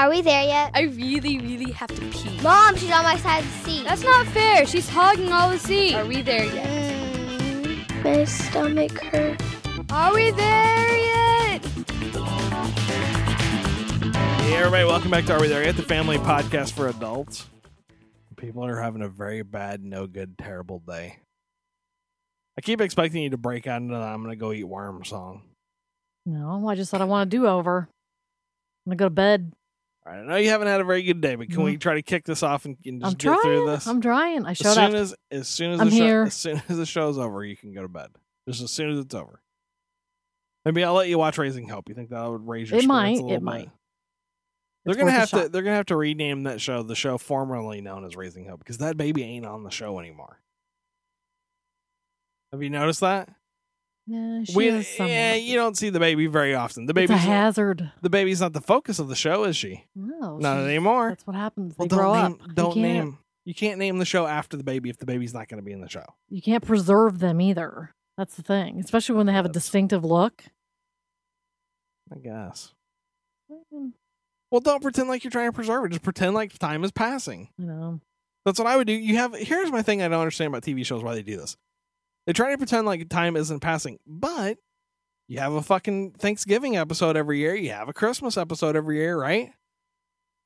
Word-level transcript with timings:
Are 0.00 0.10
we 0.10 0.22
there 0.22 0.44
yet? 0.44 0.70
I 0.74 0.82
really, 0.82 1.40
really 1.40 1.72
have 1.72 1.88
to 1.88 2.00
pee. 2.12 2.40
Mom, 2.40 2.76
she's 2.76 2.92
on 2.92 3.02
my 3.02 3.16
side 3.16 3.42
of 3.42 3.50
the 3.50 3.68
seat. 3.68 3.82
That's 3.82 4.04
not 4.04 4.26
fair. 4.28 4.64
She's 4.64 4.88
hogging 4.88 5.32
all 5.32 5.50
the 5.50 5.58
seat. 5.58 5.96
Are 5.96 6.06
we 6.06 6.22
there 6.22 6.44
yet? 6.44 6.68
Mm, 7.40 8.04
my 8.04 8.24
stomach 8.24 8.92
hurts. 8.92 9.44
Are 9.90 10.14
we 10.14 10.30
there 10.30 10.96
yet? 10.98 11.64
Hey, 14.44 14.56
everybody, 14.56 14.84
welcome 14.84 15.10
back 15.10 15.24
to 15.24 15.32
Are 15.32 15.40
We 15.40 15.48
There 15.48 15.64
Yet? 15.64 15.76
The 15.76 15.82
family 15.82 16.18
podcast 16.18 16.74
for 16.74 16.86
adults. 16.86 17.48
People 18.36 18.64
are 18.64 18.80
having 18.80 19.02
a 19.02 19.08
very 19.08 19.42
bad, 19.42 19.82
no 19.82 20.06
good, 20.06 20.38
terrible 20.38 20.78
day. 20.78 21.18
I 22.56 22.60
keep 22.60 22.80
expecting 22.80 23.24
you 23.24 23.30
to 23.30 23.36
break 23.36 23.66
out 23.66 23.82
into 23.82 23.94
the 23.94 24.00
I'm 24.00 24.22
going 24.22 24.30
to 24.30 24.36
go 24.36 24.52
eat 24.52 24.62
worm 24.62 25.04
song. 25.04 25.42
No, 26.24 26.68
I 26.68 26.76
just 26.76 26.92
said 26.92 27.00
I 27.00 27.04
want 27.04 27.26
a 27.26 27.30
do 27.36 27.48
over. 27.48 27.88
I'm 28.86 28.90
gonna 28.90 28.96
go 28.96 29.06
to 29.06 29.10
bed. 29.10 29.52
All 30.08 30.14
right, 30.14 30.22
I 30.22 30.26
know 30.26 30.36
you 30.36 30.48
haven't 30.48 30.68
had 30.68 30.80
a 30.80 30.84
very 30.84 31.02
good 31.02 31.20
day, 31.20 31.34
but 31.34 31.50
can 31.50 31.62
we 31.62 31.72
mm-hmm. 31.72 31.78
try 31.80 31.94
to 31.94 32.02
kick 32.02 32.24
this 32.24 32.42
off 32.42 32.64
and, 32.64 32.78
and 32.86 33.02
just 33.02 33.12
I'm 33.12 33.34
get 33.34 33.42
through 33.42 33.66
this? 33.66 33.86
I'm 33.86 34.00
trying. 34.00 34.46
I 34.46 34.52
as 34.52 34.56
showed 34.56 34.74
soon 34.74 34.84
up. 34.84 34.94
as 34.94 35.14
as 35.30 35.48
soon 35.48 35.72
as 35.72 35.80
I'm 35.80 35.90
the 35.90 35.96
show, 35.96 36.02
here. 36.02 36.22
as 36.22 36.34
soon 36.34 36.62
as 36.66 36.76
the 36.78 36.86
show's 36.86 37.18
over, 37.18 37.44
you 37.44 37.56
can 37.56 37.74
go 37.74 37.82
to 37.82 37.88
bed. 37.88 38.08
Just 38.48 38.62
as 38.62 38.70
soon 38.70 38.90
as 38.90 39.00
it's 39.00 39.14
over. 39.14 39.42
Maybe 40.64 40.82
I'll 40.82 40.94
let 40.94 41.10
you 41.10 41.18
watch 41.18 41.36
Raising 41.36 41.68
Hope. 41.68 41.90
You 41.90 41.94
think 41.94 42.08
that 42.08 42.26
would 42.26 42.48
raise 42.48 42.70
your 42.70 42.78
It 42.78 42.84
spirits 42.84 42.88
might, 42.88 43.18
a 43.18 43.26
it 43.26 43.28
bit? 43.28 43.42
might. 43.42 43.70
They're 44.86 44.92
It's 44.92 44.98
gonna 44.98 45.10
have 45.10 45.30
to. 45.30 45.50
They're 45.50 45.62
gonna 45.62 45.76
have 45.76 45.86
to 45.86 45.96
rename 45.96 46.44
that 46.44 46.62
show 46.62 46.82
the 46.82 46.94
show 46.94 47.18
formerly 47.18 47.82
known 47.82 48.06
as 48.06 48.16
Raising 48.16 48.46
Hope 48.46 48.60
because 48.60 48.78
that 48.78 48.96
baby 48.96 49.22
ain't 49.24 49.44
on 49.44 49.62
the 49.62 49.70
show 49.70 49.98
anymore. 49.98 50.40
Have 52.52 52.62
you 52.62 52.70
noticed 52.70 53.00
that? 53.00 53.28
Yeah, 54.10 54.42
she 54.44 54.56
We- 54.56 54.68
is 54.68 54.88
somewhat. 54.88 55.10
yeah, 55.12 55.34
you 55.34 55.54
don't 55.56 55.76
see 55.76 55.90
the 55.90 56.00
baby 56.00 56.26
very 56.28 56.54
often. 56.54 56.86
The 56.86 56.92
it's 56.92 56.92
a 56.92 56.94
baby's 56.94 57.10
not, 57.10 57.20
hazard. 57.20 57.92
the 58.00 58.08
baby's 58.08 58.40
not 58.40 58.54
the 58.54 58.60
focus 58.62 58.98
of 58.98 59.08
the 59.08 59.14
show, 59.14 59.44
is 59.44 59.54
she? 59.56 59.84
No, 59.94 60.38
Not 60.38 60.58
anymore. 60.60 61.10
That's 61.10 61.26
what 61.26 61.36
happens. 61.36 61.76
Well, 61.76 61.88
They 61.88 61.94
grow 61.96 62.14
don't 62.14 62.16
up. 62.24 62.30
name. 62.38 62.40
You 62.48 62.54
Don't 62.54 62.72
can't- 62.74 62.82
name. 63.06 63.18
You 63.44 63.54
can't 63.54 63.78
name 63.78 63.98
the 63.98 64.04
show 64.04 64.26
after 64.26 64.56
the 64.56 64.62
baby 64.64 64.88
if 64.90 64.98
the 64.98 65.06
baby's 65.06 65.32
not 65.34 65.48
going 65.48 65.58
to 65.60 65.64
be 65.64 65.72
in 65.72 65.80
the 65.80 65.88
show. 65.88 66.04
You 66.28 66.40
can't 66.42 66.64
preserve 66.64 67.18
them 67.18 67.40
either. 67.40 67.94
That's 68.16 68.34
the 68.34 68.42
thing, 68.42 68.78
especially 68.80 69.14
when 69.16 69.26
they 69.26 69.32
have 69.32 69.46
a 69.46 69.50
distinctive 69.50 70.04
look. 70.04 70.44
I 72.14 72.18
guess. 72.18 72.72
Mm, 73.72 73.92
Well, 74.50 74.60
don't 74.60 74.82
pretend 74.82 75.08
like 75.08 75.24
you're 75.24 75.30
trying 75.30 75.48
to 75.48 75.52
preserve 75.54 75.84
it. 75.84 75.90
Just 75.90 76.02
pretend 76.02 76.34
like 76.34 76.58
time 76.58 76.84
is 76.84 76.90
passing. 76.92 77.48
You 77.58 77.66
know, 77.66 78.00
That's 78.44 78.58
what 78.58 78.68
I 78.68 78.76
would 78.76 78.86
do. 78.86 78.92
You 78.94 79.16
have 79.16 79.34
here's 79.34 79.70
my 79.70 79.82
thing 79.82 80.00
I 80.02 80.08
don't 80.08 80.20
understand 80.20 80.48
about 80.48 80.62
TV 80.62 80.84
shows 80.84 81.02
why 81.02 81.14
they 81.14 81.22
do 81.22 81.36
this. 81.36 81.56
They 82.28 82.34
try 82.34 82.50
to 82.50 82.58
pretend 82.58 82.86
like 82.86 83.08
time 83.08 83.36
isn't 83.36 83.60
passing, 83.60 84.00
but 84.06 84.58
you 85.28 85.40
have 85.40 85.54
a 85.54 85.62
fucking 85.62 86.12
Thanksgiving 86.18 86.76
episode 86.76 87.16
every 87.16 87.38
year. 87.38 87.54
You 87.54 87.70
have 87.70 87.88
a 87.88 87.94
Christmas 87.94 88.36
episode 88.36 88.76
every 88.76 88.98
year, 88.98 89.18
right? 89.18 89.54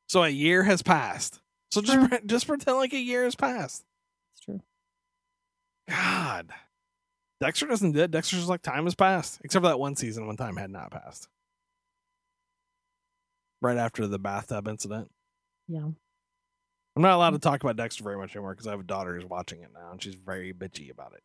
So 0.07 0.23
a 0.23 0.29
year 0.29 0.63
has 0.63 0.81
passed. 0.83 1.41
So 1.73 1.83
just 1.83 2.09
pre- 2.09 2.21
just 2.25 2.47
pretend 2.47 2.77
like 2.77 2.93
a 2.93 3.01
year 3.01 3.25
has 3.25 3.35
passed. 3.35 3.83
it's 4.33 4.45
true. 4.45 4.61
God, 5.89 6.51
Dexter 7.41 7.67
doesn't 7.67 7.91
do 7.91 8.03
it. 8.03 8.13
Dexter's 8.13 8.39
just 8.39 8.49
like 8.49 8.63
time 8.63 8.85
has 8.85 8.95
passed, 8.95 9.41
except 9.43 9.65
for 9.65 9.69
that 9.69 9.81
one 9.81 9.97
season 9.97 10.29
when 10.29 10.37
time 10.37 10.55
had 10.55 10.71
not 10.71 10.93
passed. 10.93 11.27
Right 13.61 13.77
after 13.77 14.07
the 14.07 14.21
bathtub 14.21 14.69
incident. 14.69 15.11
Yeah. 15.67 15.89
I'm 16.95 17.03
not 17.03 17.17
allowed 17.17 17.31
to 17.31 17.41
talk 17.41 17.61
about 17.61 17.75
Dexter 17.75 18.05
very 18.05 18.19
much 18.19 18.37
anymore 18.37 18.53
because 18.53 18.69
I 18.69 18.71
have 18.71 18.79
a 18.79 18.85
daughter 18.85 19.17
who's 19.17 19.25
watching 19.25 19.63
it 19.63 19.71
now, 19.75 19.91
and 19.91 20.01
she's 20.01 20.15
very 20.15 20.53
bitchy 20.53 20.89
about 20.89 21.15
it. 21.15 21.25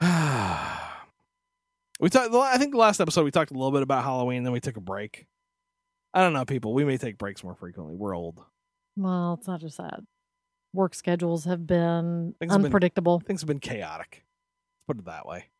We 2.00 2.08
talked. 2.08 2.34
I 2.34 2.56
think 2.56 2.72
the 2.72 2.78
last 2.78 2.98
episode 2.98 3.24
we 3.24 3.30
talked 3.30 3.50
a 3.50 3.54
little 3.54 3.72
bit 3.72 3.82
about 3.82 4.04
Halloween, 4.04 4.42
then 4.42 4.54
we 4.54 4.60
took 4.60 4.78
a 4.78 4.80
break. 4.80 5.26
I 6.14 6.22
don't 6.22 6.32
know, 6.32 6.46
people. 6.46 6.72
We 6.72 6.84
may 6.86 6.96
take 6.96 7.18
breaks 7.18 7.44
more 7.44 7.54
frequently. 7.54 7.94
We're 7.94 8.16
old. 8.16 8.42
Well, 8.96 9.34
it's 9.38 9.46
not 9.46 9.60
just 9.60 9.76
that. 9.76 10.00
Work 10.72 10.94
schedules 10.94 11.44
have 11.44 11.66
been 11.66 12.34
Things 12.40 12.52
have 12.52 12.60
been- 12.62 12.66
unpredictable. 12.66 13.20
Things 13.20 13.42
have 13.42 13.48
been 13.48 13.60
chaotic. 13.60 14.24
Let's 14.78 14.86
put 14.86 14.98
it 14.98 15.04
that 15.04 15.26
way. 15.26 15.50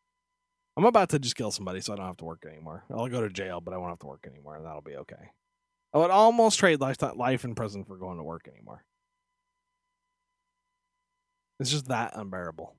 I'm 0.79 0.87
about 0.87 1.11
to 1.11 1.19
just 1.19 1.37
kill 1.37 1.51
somebody, 1.51 1.83
so 1.83 1.93
I 1.93 1.97
don't 1.97 2.07
have 2.07 2.17
to 2.19 2.25
work 2.25 2.47
anymore. 2.47 2.85
I'll 2.91 3.09
go 3.09 3.21
to 3.21 3.29
jail, 3.29 3.61
but 3.61 3.75
I 3.75 3.77
won't 3.77 3.91
have 3.91 3.99
to 3.99 4.07
work 4.07 4.27
anymore, 4.27 4.57
and 4.57 4.65
that'll 4.65 4.81
be 4.81 4.97
okay. 4.97 5.33
I 5.93 5.99
would 5.99 6.11
almost 6.11 6.59
trade 6.59 6.81
life 6.81 6.97
life 7.17 7.45
in 7.45 7.55
prison 7.55 7.85
for 7.85 7.97
going 7.99 8.17
to 8.17 8.23
work 8.25 8.49
anymore. 8.49 8.83
It's 11.61 11.71
just 11.71 11.89
that 11.89 12.13
unbearable. 12.17 12.75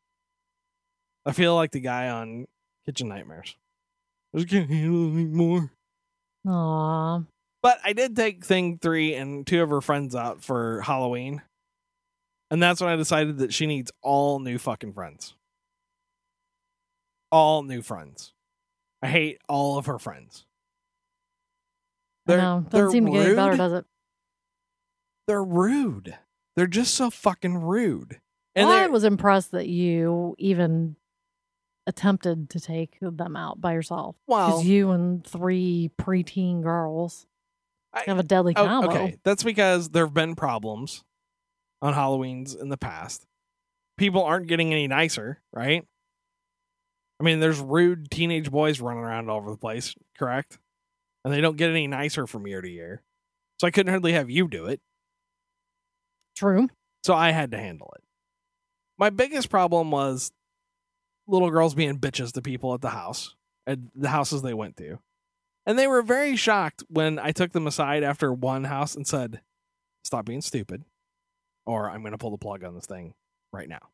I 1.26 1.34
feel 1.34 1.56
like 1.56 1.72
the 1.72 1.80
guy 1.80 2.10
on 2.10 2.48
Kitchen 2.86 3.08
Nightmares. 3.08 3.56
I 4.34 4.40
just 4.40 4.50
can't 4.50 4.70
handle 4.70 5.08
it 5.08 5.14
anymore. 5.14 5.72
Aw. 6.48 7.22
But 7.62 7.80
I 7.84 7.94
did 7.94 8.16
take 8.16 8.44
Thing 8.44 8.80
3 8.80 9.14
and 9.14 9.46
two 9.46 9.62
of 9.62 9.70
her 9.70 9.82
friends 9.82 10.16
out 10.16 10.44
for 10.44 10.82
Halloween. 10.82 11.44
And 12.50 12.62
that's 12.62 12.82
when 12.82 12.90
I 12.90 12.96
decided 12.96 13.38
that 13.38 13.54
she 13.54 13.68
needs 13.68 13.92
all 14.02 14.40
new 14.40 14.58
fucking 14.58 14.94
friends. 14.94 15.36
All 17.32 17.62
new 17.62 17.84
friends. 17.84 18.34
I 19.04 19.08
hate 19.08 19.38
all 19.48 19.78
of 19.78 19.86
her 19.86 20.00
friends. 20.00 20.46
They're, 22.26 22.38
they're 22.38 22.86
Doesn't 22.86 22.92
seem 22.92 23.06
to 23.06 23.12
get 23.12 23.36
better, 23.36 23.58
does 23.58 23.74
it? 23.74 23.86
They're 25.28 25.44
rude. 25.44 26.18
They're 26.56 26.68
just 26.68 26.96
so 26.96 27.10
fucking 27.10 27.62
rude. 27.62 28.20
And 28.56 28.68
well, 28.68 28.78
I 28.84 28.88
was 28.88 29.04
impressed 29.04 29.52
that 29.52 29.68
you 29.68 30.36
even 30.38 30.96
attempted 31.88 32.50
to 32.52 32.60
take 32.60 32.98
them 33.02 33.36
out 33.36 33.60
by 33.62 33.74
yourself. 33.74 34.16
well, 34.28 34.48
Because 34.48 34.66
you 34.66 34.92
and 34.92 35.26
three 35.26 35.90
preteen 36.00 36.62
girls 36.62 37.26
I- 37.94 38.04
have 38.08 38.20
a 38.20 38.24
deadly 38.24 38.54
Oh, 38.56 38.66
combo. 38.66 38.90
okay, 38.92 39.18
that's 39.24 39.44
because 39.44 39.90
there 39.90 40.06
have 40.06 40.14
been 40.14 40.36
problems 40.36 41.04
on 41.82 41.94
Halloween's 41.94 42.54
in 42.54 42.70
the 42.70 42.78
past. 42.78 43.26
People 43.98 44.24
aren't 44.24 44.48
getting 44.48 44.72
any 44.72 44.88
nicer, 44.88 45.42
right? 45.52 45.86
I 47.20 47.24
mean, 47.24 47.40
there's 47.40 47.60
rude 47.60 48.10
teenage 48.12 48.50
boys 48.52 48.80
running 48.82 49.04
around 49.04 49.30
all 49.30 49.38
over 49.38 49.50
the 49.52 49.58
place, 49.58 49.94
correct? 50.18 50.58
And 51.24 51.34
they 51.34 51.42
don't 51.42 51.58
get 51.58 51.70
any 51.70 51.88
nicer 51.88 52.26
from 52.28 52.48
year 52.48 52.62
to 52.62 52.70
year. 52.70 53.04
So 53.60 53.68
I 53.68 53.72
couldn't 53.72 53.92
hardly 53.92 54.14
have 54.14 54.30
you 54.30 54.48
do 54.48 54.66
it. 54.66 54.82
True. 56.36 56.68
So 57.04 57.14
I 57.14 57.32
had 57.32 57.52
to 57.52 57.58
handle 57.58 57.94
it. 57.96 58.04
My 59.02 59.10
biggest 59.10 59.50
problem 59.50 59.90
was 59.90 60.32
little 61.28 61.50
girls 61.50 61.74
being 61.74 61.98
bitches 61.98 62.34
to 62.34 62.42
people 62.44 62.76
at 62.76 62.82
the 62.82 62.92
house, 62.92 63.36
at 63.66 63.80
the 63.96 64.10
houses 64.10 64.44
they 64.44 64.54
went 64.54 64.78
to. 64.78 65.00
And 65.66 65.78
they 65.78 65.88
were 65.88 66.04
very 66.04 66.36
shocked 66.36 66.84
when 66.88 67.18
I 67.18 67.32
took 67.32 67.52
them 67.52 67.66
aside 67.66 68.04
after 68.04 68.32
one 68.32 68.64
house 68.64 68.96
and 68.96 69.08
said, 69.08 69.42
Stop 70.04 70.26
being 70.26 70.42
stupid, 70.42 70.84
or 71.66 71.90
I'm 71.90 72.02
going 72.02 72.12
to 72.12 72.18
pull 72.18 72.32
the 72.32 72.38
plug 72.38 72.64
on 72.64 72.76
this 72.76 72.86
thing 72.86 73.16
right 73.52 73.68
now. 73.68 73.90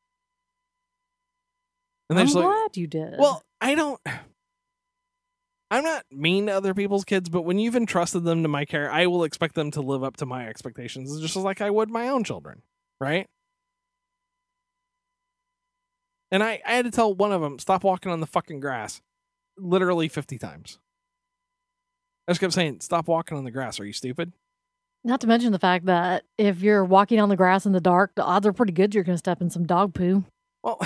And 2.10 2.18
they 2.18 2.22
I'm 2.22 2.28
just 2.28 2.36
like, 2.38 2.46
glad 2.46 2.78
you 2.78 2.88
did. 2.88 3.16
well, 3.18 3.44
I 3.62 3.76
don't. 3.76 4.00
I'm 5.72 5.84
not 5.84 6.06
mean 6.10 6.48
to 6.48 6.54
other 6.54 6.74
people's 6.74 7.04
kids, 7.04 7.28
but 7.28 7.42
when 7.42 7.60
you've 7.60 7.76
entrusted 7.76 8.24
them 8.24 8.44
to 8.44 8.50
my 8.50 8.64
care, 8.64 8.90
I 8.90 9.08
will 9.08 9.26
expect 9.26 9.56
them 9.56 9.72
to 9.72 9.82
live 9.82 10.04
up 10.04 10.18
to 10.18 10.26
my 10.26 10.48
expectations 10.48 11.20
just 11.20 11.36
like 11.36 11.60
I 11.62 11.70
would 11.70 11.90
my 11.90 12.08
own 12.08 12.24
children, 12.24 12.62
right? 13.02 13.28
And 16.32 16.44
I, 16.44 16.62
I 16.66 16.74
had 16.74 16.86
to 16.86 16.92
tell 16.92 17.14
one 17.14 17.32
of 17.32 17.42
them, 17.42 17.60
stop 17.60 17.84
walking 17.84 18.12
on 18.12 18.20
the 18.20 18.28
fucking 18.28 18.60
grass, 18.60 19.02
literally 19.58 20.08
50 20.08 20.38
times. 20.38 20.80
I 22.28 22.32
just 22.32 22.42
kept 22.42 22.54
saying, 22.54 22.82
stop 22.82 23.08
walking 23.08 23.38
on 23.38 23.46
the 23.46 23.52
grass. 23.52 23.80
Are 23.80 23.86
you 23.86 23.94
stupid? 23.94 24.34
Not 25.04 25.22
to 25.22 25.28
mention 25.28 25.54
the 25.54 25.60
fact 25.60 25.86
that 25.86 26.24
if 26.38 26.62
you're 26.62 26.84
walking 26.84 27.22
on 27.22 27.30
the 27.30 27.38
grass 27.38 27.66
in 27.66 27.72
the 27.72 27.80
dark, 27.80 28.12
the 28.16 28.24
odds 28.24 28.46
are 28.46 28.52
pretty 28.52 28.74
good 28.74 28.94
you're 28.94 29.06
going 29.06 29.14
to 29.14 29.20
step 29.20 29.42
in 29.42 29.50
some 29.50 29.66
dog 29.66 29.94
poo. 29.94 30.26
Well, 30.64 30.80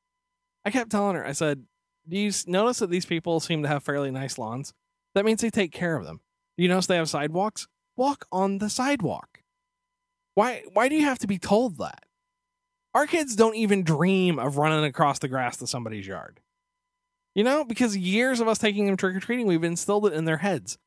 I 0.64 0.70
kept 0.70 0.90
telling 0.90 1.16
her, 1.16 1.26
I 1.26 1.32
said, 1.32 1.64
Do 2.08 2.16
you 2.16 2.30
notice 2.46 2.78
that 2.78 2.90
these 2.90 3.06
people 3.06 3.40
seem 3.40 3.62
to 3.62 3.68
have 3.68 3.82
fairly 3.82 4.12
nice 4.12 4.38
lawns? 4.38 4.72
That 5.14 5.24
means 5.24 5.40
they 5.40 5.50
take 5.50 5.72
care 5.72 5.96
of 5.96 6.04
them. 6.04 6.20
Do 6.56 6.62
you 6.62 6.68
notice 6.68 6.86
they 6.86 6.96
have 6.96 7.08
sidewalks? 7.08 7.66
Walk 7.96 8.26
on 8.30 8.58
the 8.58 8.70
sidewalk. 8.70 9.40
Why 10.34 10.62
why 10.72 10.88
do 10.88 10.94
you 10.94 11.04
have 11.04 11.18
to 11.20 11.26
be 11.26 11.38
told 11.38 11.78
that? 11.78 12.04
Our 12.96 13.06
kids 13.06 13.36
don't 13.36 13.54
even 13.54 13.84
dream 13.84 14.38
of 14.38 14.56
running 14.56 14.84
across 14.84 15.20
the 15.20 15.28
grass 15.28 15.58
to 15.58 15.66
somebody's 15.66 16.06
yard. 16.06 16.40
You 17.34 17.44
know, 17.44 17.64
because 17.64 17.96
years 17.96 18.40
of 18.40 18.48
us 18.48 18.58
taking 18.58 18.86
them 18.86 18.96
trick 18.96 19.14
or 19.14 19.20
treating, 19.20 19.46
we've 19.46 19.62
instilled 19.62 20.06
it 20.06 20.14
in 20.14 20.24
their 20.24 20.38
heads. 20.38 20.78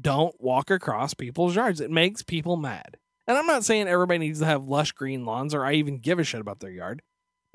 Don't 0.00 0.34
walk 0.40 0.70
across 0.70 1.14
people's 1.14 1.54
yards. 1.54 1.80
It 1.80 1.90
makes 1.90 2.22
people 2.22 2.56
mad. 2.56 2.96
And 3.28 3.36
I'm 3.36 3.46
not 3.46 3.64
saying 3.64 3.86
everybody 3.86 4.18
needs 4.18 4.40
to 4.40 4.46
have 4.46 4.64
lush 4.64 4.92
green 4.92 5.24
lawns 5.24 5.54
or 5.54 5.64
I 5.64 5.74
even 5.74 5.98
give 5.98 6.18
a 6.18 6.24
shit 6.24 6.40
about 6.40 6.60
their 6.60 6.70
yard 6.70 7.02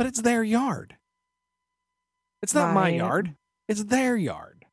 but 0.01 0.07
it's 0.07 0.21
their 0.23 0.43
yard. 0.43 0.95
It's 2.41 2.55
not 2.55 2.73
my 2.73 2.89
yard. 2.89 3.35
It's 3.67 3.83
their 3.83 4.17
yard. 4.17 4.65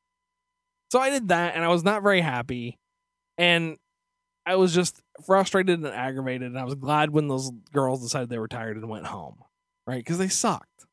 So 0.91 0.99
I 0.99 1.11
did 1.11 1.29
that 1.29 1.55
and 1.55 1.63
I 1.63 1.69
was 1.69 1.85
not 1.85 2.03
very 2.03 2.23
happy. 2.23 2.79
And 3.37 3.77
I 4.49 4.57
was 4.57 4.75
just 4.75 5.03
frustrated 5.27 5.81
and 5.81 5.87
aggravated. 5.87 6.49
And 6.49 6.59
I 6.59 6.65
was 6.65 6.75
glad 6.75 7.11
when 7.11 7.29
those 7.29 7.51
girls 7.71 8.03
decided 8.03 8.31
they 8.31 8.39
were 8.39 8.49
tired 8.49 8.79
and 8.79 8.89
went 8.89 9.05
home, 9.05 9.37
right? 9.87 9.99
Because 9.99 10.17
they 10.17 10.29
sucked. 10.29 10.87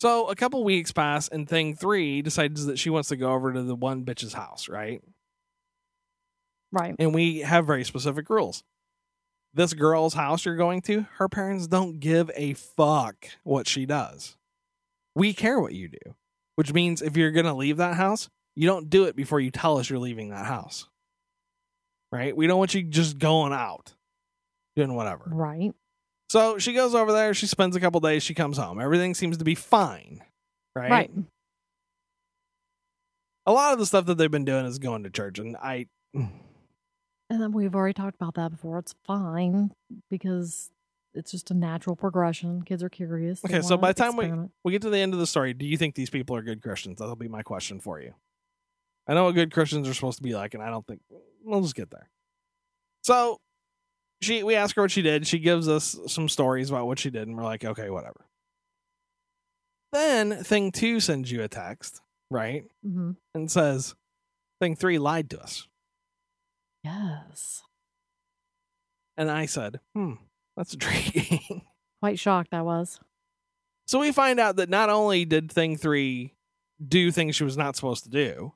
So 0.00 0.28
a 0.28 0.36
couple 0.36 0.62
weeks 0.62 0.92
pass, 0.92 1.26
and 1.26 1.48
thing 1.48 1.74
three 1.74 2.22
decides 2.22 2.66
that 2.66 2.78
she 2.78 2.90
wants 2.90 3.08
to 3.08 3.16
go 3.16 3.32
over 3.32 3.52
to 3.52 3.62
the 3.62 3.74
one 3.74 4.04
bitch's 4.04 4.34
house, 4.34 4.68
right? 4.68 5.02
Right. 6.70 6.94
And 7.00 7.12
we 7.12 7.40
have 7.40 7.66
very 7.66 7.82
specific 7.82 8.30
rules. 8.30 8.62
This 9.52 9.72
girl's 9.72 10.14
house 10.14 10.44
you're 10.44 10.54
going 10.54 10.82
to, 10.82 11.06
her 11.14 11.28
parents 11.28 11.66
don't 11.66 11.98
give 11.98 12.30
a 12.36 12.52
fuck 12.52 13.26
what 13.42 13.66
she 13.66 13.86
does. 13.86 14.36
We 15.16 15.32
care 15.32 15.58
what 15.58 15.72
you 15.72 15.88
do, 15.88 16.14
which 16.54 16.72
means 16.72 17.02
if 17.02 17.16
you're 17.16 17.32
going 17.32 17.46
to 17.46 17.54
leave 17.54 17.78
that 17.78 17.96
house, 17.96 18.28
you 18.54 18.68
don't 18.68 18.88
do 18.88 19.04
it 19.04 19.16
before 19.16 19.40
you 19.40 19.50
tell 19.50 19.78
us 19.78 19.90
you're 19.90 19.98
leaving 19.98 20.28
that 20.28 20.46
house. 20.46 20.88
Right? 22.12 22.36
We 22.36 22.46
don't 22.46 22.58
want 22.58 22.74
you 22.74 22.82
just 22.82 23.18
going 23.18 23.52
out, 23.52 23.94
doing 24.76 24.94
whatever. 24.94 25.24
Right. 25.26 25.72
So 26.28 26.58
she 26.58 26.72
goes 26.72 26.94
over 26.94 27.12
there, 27.12 27.34
she 27.34 27.46
spends 27.46 27.76
a 27.76 27.80
couple 27.80 28.00
days, 28.00 28.22
she 28.22 28.34
comes 28.34 28.58
home. 28.58 28.80
Everything 28.80 29.14
seems 29.14 29.36
to 29.38 29.44
be 29.44 29.54
fine. 29.54 30.22
Right? 30.74 30.90
Right. 30.90 31.10
A 33.46 33.52
lot 33.52 33.72
of 33.72 33.78
the 33.78 33.86
stuff 33.86 34.06
that 34.06 34.18
they've 34.18 34.30
been 34.30 34.44
doing 34.44 34.66
is 34.66 34.78
going 34.78 35.04
to 35.04 35.10
church, 35.10 35.38
and 35.38 35.56
I 35.56 35.86
And 37.28 37.42
then 37.42 37.50
we've 37.52 37.74
already 37.74 37.92
talked 37.94 38.14
about 38.14 38.34
that 38.34 38.50
before. 38.52 38.78
It's 38.78 38.94
fine 39.04 39.72
because 40.10 40.70
it's 41.12 41.32
just 41.32 41.50
a 41.50 41.54
natural 41.54 41.96
progression. 41.96 42.62
Kids 42.62 42.82
are 42.84 42.88
curious. 42.88 43.40
They 43.40 43.48
Okay, 43.48 43.62
so 43.66 43.76
by 43.76 43.92
the 43.92 44.00
time 44.00 44.16
we- 44.16 44.48
we 44.64 44.72
get 44.72 44.82
to 44.82 44.90
the 44.90 44.98
end 44.98 45.12
of 45.12 45.18
the 45.18 45.26
story, 45.26 45.52
do 45.54 45.66
you 45.66 45.76
think 45.76 45.94
these 45.96 46.10
people 46.10 46.36
are 46.36 46.42
good 46.42 46.62
Christians? 46.62 46.98
That'll 46.98 47.16
be 47.16 47.26
my 47.28 47.42
question 47.42 47.80
for 47.80 48.00
you. 48.00 48.14
I 49.08 49.14
know 49.14 49.24
what 49.24 49.34
good 49.34 49.52
Christians 49.52 49.88
are 49.88 49.94
supposed 49.94 50.18
to 50.18 50.22
be 50.22 50.34
like, 50.34 50.54
and 50.54 50.62
I 50.62 50.70
don't 50.70 50.86
think 50.86 51.00
we'll 51.44 51.60
just 51.62 51.74
get 51.76 51.90
there. 51.90 52.08
So 53.04 53.38
she 54.20 54.42
we 54.42 54.54
ask 54.56 54.74
her 54.76 54.82
what 54.82 54.90
she 54.90 55.02
did. 55.02 55.26
She 55.26 55.38
gives 55.38 55.68
us 55.68 55.96
some 56.08 56.28
stories 56.28 56.70
about 56.70 56.86
what 56.86 56.98
she 56.98 57.10
did, 57.10 57.28
and 57.28 57.36
we're 57.36 57.44
like, 57.44 57.64
okay, 57.64 57.90
whatever. 57.90 58.26
Then 59.92 60.42
thing 60.44 60.72
two 60.72 61.00
sends 61.00 61.30
you 61.30 61.42
a 61.42 61.48
text, 61.48 62.00
right? 62.30 62.64
Mhm. 62.84 63.16
And 63.34 63.50
says, 63.50 63.94
Thing 64.60 64.74
three 64.74 64.98
lied 64.98 65.30
to 65.30 65.40
us. 65.40 65.68
Yes. 66.82 67.62
And 69.16 69.30
I 69.30 69.46
said, 69.46 69.80
hmm, 69.94 70.14
that's 70.56 70.74
intriguing. 70.74 71.62
Quite 72.00 72.18
shocked 72.18 72.52
I 72.52 72.62
was. 72.62 73.00
So 73.86 73.98
we 74.00 74.12
find 74.12 74.38
out 74.40 74.56
that 74.56 74.68
not 74.68 74.90
only 74.90 75.24
did 75.24 75.50
Thing 75.50 75.76
3 75.76 76.34
do 76.86 77.10
things 77.10 77.36
she 77.36 77.44
was 77.44 77.56
not 77.56 77.76
supposed 77.76 78.04
to 78.04 78.10
do, 78.10 78.52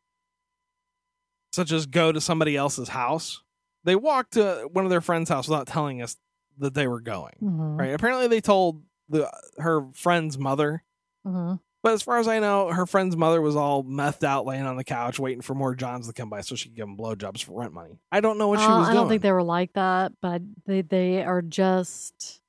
such 1.53 1.73
as 1.73 1.87
go 1.87 2.13
to 2.13 2.21
somebody 2.21 2.57
else's 2.57 2.89
house, 2.91 3.43
they 3.85 3.97
walked 3.97 4.33
to 4.35 4.69
one 4.73 4.85
of 4.85 4.91
their 4.91 5.01
friends' 5.01 5.29
house 5.31 5.49
without 5.49 5.67
telling 5.67 6.03
us 6.03 6.17
that 6.59 6.75
they 6.75 6.87
were 6.87 7.01
going. 7.01 7.35
Mhm. 7.43 7.79
Right? 7.79 7.93
Apparently 7.95 8.27
they 8.29 8.41
told 8.41 8.83
the 9.09 9.31
her 9.59 9.87
friend's 9.95 10.39
mother, 10.39 10.85
Mhm. 11.27 11.59
but 11.83 11.93
as 11.95 12.03
far 12.03 12.19
as 12.19 12.29
I 12.29 12.39
know, 12.39 12.69
her 12.73 12.87
friend's 12.87 13.17
mother 13.17 13.41
was 13.41 13.57
all 13.57 13.83
methed 13.83 14.23
out 14.23 14.45
laying 14.47 14.65
on 14.67 14.77
the 14.77 14.85
couch 14.85 15.19
waiting 15.19 15.41
for 15.43 15.55
more 15.55 15.75
Johns 15.75 16.07
to 16.07 16.13
come 16.13 16.29
by 16.31 16.43
so 16.43 16.55
she 16.55 16.69
could 16.69 16.77
give 16.77 16.87
them 16.87 16.97
blowjobs 16.97 17.43
for 17.43 17.59
rent 17.59 17.73
money. 17.73 17.99
I 18.13 18.21
don't 18.21 18.39
know 18.39 18.49
what 18.49 18.61
she 18.61 18.67
Uh, 18.67 18.79
was 18.79 18.89
I 18.89 18.93
don't 18.95 19.09
think 19.09 19.23
they 19.23 19.33
were 19.33 19.43
like 19.43 19.73
that, 19.73 20.13
but 20.21 20.43
they 20.67 20.83
they 20.83 21.25
are 21.25 21.43
just 21.43 22.40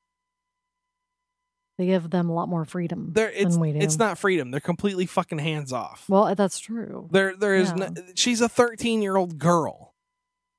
they 1.82 1.88
give 1.88 2.10
them 2.10 2.30
a 2.30 2.34
lot 2.34 2.48
more 2.48 2.64
freedom 2.64 3.12
it's, 3.16 3.56
than 3.56 3.60
we 3.60 3.74
do. 3.74 3.80
it's 3.80 3.98
not 3.98 4.18
freedom. 4.18 4.52
They're 4.52 4.60
completely 4.60 5.08
fucking 5.08 5.40
hands 5.40 5.74
off. 5.74 6.06
well, 6.08 6.34
that's 6.36 6.60
true. 6.60 7.10
There, 7.12 7.36
there 7.36 7.56
is. 7.56 7.70
Yeah. 7.70 7.90
No, 7.90 8.04
she's 8.16 8.40
a 8.40 8.48
13 8.48 9.02
year 9.02 9.18
old 9.18 9.38
girl. 9.40 9.96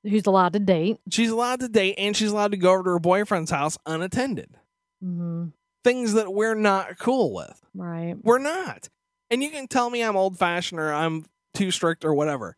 Who's 0.03 0.25
allowed 0.25 0.53
to 0.53 0.59
date? 0.59 0.99
She's 1.09 1.29
allowed 1.29 1.61
to 1.61 1.69
date 1.69 1.95
and 1.97 2.15
she's 2.15 2.31
allowed 2.31 2.51
to 2.51 2.57
go 2.57 2.73
over 2.73 2.83
to 2.83 2.89
her 2.91 2.99
boyfriend's 2.99 3.51
house 3.51 3.77
unattended. 3.85 4.57
hmm 5.01 5.45
Things 5.83 6.13
that 6.13 6.33
we're 6.33 6.55
not 6.55 6.97
cool 6.97 7.33
with. 7.33 7.61
Right. 7.73 8.15
We're 8.21 8.39
not. 8.39 8.89
And 9.29 9.43
you 9.43 9.49
can 9.49 9.67
tell 9.67 9.89
me 9.89 10.01
I'm 10.01 10.15
old 10.15 10.37
fashioned 10.37 10.79
or 10.79 10.93
I'm 10.93 11.25
too 11.53 11.71
strict 11.71 12.05
or 12.05 12.13
whatever. 12.13 12.57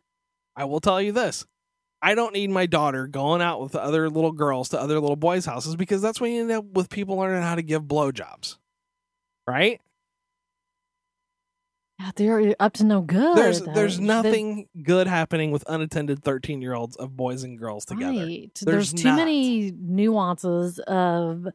I 0.54 0.64
will 0.64 0.80
tell 0.80 1.00
you 1.02 1.12
this. 1.12 1.44
I 2.02 2.14
don't 2.14 2.34
need 2.34 2.50
my 2.50 2.66
daughter 2.66 3.06
going 3.06 3.40
out 3.40 3.60
with 3.60 3.74
other 3.74 4.08
little 4.10 4.32
girls 4.32 4.68
to 4.70 4.80
other 4.80 5.00
little 5.00 5.16
boys' 5.16 5.46
houses 5.46 5.76
because 5.76 6.02
that's 6.02 6.20
when 6.20 6.32
you 6.32 6.42
end 6.42 6.52
up 6.52 6.64
with 6.64 6.90
people 6.90 7.16
learning 7.16 7.42
how 7.42 7.54
to 7.54 7.62
give 7.62 7.84
blowjobs. 7.84 8.58
Right? 9.48 9.80
Yeah, 11.98 12.10
they're 12.14 12.54
up 12.60 12.74
to 12.74 12.84
no 12.84 13.00
good. 13.00 13.36
There's 13.38 13.62
there's 13.62 13.98
They- 13.98 14.04
nothing 14.04 14.68
good 14.82 15.06
happening 15.06 15.50
with 15.50 15.64
unattended 15.66 16.22
13 16.22 16.60
year 16.60 16.74
olds 16.74 16.94
of 16.96 17.16
boys 17.16 17.42
and 17.42 17.58
girls 17.58 17.86
together. 17.86 18.18
Right. 18.26 18.50
There's 18.62 18.90
There's, 18.90 19.02
too 19.02 19.08
not. 19.08 19.16
many 19.16 19.70
nuances 19.72 20.78
of 20.80 21.48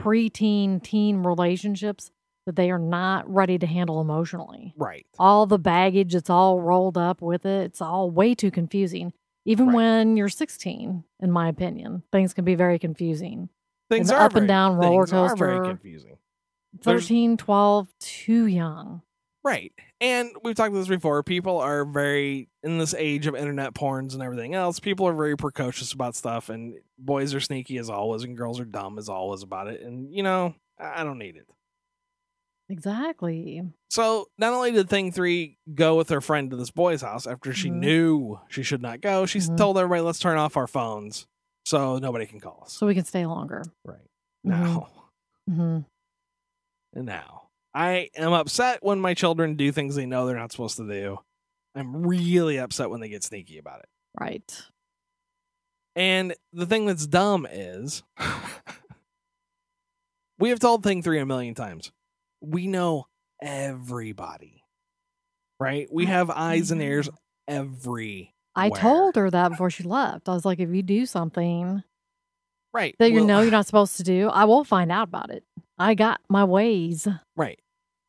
preteen 0.00 0.80
teen 0.82 1.24
relationships 1.24 2.12
that 2.46 2.54
they 2.54 2.70
are 2.70 2.78
not 2.78 3.28
ready 3.28 3.58
to 3.58 3.66
handle 3.66 4.00
emotionally. 4.00 4.72
Right. 4.76 5.04
All 5.18 5.46
the 5.46 5.58
baggage, 5.58 6.14
it's 6.14 6.30
all 6.30 6.60
rolled 6.60 6.96
up 6.96 7.20
with 7.20 7.44
it. 7.44 7.64
It's 7.64 7.82
all 7.82 8.08
way 8.10 8.34
too 8.36 8.52
confusing. 8.52 9.12
Even 9.48 9.68
Right. 9.68 9.74
when 9.76 10.16
you're 10.18 10.28
16, 10.28 11.04
in 11.20 11.30
my 11.32 11.48
opinion, 11.48 12.02
things 12.12 12.34
can 12.34 12.44
be 12.44 12.54
very 12.54 12.78
confusing. 12.78 13.48
Things 13.90 14.10
are 14.10 14.20
up 14.20 14.34
and 14.34 14.46
down 14.46 14.76
roller 14.76 15.02
are 15.14 15.34
very 15.36 15.58
coaster. 15.58 15.64
confusing. 15.64 16.18
There's- 16.84 17.02
13, 17.04 17.38
12, 17.38 17.88
too 17.98 18.44
young. 18.44 19.00
Right. 19.42 19.72
And 20.02 20.30
we've 20.44 20.54
talked 20.54 20.68
about 20.68 20.80
this 20.80 20.88
before. 20.88 21.22
People 21.22 21.58
are 21.58 21.86
very 21.86 22.50
in 22.62 22.76
this 22.76 22.92
age 22.92 23.26
of 23.26 23.34
internet 23.34 23.72
porns 23.72 24.12
and 24.12 24.22
everything 24.22 24.54
else, 24.54 24.78
people 24.80 25.08
are 25.08 25.14
very 25.14 25.36
precocious 25.36 25.92
about 25.94 26.14
stuff 26.14 26.50
and 26.50 26.74
boys 26.98 27.32
are 27.34 27.40
sneaky 27.40 27.78
as 27.78 27.88
always 27.88 28.24
and 28.24 28.36
girls 28.36 28.60
are 28.60 28.66
dumb 28.66 28.98
as 28.98 29.08
always 29.08 29.42
about 29.42 29.68
it. 29.68 29.80
And 29.80 30.12
you 30.14 30.22
know, 30.22 30.54
I 30.78 31.04
don't 31.04 31.18
need 31.18 31.36
it. 31.36 31.46
Exactly. 32.68 33.62
So 33.90 34.26
not 34.36 34.52
only 34.52 34.72
did 34.72 34.88
Thing 34.90 35.10
Three 35.12 35.56
go 35.74 35.96
with 35.96 36.10
her 36.10 36.20
friend 36.20 36.50
to 36.50 36.56
this 36.56 36.70
boy's 36.70 37.00
house 37.02 37.26
after 37.26 37.52
she 37.54 37.70
Mhm. 37.70 37.74
knew 37.80 38.40
she 38.48 38.62
should 38.62 38.82
not 38.82 39.00
go, 39.00 39.24
she 39.26 39.38
Mhm. 39.38 39.56
told 39.56 39.78
everybody, 39.78 40.02
"Let's 40.02 40.18
turn 40.18 40.36
off 40.36 40.56
our 40.56 40.66
phones 40.66 41.26
so 41.64 41.98
nobody 41.98 42.26
can 42.26 42.40
call 42.40 42.62
us." 42.64 42.72
So 42.74 42.86
we 42.86 42.94
can 42.94 43.04
stay 43.06 43.24
longer. 43.26 43.64
right 43.84 44.00
Mhm. 44.46 44.50
now, 44.50 44.90
hmm 45.48 45.78
now, 46.94 47.48
I 47.74 48.10
am 48.16 48.32
upset 48.32 48.82
when 48.82 49.00
my 49.00 49.14
children 49.14 49.54
do 49.56 49.70
things 49.72 49.94
they 49.94 50.04
know 50.06 50.26
they're 50.26 50.36
not 50.36 50.52
supposed 50.52 50.76
to 50.78 50.86
do. 50.88 51.18
I'm 51.74 52.06
really 52.06 52.58
upset 52.58 52.90
when 52.90 53.00
they 53.00 53.08
get 53.08 53.22
sneaky 53.24 53.56
about 53.58 53.80
it. 53.80 53.88
Right. 54.18 54.62
And 55.94 56.34
the 56.52 56.66
thing 56.66 56.86
that's 56.86 57.06
dumb 57.06 57.46
is 57.48 58.02
we 60.38 60.48
have 60.50 60.58
told 60.60 60.82
Thing 60.82 61.02
Three 61.02 61.18
a 61.18 61.26
million 61.26 61.54
times. 61.54 61.92
We 62.40 62.66
know 62.66 63.06
everybody, 63.42 64.62
right? 65.58 65.88
We 65.92 66.06
have 66.06 66.30
eyes 66.30 66.70
and 66.70 66.82
ears 66.82 67.08
every 67.46 68.34
I 68.58 68.70
told 68.70 69.14
her 69.16 69.30
that 69.30 69.50
before 69.50 69.70
she 69.70 69.84
left. 69.84 70.28
I 70.28 70.34
was 70.34 70.44
like, 70.44 70.58
if 70.58 70.70
you 70.70 70.82
do 70.82 71.06
something 71.06 71.82
right 72.74 72.94
that 72.98 73.10
you 73.10 73.18
well, 73.18 73.26
know 73.26 73.40
you're 73.40 73.50
not 73.50 73.66
supposed 73.66 73.96
to 73.98 74.02
do, 74.02 74.28
I 74.28 74.44
will 74.44 74.64
find 74.64 74.90
out 74.90 75.08
about 75.08 75.30
it. 75.30 75.44
I 75.78 75.94
got 75.94 76.20
my 76.28 76.44
ways. 76.44 77.06
right. 77.36 77.58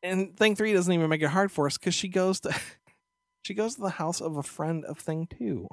And 0.01 0.35
Thing 0.37 0.55
Three 0.55 0.73
doesn't 0.73 0.91
even 0.91 1.09
make 1.09 1.21
it 1.21 1.27
hard 1.27 1.51
for 1.51 1.67
us 1.67 1.77
because 1.77 1.93
she 1.93 2.07
goes 2.07 2.39
to 2.41 2.57
she 3.43 3.53
goes 3.53 3.75
to 3.75 3.81
the 3.81 3.89
house 3.89 4.21
of 4.21 4.37
a 4.37 4.43
friend 4.43 4.85
of 4.85 4.97
Thing 4.97 5.27
Two. 5.37 5.67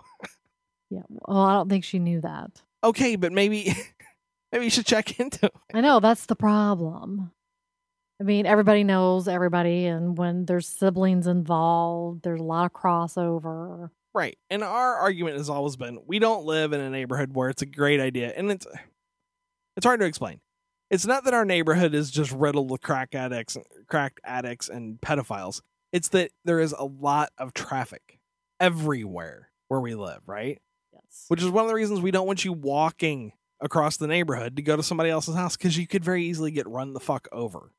Yeah. 0.91 1.03
Well, 1.09 1.39
I 1.39 1.53
don't 1.55 1.69
think 1.69 1.85
she 1.85 1.99
knew 1.99 2.21
that. 2.21 2.63
Okay, 2.85 3.17
but 3.17 3.33
maybe 3.33 3.75
maybe 4.53 4.65
you 4.65 4.71
should 4.71 4.87
check 4.87 5.19
into 5.19 5.47
it. 5.47 5.53
I 5.73 5.81
know 5.81 6.01
that's 6.01 6.27
the 6.27 6.37
problem. 6.37 7.33
I 8.21 8.25
mean, 8.25 8.47
everybody 8.47 8.83
knows 8.83 9.29
everybody, 9.29 9.87
and 9.87 10.17
when 10.17 10.47
there's 10.47 10.67
siblings 10.67 11.27
involved, 11.27 12.23
there's 12.23 12.41
a 12.41 12.45
lot 12.45 12.65
of 12.65 12.73
crossover. 12.73 13.91
Right. 14.15 14.39
And 14.49 14.63
our 14.65 14.95
argument 14.95 15.37
has 15.37 15.51
always 15.51 15.77
been 15.77 15.99
we 16.07 16.19
don't 16.19 16.47
live 16.47 16.73
in 16.73 16.81
a 16.81 16.89
neighborhood 16.89 17.35
where 17.35 17.51
it's 17.51 17.61
a 17.61 17.67
great 17.67 18.01
idea. 18.01 18.33
And 18.35 18.51
it's 18.51 18.67
it's 19.77 19.85
hard 19.85 20.01
to 20.01 20.07
explain. 20.07 20.41
It's 20.91 21.05
not 21.05 21.25
that 21.25 21.35
our 21.35 21.45
neighborhood 21.45 21.95
is 21.95 22.11
just 22.11 22.33
riddled 22.33 22.71
with 22.71 22.81
crack 22.81 23.15
addicts 23.15 23.59
crack 23.89 24.19
addicts 24.25 24.71
and 24.71 24.99
pedophiles. 25.03 25.61
It's 25.93 26.09
that 26.09 26.31
there 26.47 26.61
is 26.61 26.73
a 26.73 26.85
lot 26.85 27.31
of 27.37 27.53
traffic 27.53 28.19
everywhere 28.59 29.51
where 29.69 29.81
we 29.81 29.95
live, 29.95 30.23
right? 30.27 30.63
Yes. 30.95 31.27
Which 31.29 31.43
is 31.43 31.51
one 31.51 31.65
of 31.65 31.69
the 31.69 31.75
reasons 31.75 32.01
we 32.01 32.11
don't 32.11 32.27
want 32.27 32.43
you 32.43 32.55
walking 32.55 33.33
across 33.61 33.99
the 33.99 34.07
neighborhood 34.07 34.57
to 34.57 34.63
go 34.63 34.77
to 34.77 34.83
somebody 34.83 35.11
else's 35.11 35.35
house 35.35 35.59
because 35.59 35.77
you 35.77 35.87
could 35.87 36.05
very 36.05 36.25
easily 36.25 36.51
get 36.51 36.67
run 36.67 36.95
the 36.95 37.01
fuck 37.01 37.29
over. 37.33 37.71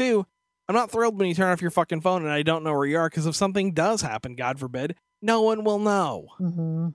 Two, 0.00 0.26
I'm 0.66 0.74
not 0.74 0.90
thrilled 0.90 1.18
when 1.18 1.28
you 1.28 1.34
turn 1.34 1.52
off 1.52 1.60
your 1.60 1.70
fucking 1.70 2.00
phone 2.00 2.22
and 2.22 2.32
I 2.32 2.42
don't 2.42 2.64
know 2.64 2.72
where 2.72 2.86
you 2.86 2.96
are 2.96 3.10
because 3.10 3.26
if 3.26 3.36
something 3.36 3.72
does 3.72 4.00
happen, 4.00 4.34
God 4.34 4.58
forbid, 4.58 4.96
no 5.20 5.42
one 5.42 5.62
will 5.62 5.78
know. 5.78 6.28
hmm 6.38 6.88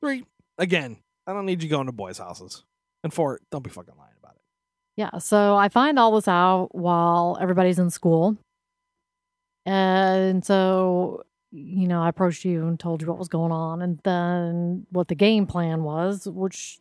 Three, 0.00 0.24
again, 0.58 0.98
I 1.26 1.32
don't 1.32 1.44
need 1.44 1.64
you 1.64 1.68
going 1.68 1.86
to 1.86 1.92
boys' 1.92 2.18
houses. 2.18 2.62
And 3.02 3.12
four, 3.12 3.40
don't 3.50 3.64
be 3.64 3.70
fucking 3.70 3.94
lying 3.98 4.14
about 4.22 4.36
it. 4.36 4.42
Yeah. 4.96 5.18
So 5.18 5.56
I 5.56 5.68
find 5.68 5.98
all 5.98 6.14
this 6.14 6.28
out 6.28 6.68
while 6.72 7.36
everybody's 7.40 7.80
in 7.80 7.90
school. 7.90 8.36
And 9.64 10.44
so, 10.44 11.24
you 11.50 11.88
know, 11.88 12.00
I 12.00 12.10
approached 12.10 12.44
you 12.44 12.68
and 12.68 12.78
told 12.78 13.02
you 13.02 13.08
what 13.08 13.18
was 13.18 13.26
going 13.26 13.50
on 13.50 13.82
and 13.82 13.98
then 14.04 14.86
what 14.90 15.08
the 15.08 15.16
game 15.16 15.46
plan 15.48 15.82
was, 15.82 16.28
which 16.28 16.78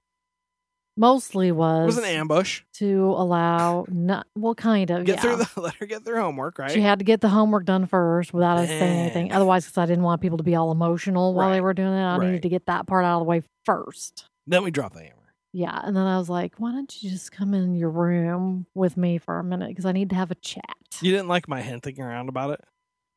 mostly 0.98 1.50
It 1.50 1.56
was, 1.56 1.86
was 1.88 1.98
an 1.98 2.06
ambush. 2.06 2.62
to 2.76 3.06
allow 3.18 3.86
not 3.90 4.28
well, 4.36 4.56
kind 4.56 4.90
of 4.92 5.06
Get 5.06 5.16
yeah. 5.16 5.22
through 5.22 5.36
the 5.38 5.50
let 5.62 5.76
her 5.76 5.86
get 5.86 6.06
through 6.06 6.20
homework, 6.22 6.58
right? 6.60 6.72
She 6.72 6.82
had 6.82 7.00
to 7.00 7.06
get 7.06 7.22
the 7.22 7.30
homework 7.30 7.66
done 7.66 7.86
first 7.88 8.34
without 8.34 8.58
us 8.58 8.68
saying 8.70 8.82
eh. 8.98 9.02
anything. 9.02 9.32
Otherwise, 9.32 9.66
because 9.66 9.78
I 9.78 9.86
didn't 9.86 10.04
want 10.04 10.22
people 10.22 10.38
to 10.38 10.44
be 10.44 10.56
all 10.56 10.72
emotional 10.72 11.34
while 11.34 11.52
they 11.52 11.62
were 11.62 11.74
doing 11.74 11.94
it, 11.94 12.02
I 12.04 12.18
Right. 12.18 12.26
needed 12.28 12.42
to 12.44 12.50
get 12.50 12.66
that 12.68 12.88
part 12.88 13.06
out 13.06 13.18
of 13.18 13.20
the 13.22 13.26
way 13.26 13.44
first. 13.66 14.30
then 14.48 14.64
we 14.64 14.72
dropped 14.72 14.96
the 14.96 15.02
hammer. 15.02 15.34
Yeah, 15.54 15.80
and 15.84 15.96
then 15.96 16.06
I 16.06 16.18
was 16.18 16.30
like, 16.30 16.56
"Why 16.60 16.72
don't 16.74 17.02
you 17.02 17.10
just 17.10 17.32
come 17.32 17.54
in 17.54 17.76
your 17.76 17.90
room 17.90 18.66
with 18.76 18.98
me 18.98 19.18
for 19.18 19.40
a 19.40 19.44
minute? 19.44 19.70
Because 19.70 19.86
I 19.86 19.94
need 19.94 20.10
to 20.10 20.16
have 20.16 20.30
a 20.30 20.36
chat." 20.36 20.64
You 21.02 21.12
didn't 21.12 21.30
like 21.30 21.48
my 21.48 21.62
hinting 21.62 22.00
around 22.02 22.28
about 22.30 22.50
it? 22.52 22.62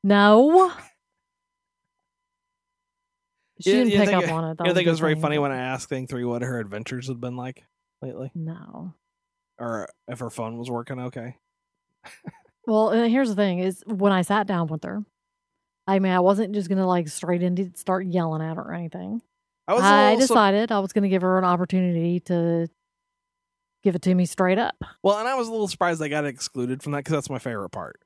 No, 0.05 0.73
she 3.61 3.71
You- 3.71 3.77
didn't 3.77 3.93
you 3.93 3.99
pick 3.99 4.09
think 4.09 4.19
up 4.19 4.25
it- 4.25 4.31
on 4.31 4.45
it. 4.45 4.59
That 4.59 4.67
You 4.67 4.75
think 4.75 4.87
it 4.87 4.91
was 4.91 5.01
very 5.01 5.15
thing, 5.15 5.23
funny 5.23 5.39
when 5.39 5.53
I 5.53 5.57
asked 5.59 5.89
Thing 5.89 6.07
Three 6.07 6.25
what 6.25 6.43
her 6.43 6.59
adventures 6.61 7.09
had 7.09 7.21
been 7.21 7.37
like 7.37 7.65
lately, 8.03 8.31
No. 8.35 8.95
or 9.59 9.89
if 10.07 10.19
her 10.21 10.31
phone 10.31 10.57
was 10.59 10.71
working 10.71 10.99
okay. 11.01 11.37
Well, 12.67 12.91
and 12.91 13.11
here's 13.11 13.31
the 13.31 13.35
thing: 13.35 13.61
is 13.61 13.83
when 13.87 14.13
I 14.13 14.21
sat 14.21 14.47
down 14.47 14.67
with 14.67 14.85
her, 14.85 15.03
I 15.87 16.01
mean, 16.01 16.13
I 16.13 16.21
wasn't 16.21 16.53
just 16.55 16.69
gonna 16.69 16.87
like 16.87 17.09
straight 17.09 17.43
into 17.43 17.71
start 17.75 18.05
yelling 18.05 18.43
at 18.43 18.57
her 18.59 18.63
or 18.63 18.75
anything. 18.75 19.23
I 19.67 19.73
I 19.75 20.15
su- 20.17 20.21
decided 20.21 20.71
I 20.71 20.79
was 20.81 20.93
gonna 20.93 21.09
give 21.09 21.23
her 21.23 21.39
an 21.39 21.45
opportunity 21.45 22.21
to 22.21 22.69
give 23.83 23.95
it 23.95 24.03
to 24.03 24.15
me 24.15 24.27
straight 24.27 24.59
up. 24.59 24.77
well, 25.03 25.19
and 25.19 25.27
I 25.27 25.35
was 25.35 25.49
a 25.49 25.51
little 25.51 25.67
surprised 25.67 26.03
I 26.03 26.09
got 26.09 26.27
excluded 26.27 26.83
from 26.83 26.93
that 26.93 26.99
because 26.99 27.13
that's 27.13 27.31
my 27.31 27.39
favorite 27.39 27.71
part. 27.71 28.03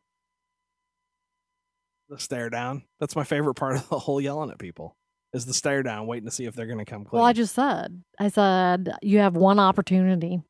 The 2.09 2.18
stare 2.21 2.49
down. 2.50 2.85
That's 3.00 3.16
my 3.16 3.25
favorite 3.25 3.54
part 3.54 3.76
of 3.76 3.88
the 3.88 3.99
whole 3.99 4.21
yelling 4.21 4.50
at 4.50 4.59
people. 4.61 4.97
Is 5.32 5.46
the 5.46 5.54
stare 5.54 5.82
down, 5.82 6.06
waiting 6.06 6.26
to 6.26 6.30
see 6.30 6.44
if 6.44 6.54
they're 6.54 6.66
going 6.66 6.78
to 6.78 6.84
come 6.84 7.04
clean. 7.04 7.18
Well, 7.18 7.28
I 7.28 7.32
just 7.32 7.54
said, 7.54 8.02
I 8.18 8.28
said, 8.28 8.94
you 9.00 9.18
have 9.20 9.34
one 9.34 9.58
opportunity 9.58 10.42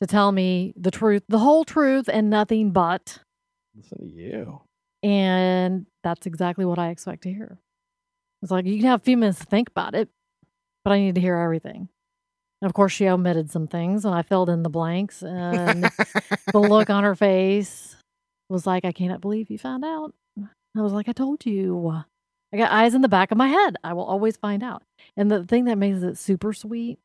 to 0.00 0.06
tell 0.06 0.30
me 0.30 0.72
the 0.76 0.92
truth, 0.92 1.24
the 1.28 1.40
whole 1.40 1.64
truth, 1.64 2.08
and 2.08 2.30
nothing 2.30 2.70
but. 2.70 3.18
listen 3.74 3.98
to 3.98 4.06
you. 4.06 4.60
And 5.02 5.86
that's 6.04 6.26
exactly 6.26 6.64
what 6.64 6.78
I 6.78 6.90
expect 6.90 7.22
to 7.24 7.32
hear. 7.32 7.58
It's 8.42 8.52
like, 8.52 8.66
you 8.66 8.76
can 8.76 8.86
have 8.86 9.00
a 9.00 9.04
few 9.04 9.16
minutes 9.16 9.40
to 9.40 9.46
think 9.46 9.68
about 9.68 9.94
it, 9.94 10.08
but 10.84 10.92
I 10.92 11.00
need 11.00 11.16
to 11.16 11.20
hear 11.20 11.36
everything. 11.36 11.88
And 12.62 12.68
of 12.68 12.72
course, 12.74 12.92
she 12.92 13.08
omitted 13.08 13.50
some 13.50 13.66
things, 13.66 14.04
and 14.04 14.14
I 14.14 14.22
filled 14.22 14.48
in 14.48 14.62
the 14.62 14.70
blanks. 14.70 15.22
And 15.22 15.84
the 16.52 16.58
look 16.58 16.88
on 16.88 17.04
her 17.04 17.14
face 17.14 17.96
was 18.48 18.66
like, 18.66 18.84
I 18.84 18.92
cannot 18.92 19.20
believe 19.20 19.50
you 19.50 19.58
found 19.58 19.84
out. 19.84 20.14
I 20.38 20.82
was 20.82 20.92
like, 20.92 21.08
I 21.08 21.12
told 21.12 21.44
you. 21.44 22.02
I 22.52 22.56
got 22.56 22.70
eyes 22.70 22.94
in 22.94 23.02
the 23.02 23.08
back 23.08 23.30
of 23.30 23.38
my 23.38 23.48
head. 23.48 23.76
I 23.82 23.92
will 23.92 24.04
always 24.04 24.36
find 24.36 24.62
out. 24.62 24.82
And 25.16 25.30
the 25.30 25.44
thing 25.44 25.64
that 25.64 25.78
makes 25.78 26.02
it 26.02 26.18
super 26.18 26.52
sweet 26.52 26.98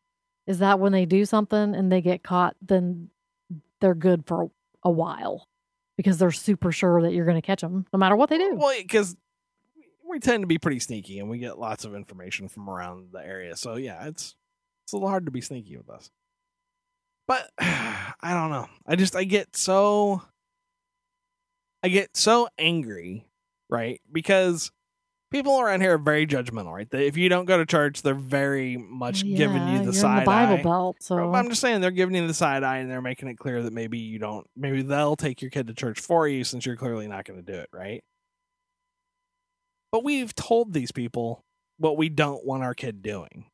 is 0.48 0.60
that 0.60 0.80
when 0.80 0.92
they 0.92 1.06
do 1.06 1.26
something 1.26 1.76
and 1.76 1.92
they 1.92 2.02
get 2.02 2.24
caught, 2.24 2.56
then 2.62 3.10
they're 3.80 3.96
good 3.96 4.26
for 4.26 4.52
a 4.84 4.92
while 4.92 5.48
because 5.98 6.18
they're 6.18 6.32
super 6.32 6.72
sure 6.72 7.02
that 7.02 7.14
you're 7.14 7.26
going 7.26 7.40
to 7.40 7.46
catch 7.46 7.62
them 7.62 7.86
no 7.92 8.00
matter 8.00 8.16
what 8.16 8.30
they 8.30 8.38
do. 8.38 8.56
Well, 8.56 8.76
because 8.78 9.16
we 10.08 10.20
tend 10.20 10.44
to 10.44 10.48
be 10.48 10.58
pretty 10.58 10.80
sneaky, 10.80 11.20
and 11.20 11.30
we 11.30 11.38
get 11.38 11.58
lots 11.58 11.86
of 11.86 11.96
information 11.96 12.50
from 12.50 12.70
around 12.70 13.10
the 13.14 13.26
area. 13.26 13.56
So 13.56 13.76
yeah, 13.76 14.08
it's 14.08 14.36
it's 14.84 14.94
a 14.94 14.96
little 14.96 15.10
hard 15.10 15.26
to 15.26 15.32
be 15.32 15.42
sneaky 15.42 15.78
with 15.78 15.90
us. 15.90 16.12
But 17.28 17.50
I 17.60 18.34
don't 18.34 18.52
know. 18.52 18.68
I 18.86 18.96
just 18.96 19.16
I 19.16 19.24
get 19.24 19.56
so 19.56 20.22
I 21.82 21.90
get 21.90 22.16
so 22.16 22.50
angry, 22.58 23.26
right? 23.70 24.02
Because 24.12 24.72
people 25.32 25.60
around 25.60 25.82
here 25.82 25.96
are 25.96 25.98
very 25.98 26.28
judgmental, 26.28 26.74
right? 26.74 26.90
They, 26.90 27.08
if 27.08 27.18
you 27.18 27.30
don't 27.30 27.46
go 27.46 27.58
to 27.58 27.66
church, 27.66 28.02
they're 28.02 28.14
very 28.14 28.78
much 28.78 29.24
giving 29.24 29.68
you 29.70 29.84
the 29.84 29.94
side 29.94 30.24
the 30.24 30.26
Bible 30.26 30.56
eye. 30.56 30.64
belt. 30.64 30.98
So 31.00 31.34
I'm 31.34 31.50
just 31.50 31.62
saying 31.62 31.82
they're 31.82 31.92
giving 31.92 32.16
you 32.16 32.28
the 32.28 32.34
side 32.34 32.64
eye 32.64 32.78
and 32.78 32.92
they're 32.92 33.02
making 33.02 33.30
it 33.30 33.38
clear 33.38 33.64
that 33.64 33.74
maybe 33.74 33.98
you 33.98 34.20
don't 34.20 34.46
maybe 34.56 34.82
they'll 34.82 35.16
take 35.16 35.42
your 35.42 35.50
kid 35.50 35.68
to 35.68 35.74
church 35.74 36.00
for 36.00 36.28
you 36.28 36.44
since 36.44 36.66
you're 36.66 36.76
clearly 36.76 37.08
not 37.08 37.26
going 37.26 37.44
to 37.44 37.52
do 37.52 37.58
it, 37.58 37.70
right? 37.74 38.04
But 39.92 40.04
we've 40.04 40.34
told 40.36 40.74
these 40.74 40.92
people 40.92 41.44
what 41.78 41.98
we 41.98 42.10
don't 42.10 42.46
want 42.46 42.64
our 42.64 42.74
kid 42.74 43.02
doing. 43.02 43.46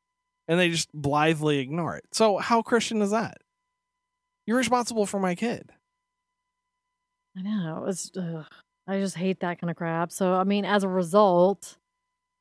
And 0.47 0.59
they 0.59 0.69
just 0.69 0.89
blithely 0.93 1.59
ignore 1.59 1.97
it. 1.97 2.05
So 2.13 2.37
how 2.37 2.61
Christian 2.61 3.01
is 3.01 3.11
that? 3.11 3.37
You're 4.45 4.57
responsible 4.57 5.05
for 5.05 5.19
my 5.19 5.35
kid. 5.35 5.71
I 7.37 7.41
know. 7.41 7.85
It's 7.87 8.11
ugh, 8.17 8.45
I 8.87 8.99
just 8.99 9.15
hate 9.17 9.41
that 9.41 9.59
kind 9.59 9.69
of 9.69 9.75
crap. 9.75 10.11
So 10.11 10.33
I 10.33 10.43
mean, 10.43 10.65
as 10.65 10.83
a 10.83 10.89
result 10.89 11.77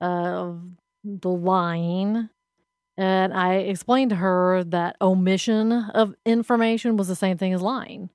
of 0.00 0.62
the 1.04 1.28
lying, 1.30 2.28
and 2.96 3.34
I 3.34 3.54
explained 3.54 4.10
to 4.10 4.16
her 4.16 4.64
that 4.64 4.96
omission 5.00 5.72
of 5.72 6.14
information 6.24 6.96
was 6.96 7.08
the 7.08 7.16
same 7.16 7.36
thing 7.38 7.52
as 7.52 7.62
lying. 7.62 8.10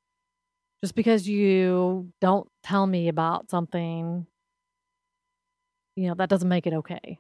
Just 0.84 0.96
because 0.96 1.28
you 1.28 2.12
don't 2.22 2.50
tell 2.64 2.88
me 2.88 3.08
about 3.08 3.52
something, 3.52 4.26
you 5.96 6.08
know, 6.08 6.16
that 6.16 6.30
doesn't 6.30 6.50
make 6.50 6.66
it 6.66 6.74
okay. 6.74 7.20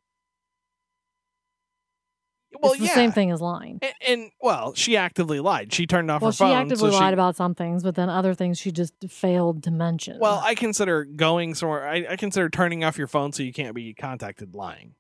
Well, 2.59 2.73
it's 2.73 2.81
the 2.81 2.87
yeah. 2.87 2.95
same 2.95 3.11
thing 3.11 3.31
as 3.31 3.39
lying. 3.41 3.79
And, 3.81 3.93
and 4.07 4.31
well, 4.41 4.73
she 4.73 4.97
actively 4.97 5.39
lied. 5.39 5.73
She 5.73 5.87
turned 5.87 6.11
off 6.11 6.21
Well, 6.21 6.31
her 6.31 6.33
she 6.35 6.39
phone. 6.39 6.51
actively 6.57 6.91
so 6.91 6.97
she- 6.97 7.01
lied 7.01 7.13
about 7.13 7.35
some 7.35 7.55
things, 7.55 7.81
but 7.83 7.95
then 7.95 8.09
other 8.09 8.33
things 8.33 8.59
she 8.59 8.71
just 8.71 8.93
failed 9.09 9.63
to 9.63 9.71
mention. 9.71 10.19
Well, 10.19 10.41
I 10.43 10.53
consider 10.55 11.05
going 11.05 11.55
somewhere. 11.55 11.87
I, 11.87 12.05
I 12.11 12.15
consider 12.17 12.49
turning 12.49 12.83
off 12.83 12.97
your 12.97 13.07
phone 13.07 13.31
so 13.31 13.41
you 13.43 13.53
can't 13.53 13.73
be 13.73 13.93
contacted 13.93 14.53
lying, 14.53 14.95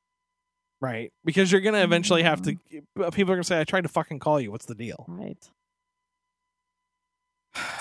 right? 0.79 1.11
Because 1.25 1.51
you're 1.51 1.61
gonna 1.61 1.83
eventually 1.83 2.23
have 2.23 2.41
to. 2.43 2.53
Mm-hmm. 2.53 3.01
Uh, 3.03 3.11
people 3.11 3.33
are 3.33 3.35
gonna 3.35 3.43
say, 3.43 3.59
"I 3.59 3.63
tried 3.65 3.81
to 3.81 3.89
fucking 3.89 4.19
call 4.19 4.39
you. 4.39 4.49
What's 4.51 4.65
the 4.65 4.75
deal?" 4.75 5.05
Right. 5.07 5.37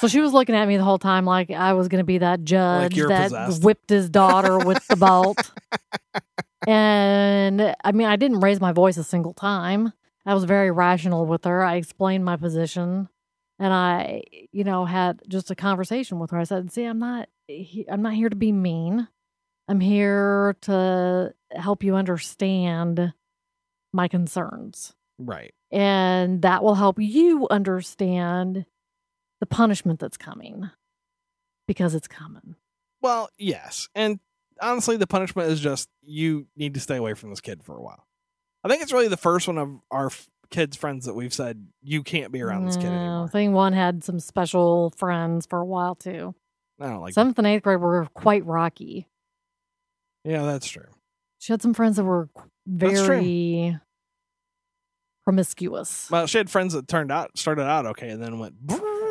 So 0.01 0.09
she 0.09 0.19
was 0.21 0.33
looking 0.33 0.57
at 0.57 0.67
me 0.67 0.77
the 0.79 0.83
whole 0.83 0.99
time 0.99 1.25
like 1.25 1.51
I 1.53 1.75
was 1.75 1.87
going 1.87 2.01
to 2.01 2.05
be 2.05 2.19
that 2.19 2.43
judge 2.43 2.97
you're 2.97 3.07
that 3.09 3.27
possessed. 3.31 3.63
whipped 3.63 3.89
his 3.89 4.11
daughter 4.11 4.59
with 4.59 4.85
the 4.89 4.97
belt. 4.97 5.53
And 6.67 7.75
I 7.85 7.93
mean, 7.93 8.07
I 8.07 8.17
didn't 8.17 8.41
raise 8.41 8.61
my 8.61 8.73
voice 8.73 8.97
a 8.97 9.05
single 9.05 9.33
time. 9.33 9.93
I 10.27 10.35
was 10.35 10.45
very 10.45 10.71
rational 10.71 11.27
with 11.27 11.45
her. 11.45 11.63
I 11.65 11.77
explained 11.77 12.25
my 12.25 12.37
position 12.37 13.09
and 13.59 13.73
I, 13.73 14.23
you 14.53 14.65
know, 14.65 14.85
had 14.85 15.23
just 15.29 15.51
a 15.51 15.55
conversation 15.55 16.19
with 16.19 16.31
her. 16.31 16.39
I 16.39 16.45
said, 16.45 16.71
"See, 16.73 16.85
I'm 16.85 16.99
not 16.99 17.29
he- 17.47 17.87
I'm 17.89 18.03
not 18.03 18.15
here 18.15 18.29
to 18.29 18.37
be 18.37 18.53
mean. 18.53 19.09
I'm 19.69 19.81
here 19.81 20.57
to 20.63 21.35
help 21.53 21.83
you 21.83 21.97
understand 21.97 23.13
my 23.93 24.09
concerns." 24.09 24.95
Right. 25.19 25.53
and 25.71 26.41
that 26.43 26.65
will 26.65 26.77
help 26.77 26.99
you 26.99 27.47
understand 27.51 28.65
the 29.41 29.47
punishment 29.47 30.01
that's 30.01 30.17
coming 30.17 30.71
because 31.69 31.95
it's 31.95 32.09
coming. 32.09 32.57
Well, 33.03 33.29
yes, 33.39 33.89
and 33.95 34.19
honestly, 34.61 34.97
the 34.97 35.07
punishment 35.07 35.51
is 35.51 35.61
just 35.61 35.89
you 36.03 36.47
need 36.57 36.75
to 36.75 36.81
stay 36.81 36.97
away 36.97 37.15
from 37.15 37.31
this 37.31 37.41
kid 37.41 37.63
for 37.63 37.77
a 37.77 37.83
while. 37.83 38.07
I 38.63 38.69
think 38.69 38.83
it's 38.83 38.93
really 38.93 39.09
the 39.09 39.17
first 39.17 39.49
one 39.49 39.59
of 39.59 39.71
our 39.91 40.07
f- 40.07 40.29
kids' 40.51 40.77
friends 40.77 41.07
that 41.07 41.15
we've 41.15 41.33
said 41.33 41.67
you 41.83 42.03
can't 42.03 42.33
be 42.33 42.43
around 42.43 42.67
this 42.67 42.77
kid 42.77 42.87
anymore. 42.87 43.29
Thing 43.29 43.53
one 43.53 43.73
had 43.73 44.05
some 44.05 44.21
special 44.21 44.93
friends 44.97 45.47
for 45.47 45.59
a 45.61 45.65
while 45.65 45.95
too. 45.95 46.35
I 46.81 46.89
don't 46.89 47.01
like. 47.01 47.15
Seventh 47.15 47.39
and 47.39 47.47
eighth 47.47 47.63
grade 47.63 47.81
were 47.81 48.07
quite 48.15 48.45
rocky. 48.45 49.07
Yeah, 50.25 50.45
that's 50.45 50.69
true. 50.69 50.87
She 51.39 51.53
had 51.53 51.63
some 51.63 51.73
friends 51.73 51.97
that 51.97 52.05
were 52.05 52.29
very 52.67 53.79
promiscuous. 55.25 56.11
Well, 56.11 56.27
she 56.27 56.39
had 56.39 56.51
friends 56.51 56.75
that 56.75 56.89
turned 56.89 57.11
out 57.11 57.39
started 57.39 57.65
out 57.65 57.87
okay, 57.87 58.11
and 58.11 58.23
then 58.23 58.39
went 58.39 58.55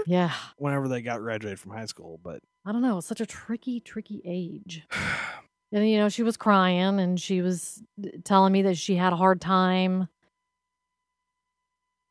yeah, 0.06 0.34
whenever 0.58 0.88
they 0.88 1.01
got 1.01 1.22
graduated 1.22 1.60
from 1.60 1.72
high 1.72 1.86
school. 1.86 2.20
But 2.24 2.41
I 2.65 2.72
don't 2.72 2.84
know. 2.84 3.00
It's 3.00 3.08
such 3.08 3.22
a 3.22 3.25
tricky, 3.25 3.79
tricky 3.79 4.22
age. 4.25 4.84
And 5.72 5.88
you 5.90 5.98
know, 5.98 6.10
she 6.10 6.24
was 6.24 6.38
crying 6.38 7.00
and 7.00 7.20
she 7.20 7.42
was 7.42 7.84
uh, 8.04 8.10
telling 8.24 8.52
me 8.54 8.64
that 8.64 8.78
she 8.78 8.96
had 8.96 9.14
a 9.14 9.18
hard 9.18 9.40
time 9.42 10.08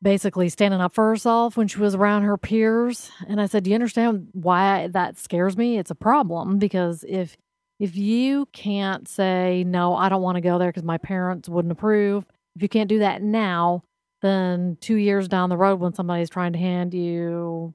basically 0.01 0.47
standing 0.47 0.79
up 0.79 0.93
for 0.93 1.09
herself 1.09 1.57
when 1.57 1.67
she 1.67 1.79
was 1.79 1.93
around 1.95 2.21
her 2.23 2.37
peers. 2.37 3.11
And 3.27 3.41
I 3.41 3.47
said, 3.47 3.63
"Do 3.63 3.69
you 3.69 3.75
understand 3.75 4.29
why 4.33 4.87
that 4.87 5.17
scares 5.17 5.57
me? 5.57 5.77
It's 5.77 5.91
a 5.91 5.95
problem 5.95 6.57
because 6.57 7.03
if 7.07 7.35
if 7.79 7.95
you 7.95 8.45
can't 8.47 9.07
say 9.07 9.63
no, 9.65 9.95
I 9.95 10.09
don't 10.09 10.21
want 10.21 10.35
to 10.35 10.41
go 10.41 10.57
there 10.57 10.69
because 10.69 10.83
my 10.83 10.97
parents 10.97 11.49
wouldn't 11.49 11.71
approve. 11.71 12.25
If 12.55 12.61
you 12.61 12.69
can't 12.69 12.89
do 12.89 12.99
that 12.99 13.21
now, 13.21 13.83
then 14.21 14.77
2 14.81 14.95
years 14.95 15.27
down 15.27 15.49
the 15.49 15.57
road 15.57 15.79
when 15.79 15.93
somebody's 15.93 16.29
trying 16.29 16.53
to 16.53 16.59
hand 16.59 16.93
you 16.93 17.73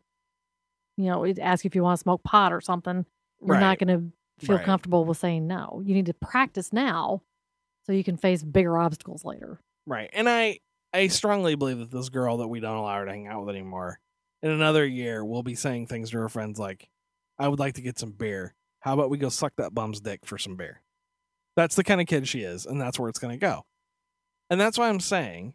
you 0.97 1.07
know, 1.07 1.27
ask 1.41 1.65
if 1.65 1.75
you 1.75 1.83
want 1.83 1.99
to 1.99 2.03
smoke 2.03 2.23
pot 2.23 2.53
or 2.53 2.61
something, 2.61 3.05
you're 3.45 3.55
Right. 3.55 3.61
not 3.61 3.79
going 3.79 3.99
to 3.99 4.13
feel 4.39 4.57
Right. 4.57 4.65
comfortable 4.65 5.05
with 5.05 5.19
saying 5.19 5.47
no. 5.47 5.83
You 5.85 5.95
need 5.95 6.07
to 6.07 6.15
practice 6.15 6.73
now 6.73 7.23
so 7.87 7.93
you 7.93 8.05
can 8.05 8.17
face 8.17 8.43
bigger 8.43 8.77
obstacles 8.79 9.25
later. 9.25 9.61
Right. 9.87 10.11
And 10.13 10.29
I 10.29 10.61
I 10.93 11.09
strongly 11.09 11.57
believe 11.57 11.79
that 11.79 11.91
this 11.91 12.09
girl 12.09 12.37
that 12.39 12.49
we 12.49 12.61
don't 12.61 12.77
allow 12.77 12.99
her 12.99 13.05
to 13.05 13.11
hang 13.11 13.27
out 13.27 13.45
with 13.45 13.55
anymore, 13.55 13.99
in 14.43 14.51
another 14.51 14.87
year, 14.87 15.25
will 15.25 15.43
be 15.43 15.55
saying 15.57 15.89
things 15.89 16.11
to 16.11 16.19
her 16.19 16.29
friends 16.29 16.59
like, 16.59 16.89
I 17.39 17.49
would 17.49 17.59
like 17.59 17.75
to 17.75 17.83
get 17.83 17.99
some 17.99 18.13
beer. 18.13 18.55
How 18.81 18.95
about 18.95 19.11
we 19.11 19.19
go 19.19 19.29
suck 19.29 19.55
that 19.57 19.75
bum's 19.75 20.01
dick 20.01 20.25
for 20.25 20.39
some 20.39 20.55
beer? 20.57 20.83
That's 21.57 21.75
the 21.75 21.83
kind 21.85 22.01
of 22.01 22.07
kid 22.07 22.29
she 22.29 22.43
is, 22.43 22.65
and 22.65 22.81
that's 22.81 22.99
where 22.99 23.09
it's 23.09 23.19
gonna 23.19 23.37
go. 23.37 23.65
And 24.51 24.61
that's 24.61 24.79
why 24.79 24.89
I'm 24.89 25.01
saying 25.01 25.55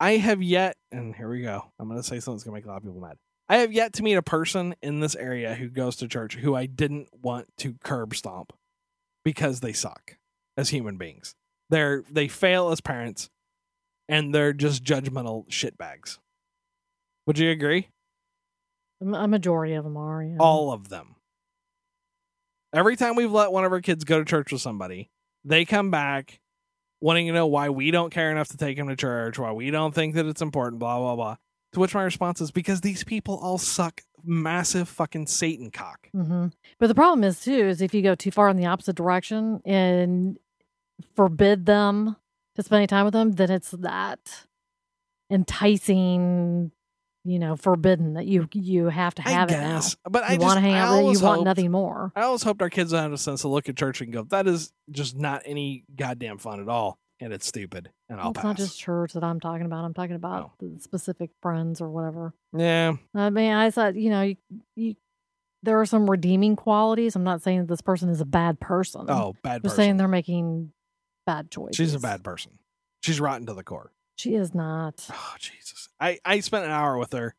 I 0.00 0.12
have 0.16 0.42
yet, 0.42 0.76
and 0.90 1.14
here 1.14 1.28
we 1.28 1.42
go. 1.42 1.72
I'm 1.78 1.88
going 1.88 1.98
to 2.00 2.06
say 2.06 2.20
something 2.20 2.36
that's 2.36 2.44
going 2.44 2.54
to 2.54 2.58
make 2.60 2.64
a 2.66 2.68
lot 2.68 2.76
of 2.78 2.82
people 2.84 3.00
mad. 3.00 3.16
I 3.48 3.58
have 3.58 3.72
yet 3.72 3.94
to 3.94 4.02
meet 4.02 4.14
a 4.14 4.22
person 4.22 4.74
in 4.82 5.00
this 5.00 5.16
area 5.16 5.54
who 5.54 5.68
goes 5.70 5.96
to 5.96 6.08
church 6.08 6.36
who 6.36 6.54
I 6.54 6.66
didn't 6.66 7.08
want 7.22 7.48
to 7.58 7.74
curb 7.82 8.14
stomp 8.14 8.52
because 9.24 9.60
they 9.60 9.72
suck 9.72 10.16
as 10.56 10.68
human 10.68 10.98
beings. 10.98 11.34
They're 11.70 12.04
they 12.10 12.28
fail 12.28 12.70
as 12.70 12.80
parents, 12.80 13.30
and 14.08 14.34
they're 14.34 14.52
just 14.52 14.84
judgmental 14.84 15.48
shitbags. 15.48 16.18
Would 17.26 17.38
you 17.38 17.50
agree? 17.50 17.88
A 19.00 19.28
majority 19.28 19.74
of 19.74 19.84
them 19.84 19.96
are. 19.96 20.22
Yeah. 20.22 20.36
all 20.40 20.72
of 20.72 20.88
them. 20.88 21.14
Every 22.72 22.96
time 22.96 23.16
we've 23.16 23.32
let 23.32 23.52
one 23.52 23.64
of 23.64 23.72
our 23.72 23.80
kids 23.80 24.04
go 24.04 24.18
to 24.18 24.24
church 24.24 24.52
with 24.52 24.60
somebody, 24.60 25.10
they 25.44 25.64
come 25.64 25.90
back 25.90 26.40
wanting 27.00 27.26
to 27.28 27.32
know 27.32 27.46
why 27.46 27.70
we 27.70 27.90
don't 27.90 28.10
care 28.10 28.30
enough 28.30 28.48
to 28.48 28.56
take 28.56 28.76
them 28.76 28.88
to 28.88 28.96
church, 28.96 29.38
why 29.38 29.52
we 29.52 29.70
don't 29.70 29.94
think 29.94 30.14
that 30.16 30.26
it's 30.26 30.42
important, 30.42 30.80
blah, 30.80 30.98
blah, 30.98 31.16
blah. 31.16 31.36
To 31.72 31.80
which 31.80 31.94
my 31.94 32.02
response 32.02 32.40
is 32.40 32.50
because 32.50 32.80
these 32.80 33.04
people 33.04 33.36
all 33.42 33.58
suck 33.58 34.00
massive 34.24 34.88
fucking 34.88 35.26
Satan 35.26 35.70
cock. 35.70 36.08
hmm 36.12 36.46
But 36.78 36.86
the 36.86 36.94
problem 36.94 37.22
is 37.24 37.40
too 37.40 37.52
is 37.68 37.82
if 37.82 37.92
you 37.94 38.02
go 38.02 38.14
too 38.14 38.30
far 38.30 38.48
in 38.48 38.56
the 38.56 38.66
opposite 38.66 38.96
direction 38.96 39.60
and 39.66 40.38
forbid 41.14 41.66
them 41.66 42.16
to 42.56 42.62
spend 42.62 42.78
any 42.78 42.86
time 42.86 43.04
with 43.04 43.12
them, 43.14 43.32
then 43.32 43.50
it's 43.50 43.70
that 43.72 44.46
enticing, 45.30 46.70
you 47.24 47.38
know, 47.38 47.54
forbidden 47.56 48.14
that 48.14 48.26
you 48.26 48.48
you 48.54 48.86
have 48.88 49.14
to 49.16 49.22
have 49.22 49.50
I 49.50 49.54
it 49.54 49.58
now. 49.58 49.80
But 50.08 50.24
I 50.24 50.32
You 50.32 50.38
just, 50.38 50.46
want 50.46 50.56
to 50.56 50.60
hang 50.62 50.74
I 50.74 50.80
out 50.80 50.90
with 51.04 51.16
it. 51.16 51.18
You 51.18 51.24
want 51.24 51.36
hoped- 51.36 51.44
nothing 51.44 51.70
more. 51.70 52.12
I 52.16 52.22
always 52.22 52.42
hoped 52.42 52.62
our 52.62 52.70
kids 52.70 52.92
would 52.92 53.00
have 53.00 53.12
a 53.12 53.18
sense 53.18 53.42
to 53.42 53.48
look 53.48 53.68
at 53.68 53.76
church 53.76 54.00
and 54.00 54.12
go, 54.12 54.22
that 54.24 54.46
is 54.46 54.72
just 54.90 55.16
not 55.16 55.42
any 55.44 55.84
goddamn 55.94 56.38
fun 56.38 56.60
at 56.60 56.68
all. 56.68 56.98
And 57.20 57.32
it's 57.32 57.46
stupid. 57.46 57.90
And 58.08 58.20
I'll 58.20 58.30
it's 58.30 58.36
pass. 58.36 58.44
not 58.44 58.56
just 58.56 58.78
church 58.78 59.12
that 59.14 59.24
I'm 59.24 59.40
talking 59.40 59.66
about. 59.66 59.84
I'm 59.84 59.94
talking 59.94 60.14
about 60.14 60.52
the 60.60 60.78
specific 60.78 61.30
friends 61.42 61.80
or 61.80 61.90
whatever. 61.90 62.32
yeah. 62.56 62.92
I 63.14 63.30
mean, 63.30 63.52
I 63.52 63.70
thought, 63.70 63.96
you 63.96 64.10
know, 64.10 64.22
you, 64.22 64.36
you, 64.76 64.94
there 65.64 65.80
are 65.80 65.86
some 65.86 66.08
redeeming 66.08 66.54
qualities. 66.54 67.16
I'm 67.16 67.24
not 67.24 67.42
saying 67.42 67.60
that 67.60 67.68
this 67.68 67.80
person 67.80 68.08
is 68.08 68.20
a 68.20 68.24
bad 68.24 68.60
person. 68.60 69.06
Oh, 69.08 69.34
bad 69.42 69.56
I'm 69.56 69.62
person. 69.62 69.76
saying 69.76 69.96
they're 69.96 70.06
making 70.06 70.72
bad 71.26 71.50
choices. 71.50 71.76
She's 71.76 71.94
a 71.94 71.98
bad 71.98 72.22
person. 72.22 72.52
She's 73.02 73.20
rotten 73.20 73.46
to 73.46 73.54
the 73.54 73.64
core. 73.64 73.92
She 74.16 74.34
is 74.34 74.54
not. 74.54 75.06
Oh 75.12 75.34
Jesus! 75.38 75.88
I 76.00 76.18
I 76.24 76.40
spent 76.40 76.64
an 76.64 76.70
hour 76.72 76.98
with 76.98 77.12
her, 77.12 77.34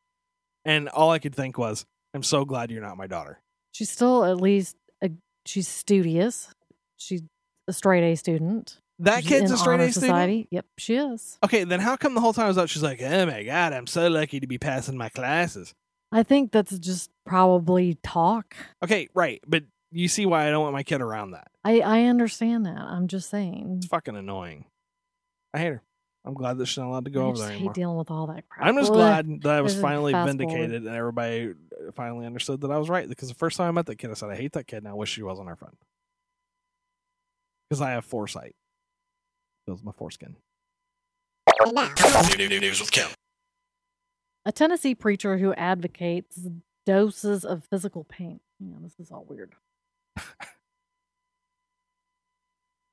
and 0.63 0.87
all 0.89 1.11
I 1.11 1.19
could 1.19 1.35
think 1.35 1.57
was, 1.57 1.85
"I'm 2.13 2.23
so 2.23 2.45
glad 2.45 2.71
you're 2.71 2.81
not 2.81 2.95
my 2.95 3.07
daughter." 3.07 3.41
She's 3.73 3.89
still 3.89 4.23
at 4.23 4.37
least 4.39 4.77
a, 5.03 5.09
she's 5.45 5.67
studious. 5.67 6.53
She's 6.95 7.21
a 7.67 7.73
straight 7.73 8.03
A 8.09 8.15
student. 8.15 8.79
That 8.99 9.23
She's 9.23 9.29
kid's 9.29 9.51
a 9.51 9.57
straight 9.57 9.79
A 9.79 9.91
student. 9.91 9.93
society. 9.93 10.47
Yep, 10.51 10.65
she 10.77 10.95
is. 10.95 11.37
Okay, 11.43 11.63
then 11.63 11.79
how 11.79 11.95
come 11.95 12.15
the 12.15 12.21
whole 12.21 12.33
time 12.33 12.45
I 12.45 12.47
was 12.49 12.57
out, 12.57 12.69
she's 12.69 12.83
like, 12.83 13.01
"Oh 13.01 13.25
my 13.25 13.43
god, 13.43 13.71
I'm 13.73 13.87
so 13.87 14.07
lucky 14.09 14.39
to 14.41 14.47
be 14.47 14.57
passing 14.57 14.97
my 14.97 15.07
classes." 15.09 15.73
I 16.11 16.23
think 16.23 16.51
that's 16.51 16.77
just 16.79 17.09
probably 17.25 17.97
talk. 18.03 18.55
Okay, 18.83 19.07
right, 19.13 19.41
but 19.47 19.63
you 19.91 20.07
see 20.09 20.25
why 20.25 20.47
I 20.47 20.49
don't 20.51 20.61
want 20.63 20.73
my 20.73 20.83
kid 20.83 21.01
around 21.01 21.31
that. 21.31 21.47
I 21.63 21.79
I 21.79 22.03
understand 22.05 22.65
that. 22.65 22.77
I'm 22.77 23.07
just 23.07 23.29
saying. 23.29 23.75
It's 23.77 23.87
fucking 23.87 24.15
annoying. 24.17 24.65
I 25.53 25.59
hate 25.59 25.67
her. 25.67 25.83
I'm 26.25 26.33
glad 26.33 26.57
that 26.57 26.65
she's 26.65 26.77
not 26.77 26.87
allowed 26.87 27.05
to 27.05 27.11
go 27.11 27.21
I 27.21 27.23
over 27.25 27.33
just 27.35 27.41
there 27.43 27.51
hate 27.51 27.55
anymore. 27.57 27.73
dealing 27.73 27.97
with 27.97 28.11
all 28.11 28.27
that 28.27 28.49
crap. 28.49 28.67
I'm 28.67 28.75
just 28.75 28.91
Ugh. 28.91 28.97
glad 28.97 29.41
that 29.43 29.51
I 29.55 29.61
was 29.61 29.79
finally 29.79 30.11
vindicated 30.11 30.85
and 30.85 30.93
everybody 30.93 31.53
finally 31.95 32.25
understood 32.25 32.59
that 32.61 32.71
I 32.71 32.77
was 32.77 32.89
right. 32.89 33.07
Because 33.07 33.29
the 33.29 33.35
first 33.35 33.55
time 33.55 33.69
I 33.69 33.71
met 33.71 33.85
that 33.85 33.95
kid, 33.95 34.11
I 34.11 34.15
said, 34.15 34.29
I 34.29 34.35
hate 34.35 34.51
that 34.51 34.67
kid 34.67 34.77
and 34.79 34.87
I 34.89 34.93
wish 34.93 35.09
she 35.13 35.23
wasn't 35.23 35.47
our 35.47 35.55
friend. 35.55 35.75
Because 37.69 37.81
I 37.81 37.91
have 37.91 38.03
foresight. 38.03 38.55
Feels 39.69 39.83
my 39.83 39.91
foreskin. 39.91 40.35
News 42.39 42.79
with 42.79 42.89
Kim. 42.89 43.07
A 44.43 44.51
Tennessee 44.51 44.95
preacher 44.95 45.37
who 45.37 45.53
advocates 45.53 46.39
doses 46.87 47.45
of 47.45 47.65
physical 47.65 48.03
pain. 48.03 48.39
Yeah, 48.59 48.77
this 48.81 48.99
is 48.99 49.11
all 49.11 49.27
weird. 49.29 49.53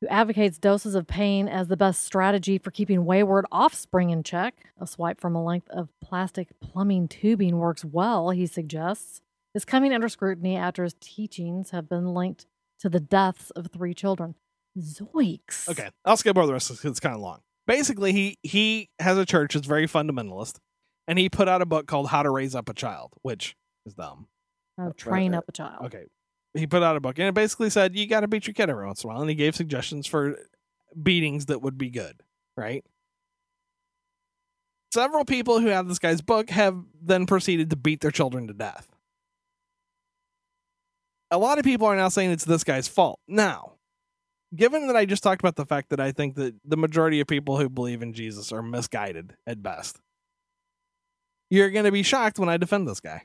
who 0.02 0.06
advocates 0.10 0.58
doses 0.58 0.94
of 0.94 1.06
pain 1.06 1.48
as 1.48 1.68
the 1.68 1.78
best 1.78 2.04
strategy 2.04 2.58
for 2.58 2.70
keeping 2.70 3.06
wayward 3.06 3.46
offspring 3.50 4.10
in 4.10 4.22
check. 4.22 4.66
A 4.78 4.86
swipe 4.86 5.18
from 5.18 5.34
a 5.34 5.42
length 5.42 5.70
of 5.70 5.88
plastic 6.04 6.60
plumbing 6.60 7.08
tubing 7.08 7.56
works 7.56 7.86
well, 7.86 8.28
he 8.28 8.44
suggests, 8.44 9.22
is 9.54 9.64
coming 9.64 9.94
under 9.94 10.10
scrutiny 10.10 10.56
after 10.56 10.84
his 10.84 10.94
teachings 11.00 11.70
have 11.70 11.88
been 11.88 12.12
linked 12.12 12.44
to 12.80 12.90
the 12.90 13.00
deaths 13.00 13.48
of 13.52 13.68
three 13.68 13.94
children. 13.94 14.34
Zoinks. 14.78 15.68
Okay, 15.68 15.88
I'll 16.04 16.16
skip 16.16 16.36
over 16.36 16.46
the 16.46 16.52
rest 16.52 16.70
because 16.70 16.84
it's 16.84 17.00
kind 17.00 17.14
of 17.14 17.20
long. 17.20 17.40
Basically, 17.66 18.12
he 18.12 18.38
he 18.42 18.90
has 18.98 19.18
a 19.18 19.26
church 19.26 19.54
that's 19.54 19.66
very 19.66 19.86
fundamentalist, 19.86 20.58
and 21.08 21.18
he 21.18 21.28
put 21.28 21.48
out 21.48 21.62
a 21.62 21.66
book 21.66 21.86
called 21.86 22.08
How 22.08 22.22
to 22.22 22.30
Raise 22.30 22.54
Up 22.54 22.68
a 22.68 22.74
Child, 22.74 23.12
which 23.22 23.56
is 23.84 23.94
dumb. 23.94 24.28
Oh, 24.78 24.92
train 24.92 25.34
up 25.34 25.44
a 25.48 25.52
child. 25.52 25.86
Okay. 25.86 26.04
He 26.54 26.66
put 26.66 26.82
out 26.82 26.96
a 26.96 27.00
book 27.00 27.18
and 27.18 27.28
it 27.28 27.34
basically 27.34 27.70
said 27.70 27.96
you 27.96 28.06
got 28.06 28.20
to 28.20 28.28
beat 28.28 28.46
your 28.46 28.54
kid 28.54 28.70
every 28.70 28.86
once 28.86 29.04
in 29.04 29.10
a 29.10 29.12
while. 29.12 29.20
And 29.20 29.30
he 29.30 29.36
gave 29.36 29.54
suggestions 29.54 30.06
for 30.06 30.36
beatings 31.00 31.46
that 31.46 31.62
would 31.62 31.78
be 31.78 31.90
good, 31.90 32.22
right? 32.56 32.84
Several 34.92 35.24
people 35.24 35.60
who 35.60 35.68
have 35.68 35.88
this 35.88 35.98
guy's 35.98 36.22
book 36.22 36.50
have 36.50 36.76
then 37.02 37.26
proceeded 37.26 37.70
to 37.70 37.76
beat 37.76 38.00
their 38.00 38.10
children 38.10 38.46
to 38.46 38.54
death. 38.54 38.88
A 41.30 41.38
lot 41.38 41.58
of 41.58 41.64
people 41.64 41.86
are 41.86 41.96
now 41.96 42.08
saying 42.08 42.30
it's 42.30 42.44
this 42.44 42.64
guy's 42.64 42.88
fault. 42.88 43.18
Now, 43.26 43.72
given 44.56 44.86
that 44.86 44.96
I 44.96 45.04
just 45.04 45.22
talked 45.22 45.40
about 45.40 45.56
the 45.56 45.66
fact 45.66 45.90
that 45.90 46.00
I 46.00 46.12
think 46.12 46.34
that 46.36 46.54
the 46.64 46.76
majority 46.76 47.20
of 47.20 47.26
people 47.26 47.58
who 47.58 47.68
believe 47.68 48.02
in 48.02 48.12
Jesus 48.12 48.52
are 48.52 48.62
misguided 48.62 49.34
at 49.46 49.62
best, 49.62 49.98
you're 51.50 51.70
going 51.70 51.84
to 51.84 51.92
be 51.92 52.02
shocked 52.02 52.38
when 52.38 52.48
I 52.48 52.56
defend 52.56 52.88
this 52.88 53.00
guy. 53.00 53.22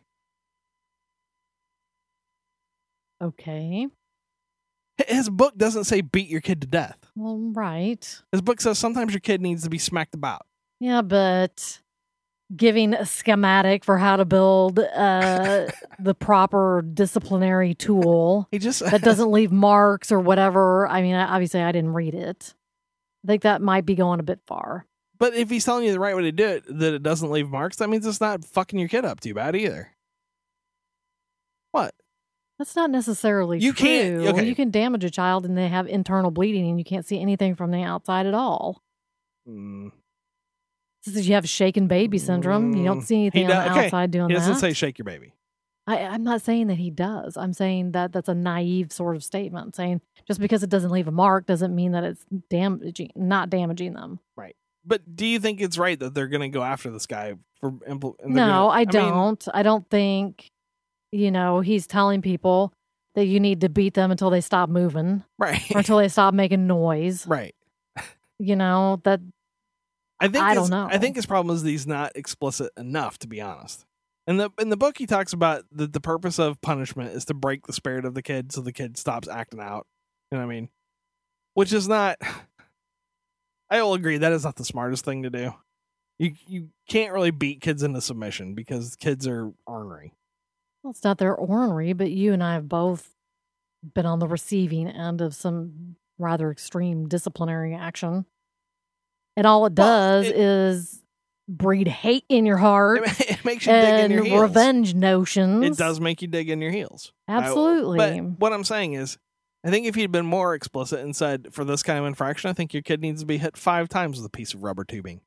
Okay. 3.21 3.87
His 5.07 5.29
book 5.29 5.57
doesn't 5.57 5.85
say 5.85 6.01
beat 6.01 6.29
your 6.29 6.41
kid 6.41 6.61
to 6.61 6.67
death. 6.67 6.97
Well, 7.15 7.37
right. 7.53 8.21
His 8.31 8.41
book 8.41 8.61
says 8.61 8.77
sometimes 8.77 9.13
your 9.13 9.19
kid 9.19 9.41
needs 9.41 9.63
to 9.63 9.69
be 9.69 9.77
smacked 9.77 10.13
about. 10.15 10.45
Yeah, 10.79 11.01
but 11.01 11.79
giving 12.55 12.93
a 12.93 13.05
schematic 13.05 13.83
for 13.85 13.97
how 13.97 14.15
to 14.17 14.25
build 14.25 14.79
uh, 14.79 15.67
the 15.99 16.13
proper 16.13 16.81
disciplinary 16.93 17.73
tool 17.73 18.47
He 18.51 18.59
just 18.59 18.79
that 18.81 19.01
doesn't 19.03 19.31
leave 19.31 19.51
marks 19.51 20.11
or 20.11 20.19
whatever. 20.19 20.87
I 20.87 21.01
mean, 21.01 21.15
obviously, 21.15 21.61
I 21.61 21.71
didn't 21.71 21.93
read 21.93 22.13
it. 22.13 22.53
I 23.23 23.27
think 23.27 23.43
that 23.43 23.61
might 23.61 23.85
be 23.85 23.95
going 23.95 24.19
a 24.19 24.23
bit 24.23 24.39
far. 24.47 24.85
But 25.19 25.35
if 25.35 25.49
he's 25.51 25.63
telling 25.63 25.85
you 25.85 25.91
the 25.91 25.99
right 25.99 26.15
way 26.15 26.23
to 26.23 26.31
do 26.31 26.47
it, 26.47 26.63
that 26.67 26.93
it 26.95 27.03
doesn't 27.03 27.29
leave 27.29 27.47
marks, 27.49 27.77
that 27.77 27.89
means 27.89 28.05
it's 28.07 28.19
not 28.19 28.43
fucking 28.43 28.79
your 28.79 28.89
kid 28.89 29.05
up 29.05 29.19
too 29.19 29.35
bad 29.35 29.55
either. 29.55 29.91
What? 31.71 31.93
That's 32.57 32.75
not 32.75 32.89
necessarily 32.91 33.59
You 33.59 33.71
true. 33.73 33.87
can't- 33.87 34.17
okay. 34.27 34.47
You 34.47 34.55
can 34.55 34.71
damage 34.71 35.03
a 35.03 35.09
child 35.09 35.45
and 35.45 35.57
they 35.57 35.67
have 35.67 35.87
internal 35.87 36.31
bleeding 36.31 36.67
and 36.69 36.77
you 36.79 36.83
can't 36.83 37.05
see 37.05 37.19
anything 37.19 37.55
from 37.55 37.71
the 37.71 37.81
outside 37.83 38.25
at 38.25 38.33
all. 38.33 38.81
Mm, 39.47 39.91
This 41.05 41.15
is 41.15 41.27
you 41.27 41.35
have 41.35 41.47
shaken 41.49 41.87
baby 41.87 42.17
syndrome. 42.17 42.75
You 42.75 42.83
don't 42.83 43.01
see 43.01 43.15
anything 43.15 43.45
on 43.45 43.65
the 43.65 43.71
okay, 43.71 43.85
outside 43.85 44.11
doing 44.11 44.29
he 44.29 44.35
doesn't 44.35 44.53
that. 44.53 44.59
say 44.59 44.73
shake 44.73 44.99
your 44.99 45.05
baby. 45.05 45.33
I, 45.87 45.99
I'm 45.99 46.23
not 46.23 46.41
saying 46.41 46.67
that 46.67 46.77
he 46.77 46.91
does. 46.91 47.35
I'm 47.37 47.53
saying 47.53 47.93
that 47.93 48.11
that's 48.11 48.29
a 48.29 48.35
naive 48.35 48.91
sort 48.91 49.15
of 49.15 49.23
statement. 49.23 49.75
Saying 49.75 50.01
just 50.27 50.39
because 50.39 50.61
it 50.61 50.69
doesn't 50.69 50.91
leave 50.91 51.07
a 51.07 51.11
mark 51.11 51.47
doesn't 51.47 51.73
mean 51.73 51.93
that 51.93 52.03
it's 52.03 52.25
damaging, 52.49 53.09
not 53.15 53.49
damaging 53.49 53.93
them. 53.93 54.19
Right. 54.37 54.55
But 54.85 55.15
do 55.15 55.25
you 55.25 55.39
think 55.39 55.59
it's 55.59 55.77
right 55.77 55.99
that 55.99 56.13
they're 56.13 56.27
going 56.27 56.41
to 56.41 56.49
go 56.49 56.63
after 56.63 56.91
this 56.91 57.07
guy 57.07 57.35
for 57.59 57.71
impl- 57.71 58.15
No, 58.23 58.45
gonna- 58.45 58.69
I 58.69 58.79
mean, 58.79 58.87
don't. 58.87 59.47
I 59.53 59.63
don't 59.63 59.89
think, 59.89 60.49
you 61.11 61.31
know, 61.31 61.61
he's 61.61 61.87
telling 61.87 62.21
people 62.21 62.73
that 63.15 63.25
you 63.25 63.39
need 63.39 63.61
to 63.61 63.69
beat 63.69 63.93
them 63.93 64.11
until 64.11 64.29
they 64.29 64.41
stop 64.41 64.69
moving 64.69 65.23
right. 65.37 65.61
or 65.71 65.79
until 65.79 65.97
they 65.97 66.07
stop 66.07 66.33
making 66.33 66.67
noise. 66.67 67.27
right. 67.27 67.55
You 68.39 68.55
know 68.55 69.01
that 69.03 69.19
I 70.21 70.27
think 70.27 70.43
I 70.43 70.49
his- 70.49 70.57
don't 70.57 70.69
know. 70.69 70.87
I 70.89 70.97
think 70.97 71.15
his 71.15 71.25
problem 71.25 71.55
is 71.55 71.63
that 71.63 71.69
he's 71.69 71.87
not 71.87 72.11
explicit 72.15 72.71
enough, 72.77 73.17
to 73.19 73.27
be 73.27 73.41
honest. 73.41 73.85
In 74.27 74.37
the 74.37 74.51
in 74.59 74.69
the 74.69 74.77
book, 74.77 74.97
he 74.97 75.07
talks 75.07 75.33
about 75.33 75.65
that 75.71 75.93
the 75.93 75.99
purpose 75.99 76.37
of 76.39 76.61
punishment 76.61 77.11
is 77.13 77.25
to 77.25 77.33
break 77.33 77.65
the 77.65 77.73
spirit 77.73 78.05
of 78.05 78.13
the 78.13 78.21
kid, 78.21 78.51
so 78.51 78.61
the 78.61 78.71
kid 78.71 78.97
stops 78.97 79.27
acting 79.27 79.59
out. 79.59 79.87
You 80.31 80.37
know 80.37 80.45
what 80.45 80.51
I 80.51 80.55
mean? 80.55 80.69
Which 81.55 81.73
is 81.73 81.87
not. 81.87 82.17
I 83.69 83.81
will 83.81 83.93
agree 83.93 84.17
that 84.17 84.33
is 84.33 84.43
not 84.43 84.57
the 84.57 84.65
smartest 84.65 85.05
thing 85.05 85.23
to 85.23 85.29
do. 85.29 85.53
You 86.19 86.33
you 86.45 86.69
can't 86.87 87.13
really 87.13 87.31
beat 87.31 87.61
kids 87.61 87.81
into 87.83 87.99
submission 88.01 88.53
because 88.53 88.95
kids 88.95 89.25
are 89.27 89.51
ornery. 89.65 90.13
well, 90.83 90.91
it's 90.91 91.03
not 91.03 91.17
their 91.17 91.35
ornery, 91.35 91.93
but 91.93 92.11
you 92.11 92.31
and 92.33 92.43
I 92.43 92.53
have 92.53 92.69
both 92.69 93.15
been 93.95 94.05
on 94.05 94.19
the 94.19 94.27
receiving 94.27 94.87
end 94.87 95.21
of 95.21 95.33
some 95.33 95.95
rather 96.19 96.51
extreme 96.51 97.07
disciplinary 97.07 97.73
action. 97.73 98.25
And 99.37 99.47
all 99.47 99.65
it 99.65 99.73
Well, 99.77 100.21
does 100.21 100.27
it- 100.27 100.35
is 100.35 101.03
breed 101.47 101.87
hate 101.87 102.23
in 102.29 102.45
your 102.45 102.57
heart 102.57 103.01
It, 103.19 103.43
makes 103.45 103.65
you 103.65 103.73
dig 103.73 104.05
in 104.05 104.11
your 104.11 104.23
heels. 104.23 104.41
revenge 104.41 104.93
notions. 104.93 105.65
It 105.65 105.77
does 105.77 105.99
make 105.99 106.21
you 106.21 106.27
dig 106.27 106.49
in 106.49 106.61
your 106.61 106.71
heels. 106.71 107.11
I- 107.27 107.37
Absolutely. 107.37 107.97
but 107.97 108.39
what 108.39 108.53
I'm 108.53 108.63
saying 108.63 108.93
is, 108.93 109.17
I 109.63 109.69
think 109.69 109.85
if 109.85 109.93
he'd 109.95 110.11
been 110.11 110.25
more 110.25 110.55
explicit 110.55 111.01
and 111.01 111.15
said, 111.15 111.49
for 111.51 111.63
this 111.63 111.83
kind 111.83 111.99
of 111.99 112.05
infraction, 112.05 112.49
I 112.49 112.53
think 112.53 112.73
your 112.73 112.81
kid 112.83 112.99
needs 113.01 113.21
to 113.21 113.27
be 113.27 113.37
hit 113.37 113.55
five 113.57 113.89
times 113.89 114.17
with 114.17 114.25
a 114.25 114.29
piece 114.29 114.53
of 114.53 114.63
rubber 114.63 114.83
tubing. 114.83 115.21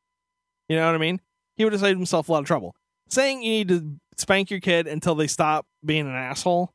You 0.69 0.77
know 0.77 0.87
what 0.87 0.95
I 0.95 0.99
mean? 0.99 1.21
He 1.57 1.63
would 1.65 1.73
have 1.73 1.81
saved 1.83 1.99
himself 1.99 2.29
a 2.29 2.33
lot 2.33 2.41
of 2.41 2.47
trouble. 2.47 2.75
Saying 3.09 3.43
you 3.43 3.51
need 3.51 3.69
to 3.69 3.97
spank 4.17 4.51
your 4.51 4.59
kid 4.61 4.87
until 4.89 5.15
they 5.15 5.27
stop 5.29 5.67
being 5.85 6.07
an 6.07 6.15
asshole, 6.15 6.73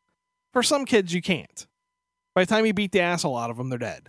for 0.54 0.64
some 0.64 0.86
kids, 0.86 1.14
you 1.14 1.22
can't. 1.22 1.68
By 2.34 2.44
the 2.44 2.46
time 2.46 2.66
you 2.66 2.74
beat 2.74 2.92
the 2.94 3.02
asshole 3.02 3.36
out 3.36 3.50
of 3.50 3.58
them, 3.58 3.70
they're 3.70 3.80
dead. 3.80 4.08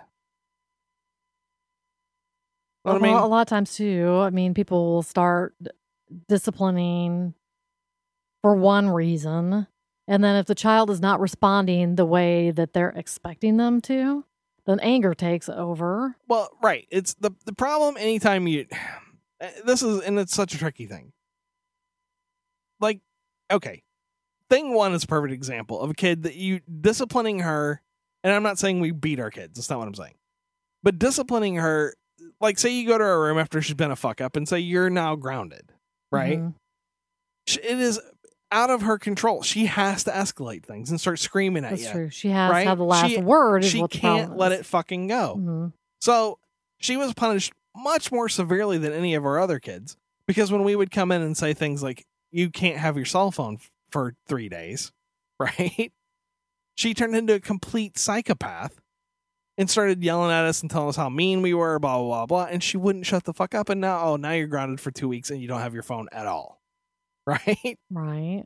Know 2.85 2.93
what 2.95 3.03
I 3.03 3.07
Well, 3.07 3.15
mean? 3.15 3.23
a 3.23 3.27
lot 3.27 3.43
of 3.43 3.47
times 3.49 3.75
too. 3.77 4.19
I 4.23 4.31
mean, 4.31 4.55
people 4.55 4.93
will 4.95 5.03
start 5.03 5.55
disciplining 6.29 7.35
for 8.43 8.55
one 8.55 8.89
reason, 8.89 9.67
and 10.09 10.25
then 10.25 10.37
if 10.37 10.47
the 10.47 10.55
child 10.55 10.91
is 10.91 11.01
not 11.01 11.21
responding 11.21 11.97
the 11.97 12.07
way 12.07 12.51
that 12.51 12.73
they're 12.73 12.91
expecting 12.91 13.59
them 13.59 13.81
to, 13.83 14.25
then 14.67 14.81
anger 14.81 15.15
takes 15.15 15.49
over. 15.49 16.17
Well, 16.27 16.49
right. 16.63 16.87
It's 16.91 17.15
the 17.15 17.33
the 17.45 17.53
problem 17.53 17.97
anytime 17.99 18.47
you 18.49 18.67
eh, 19.41 19.51
this 19.65 19.83
is 19.83 20.01
and 20.03 20.19
it's 20.19 20.35
such 20.35 20.55
a 20.55 20.59
tricky 20.59 20.87
thing. 20.87 21.13
Like, 22.81 23.01
okay. 23.51 23.83
Thing 24.49 24.73
one 24.75 24.95
is 24.95 25.05
a 25.05 25.07
perfect 25.07 25.33
example 25.35 25.81
of 25.81 25.91
a 25.91 25.95
kid 25.95 26.25
that 26.25 26.35
you 26.35 26.61
disciplining 26.81 27.41
her, 27.41 27.83
and 28.25 28.33
I'm 28.33 28.43
not 28.43 28.59
saying 28.59 28.81
we 28.81 28.91
beat 28.91 29.21
our 29.21 29.31
kids, 29.31 29.55
that's 29.59 29.71
not 29.71 29.79
what 29.79 29.87
I'm 29.87 29.95
saying. 29.95 30.15
But 30.83 30.99
disciplining 30.99 31.57
her, 31.57 31.95
like 32.41 32.59
say 32.59 32.71
you 32.71 32.87
go 32.87 32.99
to 32.99 33.05
her 33.05 33.21
room 33.21 33.39
after 33.39 33.61
she's 33.63 33.75
been 33.75 33.91
a 33.91 33.97
fuck 33.97 34.21
up 34.21 34.37
and 34.37 34.49
say 34.49 34.59
you're 34.61 34.91
now 34.91 35.17
grounded, 35.17 35.73
right? 36.11 36.39
Mhm. 36.39 36.55
It 37.47 37.79
is 37.81 38.01
out 38.53 38.71
of 38.71 38.83
her 38.83 38.99
control. 38.99 39.43
She 39.43 39.67
has 39.67 40.05
to 40.05 40.11
escalate 40.11 40.65
things 40.65 40.91
and 40.91 41.01
start 41.01 41.19
screaming 41.19 41.65
at 41.65 41.71
That's 41.71 41.85
you. 41.85 41.91
true. 41.93 42.11
She 42.11 42.29
has 42.29 42.51
right? 42.51 42.63
to 42.65 42.69
have 42.69 42.79
the 42.79 42.85
last 42.85 43.11
She- 43.11 43.21
word. 43.21 43.65
She 43.65 43.87
can't 43.89 44.37
let 44.37 44.53
it 44.53 44.67
fucking 44.67 45.07
go. 45.09 45.37
Mhm. 45.39 45.73
So 46.01 46.39
she 46.79 46.97
was 46.97 47.15
punished 47.15 47.53
much 47.77 48.11
more 48.11 48.29
severely 48.29 48.79
than 48.79 48.93
any 48.93 49.15
of 49.15 49.25
our 49.25 49.39
other 49.39 49.59
kids 49.61 49.97
because 50.27 50.51
when 50.51 50.65
we 50.65 50.75
would 50.75 50.91
come 50.91 51.13
in 51.13 51.23
and 51.23 51.37
say 51.37 51.55
things 51.55 51.83
like, 51.83 52.05
you 52.33 52.51
can't 52.51 52.79
have 52.79 52.97
your 52.97 53.05
cell 53.05 53.31
phone 53.31 53.55
f- 53.57 53.71
for 53.91 54.15
three 54.27 54.49
days, 54.49 54.93
right? 55.39 55.93
She 56.77 56.95
turned 56.95 57.15
into 57.15 57.35
a 57.35 57.41
complete 57.41 57.99
psychopath 57.99 58.80
and 59.59 59.69
started 59.69 60.03
yelling 60.03 60.31
at 60.31 60.45
us 60.45 60.63
and 60.63 60.71
telling 60.71 60.89
us 60.89 60.97
how 60.97 61.09
mean 61.09 61.43
we 61.43 61.55
were, 61.55 61.79
blah, 61.79 61.99
blah, 61.99 62.07
blah, 62.07 62.27
blah. 62.27 62.45
And 62.45 62.63
she 62.63 62.77
wouldn't 62.77 63.07
shut 63.07 63.25
the 63.25 63.35
fuck 63.35 63.55
up. 63.55 63.69
And 63.69 63.81
now, 63.81 64.01
oh, 64.03 64.17
now 64.17 64.33
you're 64.33 64.47
grounded 64.47 64.81
for 64.81 64.91
two 64.91 65.09
weeks 65.09 65.31
and 65.31 65.41
you 65.41 65.49
don't 65.49 65.61
have 65.61 65.75
your 65.75 65.83
phone 65.83 66.09
at 66.13 66.27
all, 66.27 66.61
right? 67.27 67.79
Right. 67.91 68.45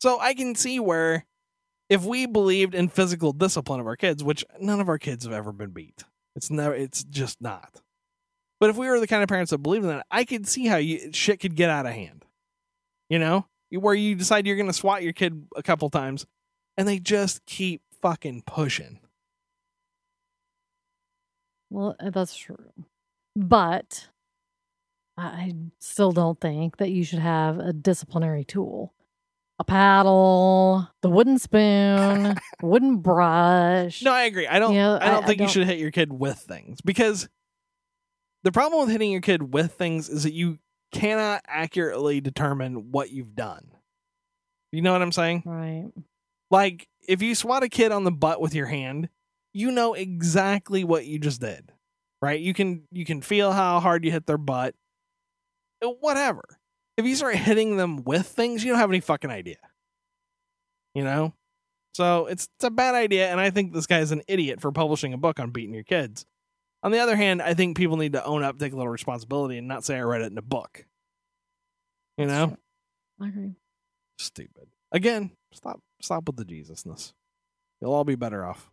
So 0.00 0.20
I 0.20 0.34
can 0.34 0.54
see 0.54 0.78
where 0.78 1.26
if 1.88 2.04
we 2.04 2.26
believed 2.26 2.74
in 2.74 2.88
physical 2.88 3.32
discipline 3.32 3.80
of 3.80 3.86
our 3.86 3.96
kids, 3.96 4.22
which 4.22 4.44
none 4.60 4.80
of 4.80 4.88
our 4.88 4.98
kids 4.98 5.24
have 5.24 5.32
ever 5.32 5.52
been 5.52 5.70
beat. 5.70 6.04
It's 6.36 6.50
never 6.50 6.74
it's 6.74 7.02
just 7.02 7.40
not. 7.40 7.80
But 8.60 8.70
if 8.70 8.76
we 8.76 8.88
were 8.88 9.00
the 9.00 9.06
kind 9.06 9.22
of 9.22 9.28
parents 9.28 9.50
that 9.50 9.58
believed 9.58 9.84
in 9.84 9.90
that, 9.90 10.06
I 10.10 10.24
could 10.24 10.46
see 10.46 10.66
how 10.66 10.76
you 10.76 11.12
shit 11.12 11.40
could 11.40 11.54
get 11.54 11.70
out 11.70 11.86
of 11.86 11.92
hand. 11.92 12.24
You 13.08 13.18
know? 13.18 13.46
Where 13.70 13.94
you 13.94 14.14
decide 14.14 14.46
you're 14.46 14.56
gonna 14.56 14.72
swat 14.72 15.02
your 15.02 15.12
kid 15.12 15.46
a 15.56 15.62
couple 15.62 15.90
times 15.90 16.26
and 16.76 16.86
they 16.86 16.98
just 16.98 17.44
keep 17.44 17.82
fucking 18.00 18.42
pushing. 18.46 19.00
Well, 21.70 21.96
uh, 22.00 22.10
that's 22.10 22.36
true. 22.36 22.72
But 23.36 24.08
I 25.16 25.22
I 25.26 25.54
still 25.78 26.12
don't 26.12 26.40
think 26.40 26.76
that 26.78 26.90
you 26.90 27.04
should 27.04 27.18
have 27.18 27.58
a 27.58 27.72
disciplinary 27.72 28.44
tool. 28.44 28.94
A 29.60 29.64
paddle, 29.64 30.88
the 31.02 31.10
wooden 31.10 31.38
spoon, 31.38 32.36
wooden 32.62 32.98
brush. 32.98 34.02
No, 34.02 34.12
I 34.12 34.22
agree. 34.24 34.46
I 34.46 34.58
don't 34.60 34.72
Yeah, 34.74 34.98
I 35.00 35.06
don't 35.10 35.14
I- 35.14 35.18
I 35.18 35.26
think 35.26 35.40
you 35.40 35.46
don't- 35.46 35.52
should 35.52 35.66
hit 35.66 35.78
your 35.78 35.90
kid 35.90 36.12
with 36.12 36.38
things 36.38 36.80
because 36.80 37.28
the 38.44 38.52
problem 38.52 38.80
with 38.82 38.90
hitting 38.90 39.10
your 39.10 39.20
kid 39.20 39.52
with 39.52 39.72
things 39.72 40.08
is 40.08 40.22
that 40.22 40.32
you 40.32 40.58
cannot 40.92 41.42
accurately 41.48 42.20
determine 42.20 42.92
what 42.92 43.10
you've 43.10 43.34
done. 43.34 43.72
You 44.70 44.80
know 44.80 44.92
what 44.92 45.02
I'm 45.02 45.10
saying? 45.12 45.42
Right. 45.44 45.90
Like 46.52 46.88
if 47.08 47.20
you 47.20 47.34
swat 47.34 47.64
a 47.64 47.68
kid 47.68 47.90
on 47.90 48.04
the 48.04 48.12
butt 48.12 48.40
with 48.40 48.54
your 48.54 48.66
hand, 48.66 49.08
you 49.52 49.70
know 49.70 49.94
exactly 49.94 50.84
what 50.84 51.06
you 51.06 51.18
just 51.18 51.40
did. 51.40 51.72
Right? 52.20 52.40
You 52.40 52.52
can 52.54 52.82
you 52.90 53.04
can 53.04 53.22
feel 53.22 53.52
how 53.52 53.80
hard 53.80 54.04
you 54.04 54.10
hit 54.10 54.26
their 54.26 54.38
butt. 54.38 54.74
Uh, 55.84 55.88
Whatever. 56.00 56.42
If 56.96 57.06
you 57.06 57.14
start 57.14 57.36
hitting 57.36 57.76
them 57.76 58.02
with 58.04 58.26
things, 58.26 58.64
you 58.64 58.72
don't 58.72 58.80
have 58.80 58.90
any 58.90 59.00
fucking 59.00 59.30
idea. 59.30 59.58
You 60.94 61.04
know? 61.04 61.32
So 61.94 62.26
it's 62.26 62.48
it's 62.56 62.64
a 62.64 62.70
bad 62.70 62.94
idea, 62.94 63.30
and 63.30 63.40
I 63.40 63.50
think 63.50 63.72
this 63.72 63.86
guy's 63.86 64.12
an 64.12 64.22
idiot 64.28 64.60
for 64.60 64.72
publishing 64.72 65.12
a 65.12 65.18
book 65.18 65.40
on 65.40 65.50
beating 65.50 65.74
your 65.74 65.84
kids. 65.84 66.26
On 66.82 66.92
the 66.92 67.00
other 67.00 67.16
hand, 67.16 67.42
I 67.42 67.54
think 67.54 67.76
people 67.76 67.96
need 67.96 68.12
to 68.12 68.24
own 68.24 68.44
up, 68.44 68.58
take 68.58 68.72
a 68.72 68.76
little 68.76 68.90
responsibility, 68.90 69.58
and 69.58 69.66
not 69.66 69.84
say 69.84 69.96
I 69.96 70.02
read 70.02 70.22
it 70.22 70.30
in 70.30 70.38
a 70.38 70.42
book. 70.42 70.86
You 72.16 72.26
know? 72.26 72.56
I 73.20 73.28
agree. 73.28 73.54
Stupid. 74.18 74.68
Again, 74.92 75.32
stop 75.52 75.80
stop 76.00 76.26
with 76.26 76.36
the 76.36 76.44
Jesusness. 76.44 77.12
You'll 77.80 77.92
all 77.92 78.04
be 78.04 78.16
better 78.16 78.44
off. 78.44 78.70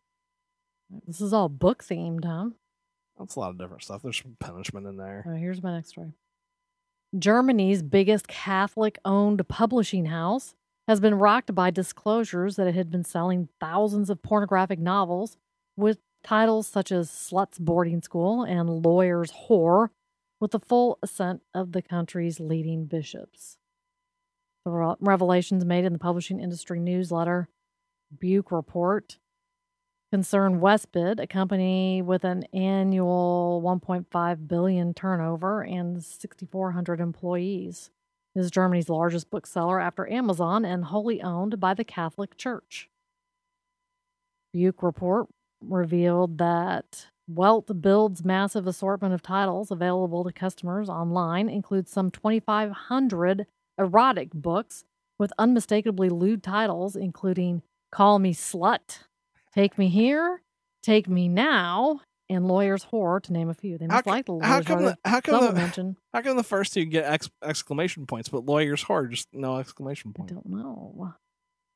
This 1.08 1.22
is 1.22 1.34
all 1.34 1.50
book 1.50 1.84
themed, 1.84 2.26
huh? 2.26 2.50
That's 3.18 3.36
a 3.36 3.40
lot 3.40 3.52
of 3.52 3.58
different 3.58 3.84
stuff. 3.84 4.02
There's 4.02 4.22
some 4.22 4.38
punishment 4.40 4.88
in 4.88 4.98
there. 4.98 5.24
Right, 5.26 5.40
here's 5.40 5.64
my 5.64 5.74
next 5.74 5.90
story. 5.90 6.14
Germany's 7.18 7.82
biggest 7.82 8.28
Catholic 8.28 9.00
owned 9.06 9.48
publishing 9.48 10.06
house 10.06 10.54
has 10.88 11.00
been 11.00 11.16
rocked 11.16 11.56
by 11.56 11.72
disclosures 11.72 12.58
that 12.58 12.68
it 12.68 12.76
had 12.76 12.92
been 12.92 13.04
selling 13.04 13.50
thousands 13.60 14.10
of 14.10 14.22
pornographic 14.22 14.80
novels 14.80 15.38
with 15.78 16.00
titles 16.24 16.68
such 16.68 16.92
as 16.92 17.10
Slut's 17.10 17.58
Boarding 17.58 18.02
School 18.02 18.44
and 18.44 18.84
Lawyer's 18.84 19.32
Whore, 19.48 19.90
with 20.40 20.52
the 20.52 20.60
full 20.60 21.00
assent 21.02 21.42
of 21.54 21.72
the 21.72 21.82
country's 21.82 22.40
leading 22.40 22.86
bishops. 22.86 23.58
The 24.66 24.96
revelations 25.00 25.64
made 25.64 25.86
in 25.86 25.94
the 25.94 26.00
publishing 26.00 26.40
industry 26.40 26.80
newsletter 26.80 27.48
Buchreport 28.16 29.18
concern 30.12 30.60
Weltbild, 30.60 31.20
a 31.20 31.28
company 31.28 32.02
with 32.02 32.24
an 32.24 32.44
annual 32.54 33.62
1.5 33.64 34.48
billion 34.48 34.94
turnover 34.94 35.62
and 35.62 36.04
6,400 36.04 37.00
employees. 37.00 37.90
is 38.36 38.52
Germany's 38.52 38.90
largest 38.90 39.30
bookseller 39.30 39.80
after 39.80 40.10
Amazon 40.12 40.66
and 40.66 40.86
wholly 40.86 41.22
owned 41.22 41.60
by 41.60 41.74
the 41.74 41.84
Catholic 41.84 42.38
Church. 42.38 42.90
Buchreport 44.56 45.28
revealed 45.62 46.38
that 46.38 47.08
Weltbild's 47.32 48.24
massive 48.24 48.68
assortment 48.68 49.14
of 49.14 49.22
titles 49.22 49.72
available 49.72 50.24
to 50.24 50.32
customers 50.32 50.90
online 50.90 51.50
includes 51.50 51.92
some 51.92 52.12
2,500 52.12 53.48
erotic 53.78 54.32
books 54.32 54.86
with 55.18 55.34
unmistakably 55.40 56.10
lewd 56.10 56.44
titles, 56.44 56.96
including 56.96 57.64
Call 57.92 58.20
Me 58.20 58.34
Slut, 58.34 59.00
Take 59.56 59.78
Me 59.78 59.88
Here, 59.88 60.42
Take 60.84 61.08
Me 61.08 61.28
Now, 61.28 62.02
and 62.30 62.48
Lawyer's 62.48 62.86
Whore, 62.86 63.22
to 63.24 63.34
name 63.34 63.50
a 63.50 63.54
few. 63.54 63.78
They 63.78 63.86
How, 63.86 63.94
must 63.96 64.06
co- 64.06 64.12
like 64.12 64.26
the 64.26 64.40
how 64.42 64.50
lawyer's 64.54 64.66
come 64.66 64.80
Whore. 64.80 64.96
the 65.04 65.10
how 65.10 65.22
come 65.22 65.46
the, 65.46 65.54
mentioned. 65.54 65.96
how 66.14 66.22
come 66.22 66.38
the 66.38 66.44
first 66.44 66.74
two 66.74 66.86
get 66.86 67.06
ex- 67.06 67.30
exclamation 67.44 68.06
points, 68.06 68.30
but 68.30 68.46
lawyers 68.46 68.84
whore 68.84 69.10
just 69.10 69.28
no 69.34 69.58
exclamation 69.58 70.14
point? 70.14 70.32
I 70.32 70.34
don't 70.36 70.46
know. 70.48 71.14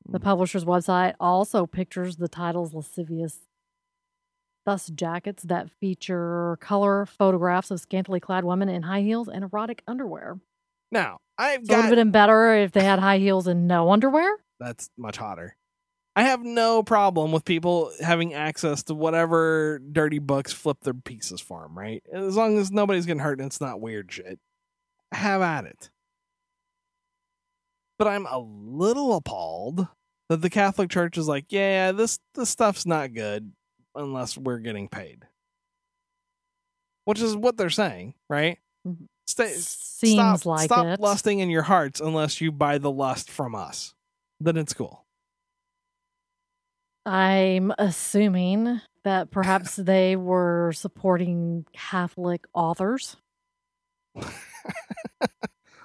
The 0.08 0.18
Hmm. 0.18 0.24
publisher's 0.24 0.64
website 0.64 1.14
also 1.20 1.66
pictures 1.66 2.16
the 2.16 2.28
titles 2.28 2.72
lascivious 2.74 3.38
thus 4.66 4.88
jackets 4.88 5.42
that 5.44 5.70
feature 5.70 6.58
color 6.60 7.06
photographs 7.06 7.70
of 7.70 7.80
scantily 7.80 8.20
clad 8.20 8.44
women 8.44 8.68
in 8.68 8.82
high 8.82 9.00
heels 9.02 9.28
and 9.28 9.42
erotic 9.44 9.82
underwear. 9.86 10.38
Now 10.92 11.18
I've 11.38 11.64
So 11.66 11.72
it 11.74 11.76
would 11.76 11.82
got 11.82 11.84
have 11.88 11.96
been 11.96 12.10
better 12.10 12.54
if 12.56 12.72
they 12.72 12.84
had 12.84 12.98
high 12.98 13.18
heels 13.18 13.46
and 13.46 13.66
no 13.68 13.90
underwear. 13.90 14.36
that's 14.58 14.90
much 14.98 15.16
hotter. 15.16 15.56
I 16.16 16.24
have 16.24 16.42
no 16.42 16.82
problem 16.82 17.30
with 17.32 17.44
people 17.44 17.92
having 18.00 18.34
access 18.34 18.82
to 18.84 18.94
whatever 18.94 19.78
dirty 19.78 20.18
books 20.18 20.52
flip 20.52 20.78
their 20.82 20.94
pieces 20.94 21.40
for 21.40 21.62
them, 21.62 21.78
right? 21.78 22.02
As 22.12 22.36
long 22.36 22.58
as 22.58 22.70
nobody's 22.70 23.06
getting 23.06 23.22
hurt 23.22 23.38
and 23.38 23.46
it's 23.46 23.60
not 23.60 23.80
weird 23.80 24.10
shit. 24.12 24.38
Have 25.12 25.40
at 25.40 25.64
it. 25.66 25.90
But 27.98 28.08
I'm 28.08 28.26
a 28.26 28.38
little 28.38 29.14
appalled 29.14 29.86
that 30.28 30.40
the 30.42 30.50
Catholic 30.50 30.90
Church 30.90 31.16
is 31.18 31.28
like, 31.28 31.46
yeah, 31.48 31.92
this 31.92 32.18
this 32.34 32.48
stuff's 32.50 32.86
not 32.86 33.12
good 33.14 33.52
unless 33.94 34.36
we're 34.38 34.58
getting 34.58 34.88
paid. 34.88 35.26
Which 37.04 37.20
is 37.20 37.36
what 37.36 37.56
they're 37.56 37.70
saying, 37.70 38.14
right? 38.28 38.58
Mhm. 38.86 39.06
Stay, 39.26 39.52
Seems 39.52 40.14
stop, 40.14 40.46
like 40.46 40.64
stop 40.64 40.86
it. 40.86 41.00
lusting 41.00 41.38
in 41.40 41.50
your 41.50 41.62
hearts 41.62 42.00
unless 42.00 42.40
you 42.40 42.50
buy 42.50 42.78
the 42.78 42.90
lust 42.90 43.30
from 43.30 43.54
us. 43.54 43.94
Then 44.40 44.56
it's 44.56 44.72
cool. 44.72 45.04
I'm 47.06 47.72
assuming 47.78 48.80
that 49.04 49.30
perhaps 49.30 49.76
they 49.76 50.16
were 50.16 50.72
supporting 50.74 51.66
Catholic 51.72 52.46
authors. 52.54 53.16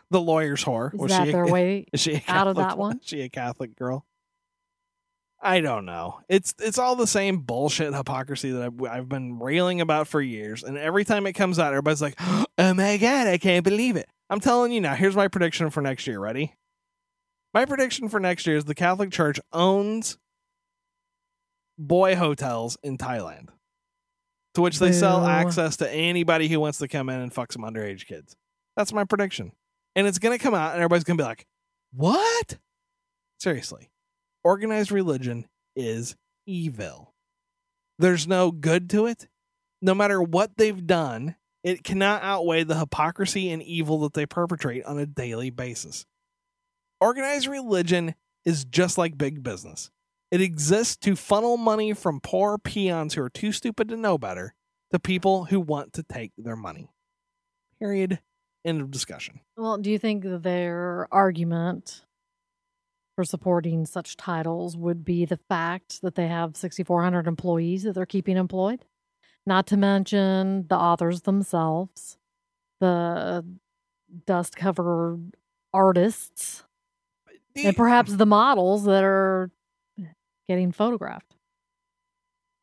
the 0.10 0.22
lawyer's 0.22 0.64
whore. 0.64 0.94
Is 0.94 1.00
Was 1.00 1.12
that 1.12 1.24
she 1.24 1.30
a- 1.30 1.34
their 1.34 1.48
way? 1.48 1.86
Is 1.94 2.02
she 2.02 2.24
out 2.28 2.48
of 2.48 2.56
that 2.58 2.78
one? 2.78 2.98
Is 2.98 3.08
she 3.08 3.22
a 3.22 3.30
Catholic 3.30 3.76
girl? 3.76 4.06
I 5.42 5.62
don't 5.62 5.86
know. 5.86 6.22
It's 6.28 6.56
it's 6.60 6.80
all 6.80 6.96
the 6.96 7.06
same 7.06 7.40
bullshit 7.40 7.94
hypocrisy 7.94 8.52
that 8.52 8.64
I've, 8.64 8.82
I've 8.84 9.10
been 9.10 9.38
railing 9.38 9.80
about 9.80 10.08
for 10.08 10.20
years, 10.20 10.64
and 10.64 10.76
every 10.76 11.06
time 11.06 11.28
it 11.28 11.34
comes 11.34 11.60
out, 11.60 11.68
everybody's 11.72 12.02
like, 12.02 12.16
"Oh 12.58 12.74
my 12.74 12.98
god, 12.98 13.28
I 13.28 13.38
can't 13.38 13.64
believe 13.64 13.96
it." 13.96 14.08
I'm 14.30 14.40
telling 14.40 14.72
you 14.72 14.82
now, 14.82 14.96
here's 14.96 15.16
my 15.16 15.28
prediction 15.28 15.70
for 15.70 15.82
next 15.82 16.08
year. 16.08 16.20
Ready? 16.20 16.56
My 17.54 17.66
prediction 17.66 18.10
for 18.10 18.20
next 18.20 18.48
year 18.48 18.58
is 18.58 18.66
the 18.66 18.74
Catholic 18.74 19.12
Church 19.12 19.40
owns 19.54 20.18
boy 21.78 22.16
hotels 22.16 22.78
in 22.84 22.98
Thailand, 22.98 23.50
to 24.54 24.62
which 24.62 24.80
they 24.80 24.92
sell 24.92 25.26
access 25.26 25.78
to 25.78 25.92
anybody 25.92 26.48
who 26.48 26.60
wants 26.60 26.78
to 26.80 26.88
come 26.88 27.10
in 27.10 27.20
and 27.20 27.34
fuck 27.34 27.52
some 27.52 27.64
underage 27.64 28.06
kids. 28.06 28.36
That's 28.78 28.94
my 28.94 29.04
prediction. 29.04 29.52
And 29.96 30.08
it's 30.08 30.20
going 30.20 30.38
to 30.38 30.44
come 30.44 30.54
out, 30.54 30.74
and 30.74 30.82
everybody's 30.82 31.06
going 31.06 31.18
to 31.18 31.24
be 31.24 31.28
like, 31.28 31.46
what? 31.94 32.58
Seriously. 33.40 33.90
Organized 34.44 34.92
religion 34.92 35.48
is 35.76 36.16
evil. 36.46 37.14
There's 37.98 38.28
no 38.28 38.52
good 38.52 38.90
to 38.92 39.06
it. 39.06 39.28
No 39.82 39.96
matter 39.96 40.22
what 40.22 40.58
they've 40.58 40.86
done, 40.86 41.36
it 41.64 41.84
cannot 41.84 42.24
outweigh 42.24 42.64
the 42.64 42.78
hypocrisy 42.78 43.50
and 43.50 43.64
evil 43.64 44.00
that 44.00 44.14
they 44.14 44.26
perpetrate 44.26 44.84
on 44.86 45.00
a 45.00 45.06
daily 45.06 45.50
basis. 45.50 46.06
Organized 47.00 47.48
religion 47.48 48.16
is 48.46 48.66
just 48.66 48.98
like 48.98 49.18
big 49.18 49.42
business. 49.42 49.90
It 50.36 50.42
exists 50.42 50.98
to 50.98 51.16
funnel 51.16 51.56
money 51.56 51.94
from 51.94 52.20
poor 52.20 52.58
peons 52.58 53.14
who 53.14 53.22
are 53.22 53.30
too 53.30 53.54
stupid 53.54 53.88
to 53.88 53.96
know 53.96 54.18
better 54.18 54.54
to 54.92 55.00
people 55.00 55.46
who 55.46 55.62
want 55.62 55.94
to 55.94 56.04
take 56.04 56.34
their 56.38 56.58
money. 56.58 56.90
Period. 57.80 58.20
End 58.66 58.82
of 58.82 58.92
discussion. 58.92 59.40
Well, 59.56 59.78
do 59.78 59.90
you 59.90 59.98
think 59.98 60.26
their 60.26 61.08
argument 61.10 62.04
for 63.16 63.24
supporting 63.24 63.86
such 63.86 64.18
titles 64.18 64.76
would 64.76 65.06
be 65.06 65.24
the 65.24 65.40
fact 65.48 66.02
that 66.02 66.16
they 66.16 66.28
have 66.28 66.58
6,400 66.58 67.28
employees 67.28 67.84
that 67.84 67.94
they're 67.94 68.06
keeping 68.06 68.36
employed? 68.36 68.84
Not 69.46 69.66
to 69.68 69.78
mention 69.78 70.68
the 70.68 70.76
authors 70.76 71.22
themselves, 71.22 72.18
the 72.82 73.46
dust 74.26 74.58
covered 74.58 75.38
artists, 75.74 76.66
and 77.56 77.74
perhaps 77.78 78.18
the 78.18 78.26
models 78.26 78.84
that 78.84 79.06
are 79.06 79.50
getting 80.48 80.72
photographed. 80.72 81.36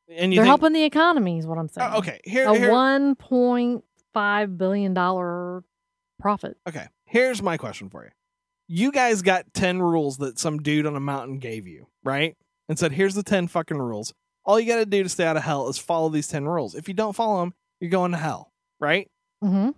and 0.09 0.33
They're 0.33 0.39
think- 0.43 0.47
helping 0.47 0.73
the 0.73 0.85
economy, 0.85 1.39
is 1.39 1.47
what 1.47 1.59
I'm 1.59 1.69
saying. 1.69 1.91
Oh, 1.95 1.99
okay, 1.99 2.21
here, 2.25 2.47
A 2.49 2.55
here- 2.59 2.71
$1.5 2.71 4.59
billion 4.59 4.95
profit. 6.21 6.57
Okay, 6.69 6.87
here's 7.07 7.43
my 7.43 7.57
question 7.57 7.89
for 7.89 8.05
you. 8.05 8.11
You 8.69 8.93
guys 8.93 9.23
got 9.23 9.53
10 9.55 9.81
rules 9.83 10.19
that 10.19 10.39
some 10.39 10.59
dude 10.59 10.87
on 10.87 10.97
a 10.97 11.01
mountain 11.01 11.39
gave 11.39 11.67
you, 11.67 11.87
right? 12.05 12.37
And 12.69 12.79
said, 12.79 12.93
here's 12.93 13.15
the 13.15 13.23
10 13.23 13.49
fucking 13.49 13.79
rules. 13.79 14.13
All 14.45 14.59
you 14.59 14.67
got 14.67 14.77
to 14.77 14.87
do 14.87 15.03
to 15.03 15.09
stay 15.09 15.25
out 15.25 15.37
of 15.37 15.43
hell 15.43 15.69
is 15.69 15.79
follow 15.79 16.09
these 16.09 16.29
10 16.29 16.47
rules. 16.47 16.75
If 16.75 16.89
you 16.89 16.95
don't 16.95 17.15
follow 17.15 17.41
them, 17.41 17.55
you're 17.81 17.91
going 17.91 18.13
to 18.13 18.19
hell, 18.19 18.53
right? 18.81 19.09
hmm 19.43 19.71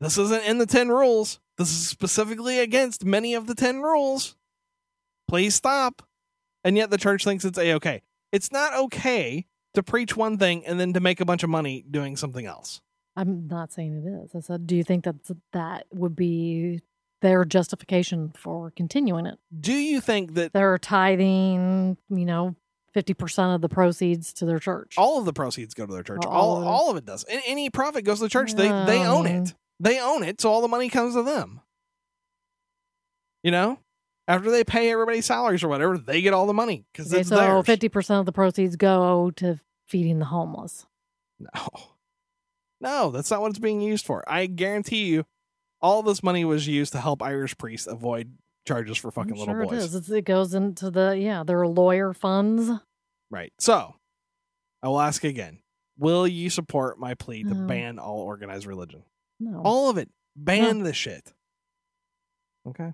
This 0.00 0.18
isn't 0.18 0.44
in 0.44 0.58
the 0.58 0.66
10 0.66 0.88
rules. 0.88 1.40
This 1.58 1.70
is 1.70 1.88
specifically 1.88 2.58
against 2.60 3.04
many 3.04 3.34
of 3.34 3.46
the 3.46 3.54
10 3.54 3.80
rules. 3.80 4.36
Please 5.28 5.54
stop. 5.54 6.02
And 6.64 6.76
yet 6.76 6.90
the 6.90 6.98
church 6.98 7.24
thinks 7.24 7.44
it's 7.44 7.58
a 7.58 7.74
okay. 7.74 8.02
It's 8.32 8.50
not 8.50 8.74
okay 8.74 9.46
to 9.74 9.82
preach 9.82 10.16
one 10.16 10.38
thing 10.38 10.64
and 10.66 10.80
then 10.80 10.92
to 10.94 11.00
make 11.00 11.20
a 11.20 11.24
bunch 11.24 11.42
of 11.42 11.50
money 11.50 11.84
doing 11.90 12.16
something 12.16 12.46
else. 12.46 12.80
I'm 13.16 13.46
not 13.46 13.72
saying 13.72 14.02
it 14.04 14.24
is. 14.24 14.34
I 14.34 14.40
said, 14.40 14.66
do 14.66 14.74
you 14.74 14.82
think 14.82 15.04
that 15.04 15.16
that 15.52 15.86
would 15.92 16.16
be 16.16 16.80
their 17.22 17.44
justification 17.44 18.32
for 18.36 18.72
continuing 18.72 19.26
it? 19.26 19.38
Do 19.58 19.72
you 19.72 20.00
think 20.00 20.34
that 20.34 20.52
They're 20.52 20.78
tithing, 20.78 21.96
you 22.08 22.24
know, 22.24 22.56
50% 22.94 23.54
of 23.54 23.60
the 23.60 23.68
proceeds 23.68 24.32
to 24.34 24.46
their 24.46 24.58
church. 24.58 24.94
all 24.96 25.18
of 25.18 25.24
the 25.24 25.32
proceeds 25.32 25.74
go 25.74 25.84
to 25.86 25.92
their 25.92 26.02
church. 26.04 26.24
All 26.24 26.32
all 26.32 26.56
of 26.58 26.62
it. 26.62 26.66
all 26.66 26.90
of 26.90 26.96
it 26.96 27.04
does. 27.04 27.24
Any 27.28 27.68
profit 27.70 28.04
goes 28.04 28.18
to 28.18 28.24
the 28.24 28.28
church. 28.28 28.54
They 28.54 28.68
they 28.68 29.04
own 29.04 29.26
it. 29.26 29.54
They 29.80 30.00
own 30.00 30.22
it, 30.22 30.40
so 30.40 30.50
all 30.50 30.60
the 30.62 30.68
money 30.68 30.88
comes 30.88 31.14
to 31.14 31.24
them. 31.24 31.60
You 33.42 33.50
know, 33.50 33.78
after 34.26 34.50
they 34.50 34.64
pay 34.64 34.90
everybody's 34.90 35.26
salaries 35.26 35.62
or 35.62 35.68
whatever, 35.68 35.98
they 35.98 36.22
get 36.22 36.32
all 36.32 36.46
the 36.46 36.54
money 36.54 36.84
because 36.92 37.12
okay, 37.12 37.22
so 37.22 37.36
theirs. 37.36 37.64
50% 37.64 38.20
of 38.20 38.26
the 38.26 38.32
proceeds 38.32 38.76
go 38.76 39.30
to 39.32 39.58
feeding 39.86 40.18
the 40.18 40.24
homeless. 40.26 40.86
No, 41.38 41.48
no, 42.80 43.10
that's 43.10 43.30
not 43.30 43.40
what 43.40 43.50
it's 43.50 43.58
being 43.58 43.80
used 43.80 44.06
for. 44.06 44.24
I 44.26 44.46
guarantee 44.46 45.04
you, 45.06 45.24
all 45.80 46.02
this 46.02 46.22
money 46.22 46.44
was 46.44 46.66
used 46.66 46.92
to 46.92 47.00
help 47.00 47.22
Irish 47.22 47.56
priests 47.58 47.86
avoid 47.86 48.32
charges 48.66 48.96
for 48.96 49.10
fucking 49.10 49.32
I'm 49.32 49.38
little 49.38 49.54
sure 49.54 49.66
boys. 49.66 49.94
it 49.94 49.98
is. 49.98 50.10
It 50.10 50.24
goes 50.24 50.54
into 50.54 50.90
the, 50.90 51.18
yeah, 51.18 51.42
their 51.44 51.66
lawyer 51.66 52.14
funds. 52.14 52.70
Right. 53.30 53.52
So, 53.58 53.94
I 54.82 54.88
will 54.88 55.00
ask 55.00 55.22
again: 55.24 55.58
Will 55.98 56.26
you 56.26 56.48
support 56.48 56.98
my 56.98 57.14
plea 57.14 57.42
to 57.42 57.54
No. 57.54 57.66
ban 57.66 57.98
all 57.98 58.20
organized 58.20 58.66
religion? 58.66 59.02
No. 59.40 59.60
All 59.64 59.90
of 59.90 59.98
it. 59.98 60.08
Ban 60.36 60.82
the 60.82 60.92
shit. 60.94 61.32
Okay. 62.66 62.92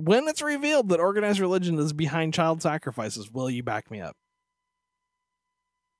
When 0.00 0.28
it's 0.28 0.40
revealed 0.40 0.88
that 0.88 0.98
organized 0.98 1.40
religion 1.40 1.78
is 1.78 1.92
behind 1.92 2.32
child 2.32 2.62
sacrifices, 2.62 3.30
will 3.30 3.50
you 3.50 3.62
back 3.62 3.90
me 3.90 4.00
up? 4.00 4.16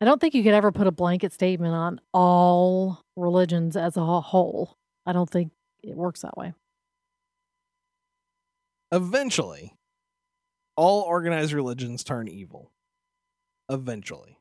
I 0.00 0.06
don't 0.06 0.18
think 0.18 0.32
you 0.32 0.42
could 0.42 0.54
ever 0.54 0.72
put 0.72 0.86
a 0.86 0.90
blanket 0.90 1.34
statement 1.34 1.74
on 1.74 2.00
all 2.14 3.02
religions 3.14 3.76
as 3.76 3.98
a 3.98 4.20
whole. 4.22 4.78
I 5.04 5.12
don't 5.12 5.28
think 5.28 5.52
it 5.82 5.94
works 5.94 6.22
that 6.22 6.38
way. 6.38 6.54
Eventually, 8.90 9.74
all 10.76 11.02
organized 11.02 11.52
religions 11.52 12.02
turn 12.02 12.26
evil. 12.26 12.72
Eventually. 13.68 14.38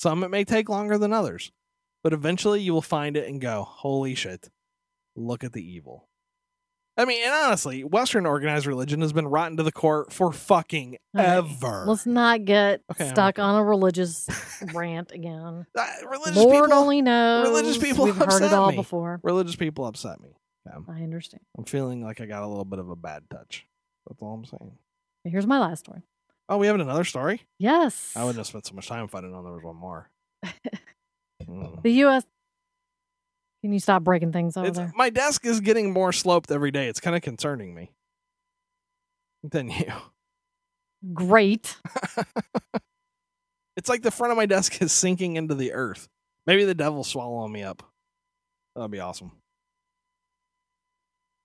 Some 0.00 0.24
it 0.24 0.30
may 0.30 0.42
take 0.42 0.68
longer 0.68 0.98
than 0.98 1.12
others, 1.12 1.52
but 2.02 2.12
eventually 2.12 2.60
you 2.60 2.72
will 2.72 2.82
find 2.82 3.16
it 3.16 3.28
and 3.28 3.40
go, 3.40 3.62
holy 3.62 4.16
shit, 4.16 4.50
look 5.14 5.44
at 5.44 5.52
the 5.52 5.64
evil. 5.64 6.07
I 6.98 7.04
mean, 7.04 7.22
and 7.24 7.32
honestly, 7.32 7.84
Western 7.84 8.26
organized 8.26 8.66
religion 8.66 9.00
has 9.02 9.12
been 9.12 9.28
rotten 9.28 9.56
to 9.58 9.62
the 9.62 9.70
core 9.70 10.06
for 10.10 10.32
fucking 10.32 10.98
right. 11.14 11.24
ever. 11.24 11.84
Let's 11.86 12.06
not 12.06 12.44
get 12.44 12.82
Okay, 12.90 13.08
stuck 13.08 13.38
on 13.38 13.54
a 13.54 13.62
religious 13.64 14.28
rant 14.74 15.12
again. 15.12 15.64
Uh, 15.76 15.86
religious 16.10 16.36
Lord 16.36 16.64
people, 16.64 16.78
only 16.78 17.00
knows. 17.00 17.46
religious 17.48 17.78
people 17.78 18.04
We've 18.04 18.16
heard 18.16 18.42
it 18.42 18.52
all 18.52 18.70
me. 18.70 18.76
before. 18.76 19.20
religious 19.22 19.54
people 19.54 19.86
upset 19.86 20.20
me. 20.20 20.30
Okay. 20.68 20.92
I 20.92 21.02
understand. 21.04 21.40
I'm 21.56 21.64
feeling 21.64 22.02
like 22.02 22.20
I 22.20 22.26
got 22.26 22.42
a 22.42 22.46
little 22.48 22.64
bit 22.64 22.80
of 22.80 22.90
a 22.90 22.96
bad 22.96 23.22
touch. 23.30 23.64
That's 24.08 24.20
all 24.20 24.34
I'm 24.34 24.44
saying. 24.44 24.72
Here's 25.24 25.46
my 25.46 25.60
last 25.60 25.80
story. 25.80 26.02
Oh, 26.48 26.56
we 26.58 26.66
have 26.66 26.74
another 26.80 27.04
story? 27.04 27.42
Yes. 27.58 28.12
I 28.16 28.20
wouldn't 28.24 28.38
have 28.38 28.46
spent 28.48 28.66
so 28.66 28.74
much 28.74 28.88
time 28.88 29.04
if 29.04 29.14
I 29.14 29.20
didn't 29.20 29.32
know 29.32 29.42
there 29.44 29.52
was 29.52 29.62
one 29.62 29.76
more. 29.76 30.10
Mm. 31.48 31.82
The 31.82 31.92
U.S. 31.92 32.24
Can 33.62 33.72
you 33.72 33.80
stop 33.80 34.04
breaking 34.04 34.32
things 34.32 34.56
over 34.56 34.68
It's, 34.68 34.78
there? 34.78 34.92
my 34.94 35.10
desk 35.10 35.44
is 35.44 35.60
getting 35.60 35.92
more 35.92 36.12
sloped 36.12 36.50
every 36.50 36.70
day. 36.70 36.88
It's 36.88 37.00
kind 37.00 37.16
of 37.16 37.22
concerning 37.22 37.74
me. 37.74 37.92
Than 39.42 39.70
you. 39.70 39.92
Great. 41.12 41.76
It's 43.78 43.88
like 43.88 44.02
the 44.02 44.10
front 44.10 44.32
of 44.32 44.36
my 44.36 44.46
desk 44.46 44.82
is 44.82 44.90
sinking 44.90 45.36
into 45.36 45.54
the 45.54 45.72
earth. 45.72 46.08
Maybe 46.48 46.64
the 46.64 46.74
devil's 46.74 47.06
swallowing 47.06 47.52
me 47.52 47.62
up. 47.62 47.84
That'd 48.74 48.90
be 48.90 48.98
awesome. 48.98 49.30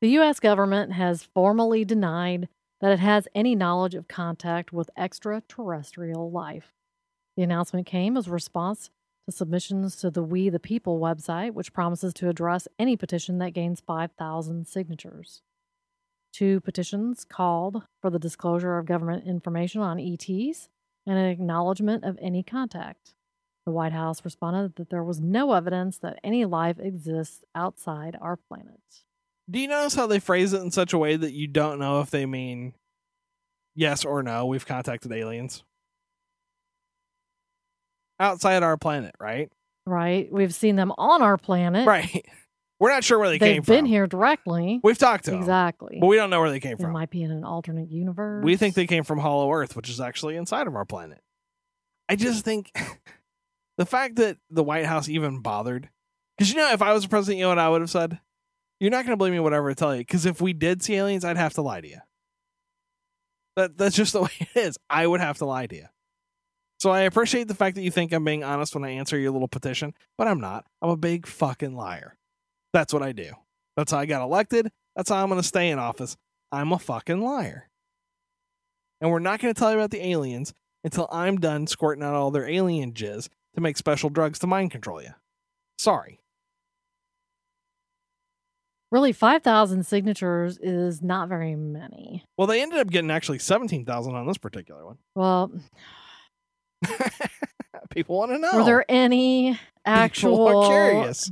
The 0.02 0.10
U.S. 0.10 0.40
government 0.40 0.94
has 0.94 1.22
formally 1.22 1.86
denied 1.86 2.50
that 2.82 2.92
it 2.92 2.98
has 2.98 3.28
any 3.36 3.54
knowledge 3.54 3.94
of 3.94 4.08
contact 4.08 4.74
with 4.74 4.90
extraterrestrial 4.98 6.32
life. 6.32 6.74
The 7.38 7.44
announcement 7.44 7.86
came 7.86 8.18
as 8.18 8.26
a 8.26 8.32
response 8.32 8.90
to 9.26 9.32
submissions 9.32 9.96
to 9.98 10.10
the 10.10 10.24
We 10.24 10.50
the 10.50 10.60
People 10.60 11.00
website, 11.00 11.54
which 11.54 11.74
promises 11.74 12.14
to 12.16 12.30
address 12.30 12.68
any 12.78 12.96
petition 12.96 13.38
that 13.40 13.54
gains 13.54 13.82
5,000 13.86 14.68
signatures. 14.68 15.42
Two 16.34 16.60
petitions 16.62 17.24
called 17.24 17.84
for 18.02 18.10
the 18.10 18.20
disclosure 18.20 18.78
of 18.78 18.86
government 18.86 19.28
information 19.28 19.82
on 19.82 20.00
ETs 20.00 20.68
and 21.06 21.18
an 21.18 21.26
acknowledgement 21.26 22.04
of 22.04 22.18
any 22.22 22.44
contact. 22.44 23.14
The 23.66 23.72
White 23.72 23.94
House 23.94 24.26
responded 24.26 24.76
that 24.76 24.90
there 24.90 25.04
was 25.04 25.22
no 25.22 25.54
evidence 25.54 25.98
that 26.00 26.20
any 26.24 26.44
life 26.44 26.80
exists 26.80 27.44
outside 27.56 28.18
our 28.20 28.36
planet. 28.36 28.82
Do 29.50 29.60
you 29.60 29.68
notice 29.68 29.96
how 29.96 30.08
they 30.08 30.20
phrase 30.20 30.54
it 30.54 30.62
in 30.62 30.72
such 30.72 30.94
a 30.94 30.98
way 30.98 31.16
that 31.16 31.34
you 31.34 31.48
don't 31.48 31.80
know 31.80 32.02
if 32.02 32.10
they 32.10 32.26
mean 32.26 32.74
yes 33.76 34.04
or 34.04 34.24
no? 34.24 34.46
We've 34.46 34.66
contacted 34.66 35.12
aliens 35.12 35.64
outside 38.24 38.64
our 38.64 38.78
planet, 38.78 39.16
right? 39.20 39.52
right? 39.86 40.32
We've 40.32 40.54
seen 40.54 40.76
them 40.76 40.92
on 40.98 41.22
our 41.22 41.38
planet. 41.38 41.86
Right. 41.86 42.26
We're 42.80 42.90
not 42.90 43.04
sure 43.04 43.18
where 43.18 43.30
they 43.30 43.38
They've 43.38 43.56
came 43.56 43.62
been 43.64 43.86
here 43.86 44.08
directly. 44.08 44.82
We've 44.84 44.98
talked 44.98 45.26
to 45.26 45.32
them, 45.32 45.40
exactly. 45.40 46.00
but 46.02 46.08
we 46.08 46.18
don't 46.18 46.30
know 46.30 46.42
where 46.42 46.50
they 46.50 46.60
came 46.60 46.76
from. 46.76 46.84
They 46.84 46.88
from. 46.88 46.94
might 46.94 47.10
be 47.10 47.24
in 47.24 47.32
an 47.32 47.46
alternate 47.46 47.90
universe. 47.90 48.44
We 48.44 48.58
think 48.58 48.76
they 48.76 48.88
came 48.88 49.04
from 49.04 49.20
Hollow 49.20 49.52
Earth, 49.54 49.76
which 49.76 49.90
is 49.90 50.02
actually 50.02 50.36
inside 50.36 50.68
of 50.68 50.76
our 50.76 50.84
planet. 50.84 51.22
I 52.10 52.18
just 52.18 52.44
think 52.44 52.76
the 53.78 53.86
fact 53.86 54.18
that 54.18 54.38
the 54.50 54.64
White 54.64 54.86
House 54.86 55.08
even 55.08 55.40
bothered, 55.40 55.90
because 56.38 56.52
you 56.52 56.58
know, 56.58 56.74
if 56.74 56.82
I 56.82 56.92
was 56.92 57.06
president, 57.06 57.38
you 57.38 57.46
know 57.46 57.50
what 57.50 57.60
I 57.60 57.70
would 57.70 57.82
have 57.82 57.90
said? 57.90 58.20
You're 58.82 58.92
not 58.92 59.06
going 59.06 59.14
to 59.14 59.18
believe 59.18 59.34
me, 59.34 59.40
whatever 59.40 59.70
I 59.70 59.74
tell 59.76 59.96
you, 59.96 60.02
because 60.02 60.26
if 60.26 60.42
we 60.42 60.52
did 60.52 60.84
see 60.84 60.96
aliens, 60.96 61.24
I'd 61.24 61.38
have 61.38 61.54
to 61.54 61.62
lie 61.62 61.80
to 61.80 61.88
you. 61.88 62.00
That 63.56 63.78
that's 63.78 63.96
just 63.96 64.12
the 64.12 64.22
way 64.24 64.32
it 64.40 64.50
is. 64.56 64.78
I 64.90 65.08
would 65.08 65.22
have 65.22 65.38
to 65.38 65.46
lie 65.46 65.68
to 65.68 65.76
you. 65.76 65.86
So 66.84 66.90
I 66.90 67.04
appreciate 67.04 67.48
the 67.48 67.56
fact 67.56 67.76
that 67.78 67.82
you 67.82 67.92
think 67.92 68.12
I'm 68.12 68.26
being 68.26 68.44
honest 68.44 68.76
when 68.76 68.84
I 68.84 68.90
answer 68.90 69.18
your 69.18 69.32
little 69.32 69.48
petition, 69.48 69.94
but 70.18 70.28
I'm 70.28 70.42
not. 70.42 70.66
I'm 70.82 70.90
a 70.90 70.98
big 70.98 71.26
fucking 71.26 71.78
liar. 71.78 72.18
That's 72.74 72.94
what 72.94 73.02
I 73.02 73.14
do. 73.14 73.32
That's 73.78 73.94
how 73.94 74.00
I 74.00 74.06
got 74.06 74.22
elected. 74.22 74.70
That's 74.94 75.10
how 75.10 75.24
I'm 75.24 75.30
going 75.30 75.40
to 75.40 75.48
stay 75.48 75.70
in 75.70 75.80
office. 75.80 76.18
I'm 76.52 76.74
a 76.74 76.78
fucking 76.78 77.22
liar. 77.22 77.70
And 79.00 79.10
we're 79.10 79.20
not 79.20 79.40
going 79.40 79.54
to 79.54 79.58
tell 79.58 79.72
you 79.72 79.78
about 79.78 79.92
the 79.92 80.06
aliens 80.06 80.54
until 80.84 81.08
I'm 81.10 81.38
done 81.38 81.68
squirting 81.68 82.04
out 82.04 82.16
all 82.16 82.32
their 82.32 82.50
alien 82.50 82.92
jizz 82.92 83.30
to 83.56 83.62
make 83.62 83.78
special 83.78 84.10
drugs 84.10 84.40
to 84.40 84.48
mind 84.48 84.72
control 84.72 85.02
you. 85.02 85.14
Sorry. 85.78 86.20
Really, 88.92 89.14
5,000 89.14 89.86
signatures 89.86 90.60
is 90.62 91.02
not 91.02 91.30
very 91.30 91.56
many. 91.56 92.26
Well, 92.38 92.48
they 92.48 92.62
ended 92.62 92.80
up 92.80 92.90
getting 92.90 93.10
actually 93.10 93.40
17,000 93.40 94.14
on 94.14 94.28
this 94.28 94.38
particular 94.38 94.86
one. 94.86 94.98
Well, 95.16 95.50
People 97.90 98.18
want 98.18 98.32
to 98.32 98.40
know. 98.40 98.52
were 98.58 98.64
there 98.66 98.86
any 98.90 99.60
actual 99.86 100.68
curious. 100.68 101.32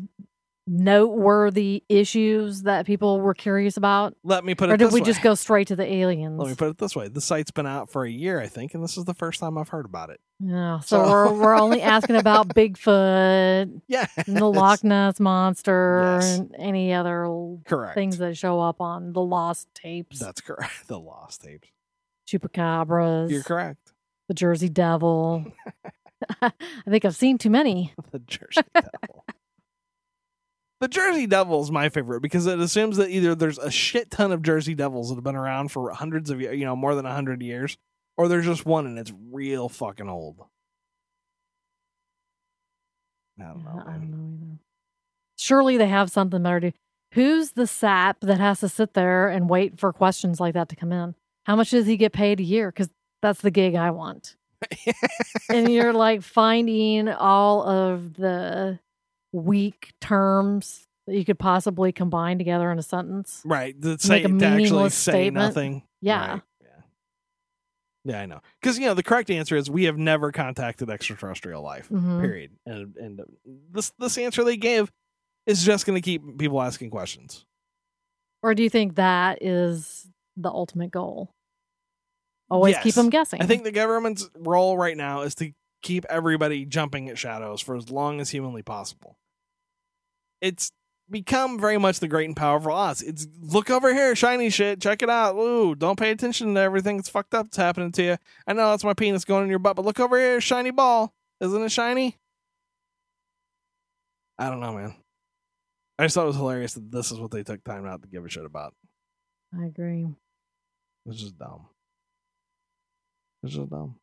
noteworthy 0.67 1.83
issues 1.89 2.63
that 2.63 2.85
people 2.85 3.19
were 3.19 3.33
curious 3.33 3.77
about? 3.77 4.15
Let 4.23 4.45
me 4.45 4.53
put 4.55 4.69
it 4.69 4.73
Or 4.73 4.77
did 4.77 4.91
we 4.93 5.01
way. 5.01 5.05
just 5.05 5.21
go 5.23 5.33
straight 5.35 5.67
to 5.67 5.75
the 5.75 5.91
aliens? 5.91 6.37
Let 6.39 6.49
me 6.49 6.55
put 6.55 6.69
it 6.69 6.77
this 6.77 6.95
way. 6.95 7.07
The 7.07 7.21
site's 7.21 7.49
been 7.51 7.65
out 7.65 7.89
for 7.89 8.05
a 8.05 8.09
year, 8.11 8.39
I 8.39 8.47
think, 8.47 8.73
and 8.75 8.83
this 8.83 8.95
is 8.97 9.05
the 9.05 9.13
first 9.13 9.39
time 9.39 9.57
I've 9.57 9.69
heard 9.69 9.85
about 9.85 10.09
it. 10.11 10.19
yeah, 10.39 10.79
so, 10.81 11.03
So- 11.03 11.09
we're, 11.11 11.33
we're 11.33 11.55
only 11.59 11.81
asking 11.95 12.15
about 12.17 12.49
Bigfoot 12.49 13.81
Yeah. 13.87 14.07
the 14.27 14.45
Loch 14.45 14.83
Ness 14.83 15.19
Monster 15.19 16.19
Yes. 16.21 16.37
and 16.39 16.55
any 16.59 16.93
other 16.93 17.27
Correct. 17.65 17.95
things 17.95 18.17
that 18.19 18.37
show 18.37 18.59
up 18.59 18.81
on 18.81 19.13
the 19.13 19.21
lost 19.21 19.67
tapes, 19.73 20.19
That's 20.19 20.41
correct. 20.41 20.87
The 20.87 20.99
lost 20.99 21.41
tapes. 21.41 21.69
chupacabras, 22.27 23.31
You're 23.31 23.43
correct. 23.43 23.90
The 24.31 24.35
Jersey 24.35 24.69
Devil. 24.69 25.45
I 26.41 26.51
think 26.89 27.03
I've 27.03 27.17
seen 27.17 27.37
too 27.37 27.49
many. 27.49 27.93
The 28.11 28.19
Jersey 28.19 28.61
Devil. 28.73 29.25
The 30.79 30.87
Jersey 30.87 31.27
Devil 31.27 31.61
is 31.61 31.69
my 31.69 31.89
favorite 31.89 32.21
because 32.21 32.47
it 32.47 32.59
assumes 32.59 32.95
that 32.95 33.09
either 33.09 33.35
there's 33.35 33.57
a 33.57 33.69
shit 33.69 34.09
ton 34.09 34.31
of 34.31 34.41
Jersey 34.41 34.73
Devils 34.73 35.09
that 35.09 35.15
have 35.15 35.23
been 35.23 35.35
around 35.35 35.69
for 35.69 35.91
hundreds 35.91 36.29
of 36.29 36.39
years, 36.39 36.57
you 36.57 36.63
know, 36.63 36.77
more 36.77 36.95
than 36.95 37.05
a 37.05 37.13
hundred 37.13 37.41
years, 37.41 37.77
or 38.15 38.29
there's 38.29 38.45
just 38.45 38.65
one 38.65 38.87
and 38.87 38.97
it's 38.97 39.11
real 39.31 39.67
fucking 39.67 40.07
old. 40.07 40.37
I 43.37 43.43
don't 43.43 43.65
know. 43.65 43.83
I 43.85 43.91
don't 43.91 44.11
know 44.11 44.37
either. 44.37 44.59
Surely 45.37 45.75
they 45.75 45.89
have 45.89 46.09
something 46.09 46.41
better 46.41 46.59
to. 46.61 46.71
Who's 47.15 47.51
the 47.51 47.67
sap 47.67 48.21
that 48.21 48.39
has 48.39 48.61
to 48.61 48.69
sit 48.69 48.93
there 48.93 49.27
and 49.27 49.49
wait 49.49 49.77
for 49.77 49.91
questions 49.91 50.39
like 50.39 50.53
that 50.53 50.69
to 50.69 50.77
come 50.77 50.93
in? 50.93 51.15
How 51.43 51.57
much 51.57 51.71
does 51.71 51.85
he 51.85 51.97
get 51.97 52.13
paid 52.13 52.39
a 52.39 52.43
year? 52.43 52.71
Because 52.71 52.89
that's 53.21 53.41
the 53.41 53.51
gig 53.51 53.75
I 53.75 53.91
want. 53.91 54.35
and 55.49 55.69
you're 55.71 55.93
like 55.93 56.21
finding 56.21 57.09
all 57.09 57.63
of 57.67 58.13
the 58.15 58.79
weak 59.31 59.93
terms 60.01 60.85
that 61.07 61.15
you 61.15 61.25
could 61.25 61.39
possibly 61.39 61.91
combine 61.91 62.37
together 62.37 62.71
in 62.71 62.77
a 62.77 62.83
sentence. 62.83 63.41
Right. 63.43 63.79
To, 63.81 63.87
Make 63.89 64.01
say, 64.01 64.23
a 64.23 64.27
to 64.27 64.45
actually 64.45 64.89
say 64.89 65.11
statement. 65.11 65.33
nothing. 65.47 65.83
Yeah. 66.01 66.31
Right, 66.33 66.41
Yeah. 66.61 66.67
Yeah, 68.03 68.21
I 68.21 68.25
know. 68.27 68.41
Because, 68.61 68.77
you 68.77 68.85
know, 68.85 68.93
the 68.93 69.03
correct 69.03 69.29
answer 69.31 69.55
is 69.55 69.69
we 69.69 69.85
have 69.85 69.97
never 69.97 70.31
contacted 70.31 70.89
extraterrestrial 70.89 71.61
life, 71.63 71.89
Mhm. 71.89 72.21
period. 72.21 72.51
And, 72.65 72.95
and 72.97 73.21
this, 73.71 73.91
this 73.99 74.17
answer 74.17 74.43
they 74.43 74.57
gave 74.57 74.91
is 75.47 75.63
just 75.63 75.85
going 75.87 75.95
to 75.99 76.05
keep 76.05 76.21
people 76.37 76.61
asking 76.61 76.91
questions. 76.91 77.45
Or 78.43 78.53
do 78.55 78.61
you 78.63 78.69
think 78.69 78.95
that 78.95 79.41
is 79.41 80.07
the 80.37 80.49
ultimate 80.49 80.91
goal? 80.91 81.33
Always 82.51 82.77
keep 82.79 82.95
them 82.95 83.09
guessing. 83.09 83.41
I 83.41 83.45
think 83.45 83.63
the 83.63 83.71
government's 83.71 84.29
role 84.37 84.77
right 84.77 84.97
now 84.97 85.21
is 85.21 85.35
to 85.35 85.53
keep 85.81 86.05
everybody 86.09 86.65
jumping 86.65 87.07
at 87.07 87.17
shadows 87.17 87.61
for 87.61 87.77
as 87.77 87.89
long 87.89 88.19
as 88.19 88.29
humanly 88.29 88.61
possible. 88.61 89.17
It's 90.41 90.71
become 91.09 91.59
very 91.59 91.77
much 91.77 92.01
the 92.01 92.09
great 92.09 92.27
and 92.27 92.35
powerful 92.35 92.75
us. 92.75 93.01
It's 93.01 93.25
look 93.41 93.69
over 93.69 93.93
here, 93.93 94.15
shiny 94.17 94.49
shit, 94.49 94.81
check 94.81 95.01
it 95.01 95.09
out. 95.09 95.35
Ooh, 95.37 95.75
don't 95.75 95.97
pay 95.97 96.11
attention 96.11 96.53
to 96.53 96.59
everything 96.59 96.97
that's 96.97 97.09
fucked 97.09 97.33
up 97.33 97.47
that's 97.47 97.57
happening 97.57 97.93
to 97.93 98.03
you. 98.03 98.17
I 98.45 98.51
know 98.51 98.71
that's 98.71 98.83
my 98.83 98.93
penis 98.93 99.23
going 99.23 99.45
in 99.45 99.49
your 99.49 99.59
butt, 99.59 99.77
but 99.77 99.85
look 99.85 100.01
over 100.01 100.19
here, 100.19 100.41
shiny 100.41 100.71
ball. 100.71 101.13
Isn't 101.39 101.63
it 101.63 101.71
shiny? 101.71 102.17
I 104.37 104.49
don't 104.49 104.59
know, 104.59 104.73
man. 104.73 104.95
I 105.97 106.03
just 106.03 106.15
thought 106.15 106.23
it 106.23 106.27
was 106.27 106.35
hilarious 106.35 106.73
that 106.73 106.91
this 106.91 107.11
is 107.11 107.19
what 107.19 107.31
they 107.31 107.43
took 107.43 107.63
time 107.63 107.85
out 107.85 108.01
to 108.01 108.09
give 108.09 108.25
a 108.25 108.29
shit 108.29 108.43
about. 108.43 108.73
I 109.57 109.65
agree. 109.65 110.07
It's 111.05 111.21
just 111.21 111.37
dumb. 111.37 111.67
It's 113.43 113.55
just 113.55 113.69
dumb. 113.69 113.95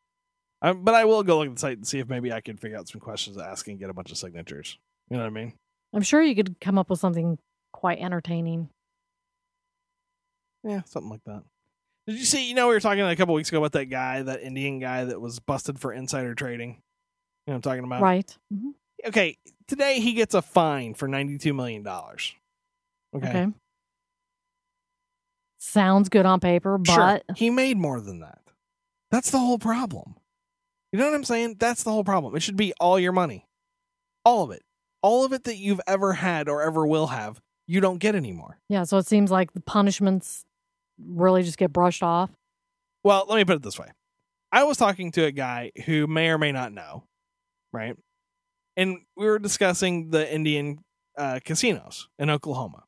I, 0.61 0.73
but 0.73 0.95
I 0.95 1.05
will 1.05 1.23
go 1.23 1.39
look 1.39 1.49
at 1.49 1.55
the 1.55 1.61
site 1.61 1.77
and 1.79 1.87
see 1.87 2.01
if 2.01 2.09
maybe 2.09 2.33
I 2.33 2.41
can 2.41 2.57
figure 2.57 2.77
out 2.77 2.89
some 2.89 3.01
questions 3.01 3.37
to 3.37 3.45
ask 3.45 3.69
and 3.69 3.79
get 3.79 3.91
a 3.91 3.95
bunch 3.95 4.11
of 4.11 4.19
signatures. 4.19 4.77
You 5.09 5.17
know 5.17 5.23
what 5.23 5.29
I 5.29 5.31
mean? 5.31 5.53
I'm 5.95 6.03
sure 6.03 6.21
you 6.21 6.35
could 6.35 6.61
come 6.61 6.79
up 6.79 6.91
with 6.91 6.99
something 6.99 7.39
quite 7.73 7.99
entertaining. 8.01 8.69
Yeah, 10.65 10.83
something 10.87 11.11
like 11.11 11.23
that. 11.27 11.45
Did 12.09 12.19
you 12.19 12.25
see? 12.25 12.49
You 12.49 12.55
know, 12.55 12.67
we 12.69 12.75
were 12.75 12.81
talking 12.81 13.03
a 13.03 13.15
couple 13.17 13.35
weeks 13.35 13.49
ago 13.51 13.59
about 13.59 13.73
that 13.73 13.87
guy, 13.87 14.23
that 14.23 14.43
Indian 14.43 14.81
guy 14.81 15.05
that 15.05 15.21
was 15.21 15.39
busted 15.39 15.79
for 15.79 15.93
insider 15.93 16.35
trading. 16.35 16.71
You 16.71 16.75
know 16.75 16.81
what 17.53 17.55
I'm 17.55 17.63
talking 17.63 17.85
about? 17.85 18.03
right. 18.03 18.37
Mhm. 18.53 18.73
Okay. 19.07 19.39
Today 19.69 20.01
he 20.01 20.15
gets 20.15 20.35
a 20.35 20.43
fine 20.43 20.95
for 20.95 21.07
$92 21.09 21.55
million. 21.55 21.87
Okay. 21.87 22.35
Okay. 23.15 23.47
Sounds 25.59 26.09
good 26.09 26.27
on 26.27 26.41
paper, 26.41 26.79
but 26.79 26.93
Sure. 26.95 27.21
He 27.37 27.51
made 27.51 27.77
more 27.77 28.01
than 28.01 28.21
that. 28.21 28.41
That's 29.11 29.31
the 29.31 29.39
whole 29.39 29.59
problem. 29.59 30.15
You 30.93 30.99
know 30.99 31.07
what 31.07 31.15
I'm 31.15 31.25
saying? 31.25 31.57
That's 31.59 31.83
the 31.83 31.93
whole 31.93 32.05
problem. 32.05 32.35
It 32.35 32.41
should 32.41 32.57
be 32.57 32.73
all 32.81 32.99
your 32.99 33.13
money. 33.13 33.47
All 34.25 34.45
of 34.45 34.51
it. 34.51 34.63
All 35.03 35.25
of 35.25 35.33
it 35.33 35.45
that 35.45 35.57
you've 35.57 35.81
ever 35.87 36.15
had 36.15 36.49
or 36.49 36.63
ever 36.63 36.87
will 36.87 37.09
have, 37.09 37.41
you 37.67 37.81
don't 37.81 37.99
get 37.99 38.15
anymore. 38.15 38.59
yeah, 38.69 38.85
so 38.85 38.97
it 38.99 39.07
seems 39.07 39.31
like 39.31 39.53
the 39.53 39.61
punishments 39.61 40.45
really 40.99 41.43
just 41.43 41.59
get 41.59 41.73
brushed 41.73 42.03
off. 42.03 42.31
Well, 43.05 43.27
let 43.29 43.37
me 43.37 43.45
put 43.45 43.57
it 43.57 43.63
this 43.63 43.79
way. 43.79 43.89
I 44.51 44.65
was 44.65 44.77
talking 44.79 45.13
to 45.13 45.25
a 45.25 45.31
guy 45.31 45.73
who 45.85 46.07
may 46.07 46.31
or 46.31 46.39
may 46.39 46.53
not 46.53 46.73
know, 46.73 47.05
right? 47.73 47.95
And 48.77 48.99
we 49.17 49.27
were 49.27 49.39
discussing 49.39 50.11
the 50.11 50.33
Indian 50.33 50.81
uh, 51.17 51.41
casinos 51.45 52.09
in 52.19 52.31
Oklahoma. 52.31 52.85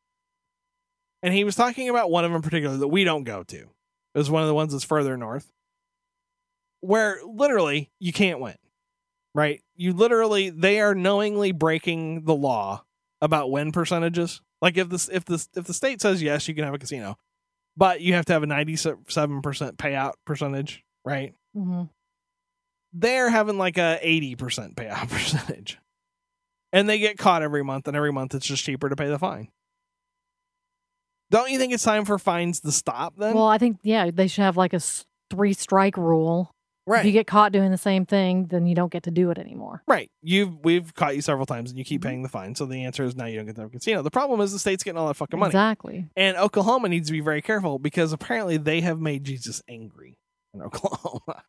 And 1.23 1.35
he 1.35 1.45
was 1.45 1.55
talking 1.55 1.89
about 1.91 2.11
one 2.11 2.25
of 2.25 2.31
them 2.31 2.37
in 2.37 2.43
particular 2.43 2.77
that 2.79 2.89
we 2.89 3.05
don't 3.05 3.25
go 3.25 3.43
to. 3.43 3.57
It 3.57 3.69
was 4.15 4.31
one 4.31 4.43
of 4.43 4.49
the 4.49 4.55
ones 4.55 4.73
that's 4.73 4.85
further 4.85 5.17
north, 5.17 5.53
where 6.81 7.19
literally 7.25 7.91
you 7.99 8.13
can't 8.13 8.41
win, 8.41 8.57
right? 9.35 9.61
You 9.77 9.93
literally, 9.93 10.51
they 10.51 10.81
are 10.81 10.95
knowingly 10.95 11.53
breaking 11.53 12.25
the 12.25 12.35
law 12.35 12.85
about 13.21 13.51
win 13.51 13.73
percentages. 13.73 14.41
Like 14.63 14.77
if 14.77 14.89
this, 14.89 15.09
if 15.09 15.25
this, 15.25 15.49
if 15.57 15.65
the 15.65 15.75
state 15.75 16.01
says 16.01 16.23
yes, 16.23 16.47
you 16.49 16.55
can 16.55 16.65
have 16.65 16.75
a 16.75 16.79
casino, 16.79 17.17
but 17.77 18.01
you 18.01 18.15
have 18.15 18.25
to 18.27 18.33
have 18.33 18.43
a 18.43 18.47
97% 18.47 18.97
payout 19.77 20.13
percentage, 20.27 20.85
right? 21.05 21.35
hmm 21.55 21.85
They're 22.93 23.31
having 23.31 23.59
like 23.59 23.79
a 23.79 23.99
80% 24.05 24.75
payout 24.75 25.09
percentage. 25.11 25.79
And 26.73 26.89
they 26.89 26.99
get 27.01 27.19
caught 27.19 27.43
every 27.43 27.65
month, 27.65 27.89
and 27.89 27.97
every 27.97 28.13
month 28.13 28.35
it's 28.35 28.47
just 28.47 28.63
cheaper 28.63 28.89
to 28.89 28.95
pay 28.97 29.09
the 29.09 29.19
fine. 29.19 29.49
Don't 31.31 31.51
you 31.51 31.59
think 31.59 31.73
it's 31.73 31.83
time 31.85 32.05
for 32.05 32.19
fines 32.19 32.61
to 32.61 32.73
stop 32.73 33.15
then? 33.17 33.35
Well, 33.35 33.47
I 33.47 33.59
think 33.59 33.79
yeah, 33.83 34.11
they 34.13 34.27
should 34.27 34.43
have 34.43 34.57
like 34.57 34.73
a 34.73 34.81
three 35.31 35.53
strike 35.53 35.97
rule. 35.97 36.53
Right. 36.91 37.01
If 37.01 37.07
you 37.07 37.13
get 37.13 37.27
caught 37.27 37.53
doing 37.53 37.71
the 37.71 37.79
same 37.79 38.05
thing, 38.07 38.47
then 38.47 38.67
you 38.67 38.75
don't 38.75 38.93
get 38.93 39.05
to 39.05 39.11
do 39.11 39.31
it 39.31 39.39
anymore. 39.39 39.83
right. 39.87 40.11
You've 40.23 40.65
we've 40.65 40.93
caught 40.95 41.17
you 41.17 41.23
several 41.23 41.47
times 41.47 41.71
and 41.71 41.79
you 41.79 41.85
keep 41.85 42.01
Mhm. 42.03 42.05
paying 42.05 42.23
the 42.23 42.29
fine. 42.29 42.55
So 42.55 42.67
the 42.67 42.85
answer 42.85 43.05
is 43.05 43.17
now 43.17 43.27
you 43.27 43.37
don't 43.37 43.47
get 43.47 43.55
to 43.57 43.63
have 43.63 43.71
a 43.71 43.73
casino. 43.73 44.03
The 44.03 44.11
problem 44.11 44.41
is 44.41 44.53
the 44.53 44.59
state's 44.59 44.83
getting 44.85 44.99
all 44.99 45.07
that 45.09 45.15
fucking 45.15 45.39
money. 45.39 45.49
Exactly. 45.51 46.07
And 46.17 46.37
Oklahoma 46.37 46.89
needs 46.89 47.09
to 47.09 47.13
be 47.13 47.21
very 47.21 47.43
careful 47.43 47.79
because 47.79 48.13
apparently 48.13 48.57
they 48.57 48.81
have 48.83 49.01
made 49.01 49.25
Jesus 49.25 49.63
angry 49.69 50.19
in 50.55 50.63
Oklahoma. 50.63 51.45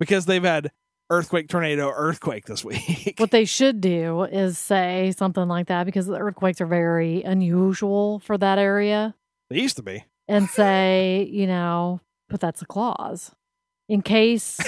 because 0.00 0.26
they've 0.26 0.42
had 0.42 0.70
earthquake, 1.10 1.48
tornado, 1.48 1.90
earthquake 1.94 2.46
this 2.46 2.64
week. 2.64 3.14
What 3.18 3.30
they 3.30 3.44
should 3.58 3.80
do 3.80 4.22
is 4.24 4.58
say 4.58 5.12
something 5.16 5.46
like 5.48 5.66
that 5.68 5.84
because 5.84 6.06
the 6.06 6.16
earthquakes 6.18 6.60
are 6.60 6.66
very 6.66 7.22
unusual 7.22 8.20
for 8.20 8.38
that 8.38 8.58
area, 8.58 9.14
they 9.50 9.60
used 9.60 9.76
to 9.76 9.82
be. 9.82 10.04
and 10.28 10.48
say, 10.48 11.28
you 11.30 11.46
know, 11.46 12.00
but 12.30 12.40
that's 12.40 12.62
a 12.62 12.66
clause 12.66 13.32
in 13.88 14.02
case 14.02 14.58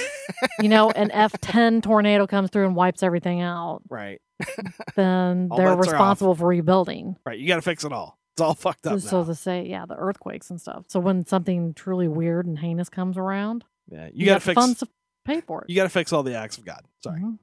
you 0.59 0.69
know 0.69 0.91
an 0.91 1.09
F10 1.13 1.81
tornado 1.83 2.27
comes 2.27 2.49
through 2.49 2.65
and 2.67 2.75
wipes 2.75 3.03
everything 3.03 3.41
out. 3.41 3.81
Right. 3.89 4.21
Then 4.95 5.49
they're 5.49 5.57
bets 5.57 5.59
are 5.59 5.71
off. 5.71 5.79
responsible 5.79 6.35
for 6.35 6.47
rebuilding. 6.47 7.15
Right. 7.25 7.37
You 7.39 7.47
got 7.47 7.55
to 7.57 7.61
fix 7.61 7.83
it 7.83 7.91
all. 7.91 8.17
It's 8.35 8.41
all 8.41 8.53
fucked 8.53 8.85
up 8.87 8.99
So 8.99 9.21
now. 9.21 9.27
to 9.27 9.35
say, 9.35 9.65
yeah, 9.67 9.85
the 9.87 9.95
earthquakes 9.95 10.49
and 10.51 10.61
stuff. 10.61 10.85
So 10.89 10.99
when 10.99 11.25
something 11.25 11.73
truly 11.73 12.07
weird 12.07 12.45
and 12.45 12.57
heinous 12.59 12.89
comes 12.89 13.17
around, 13.17 13.63
yeah. 13.89 14.05
You, 14.07 14.11
you, 14.13 14.25
got 14.27 14.35
to 14.35 14.39
fix. 14.41 14.55
funds 14.55 14.79
to 14.79 14.87
pay 15.25 15.41
for 15.41 15.61
it. 15.63 15.69
You 15.69 15.75
got 15.75 15.83
to 15.83 15.89
fix 15.89 16.13
all 16.13 16.21
the 16.23 16.35
acts 16.35 16.57
of 16.59 16.65
God. 16.65 16.81
Sorry. 17.03 17.19
Mhm. 17.21 17.37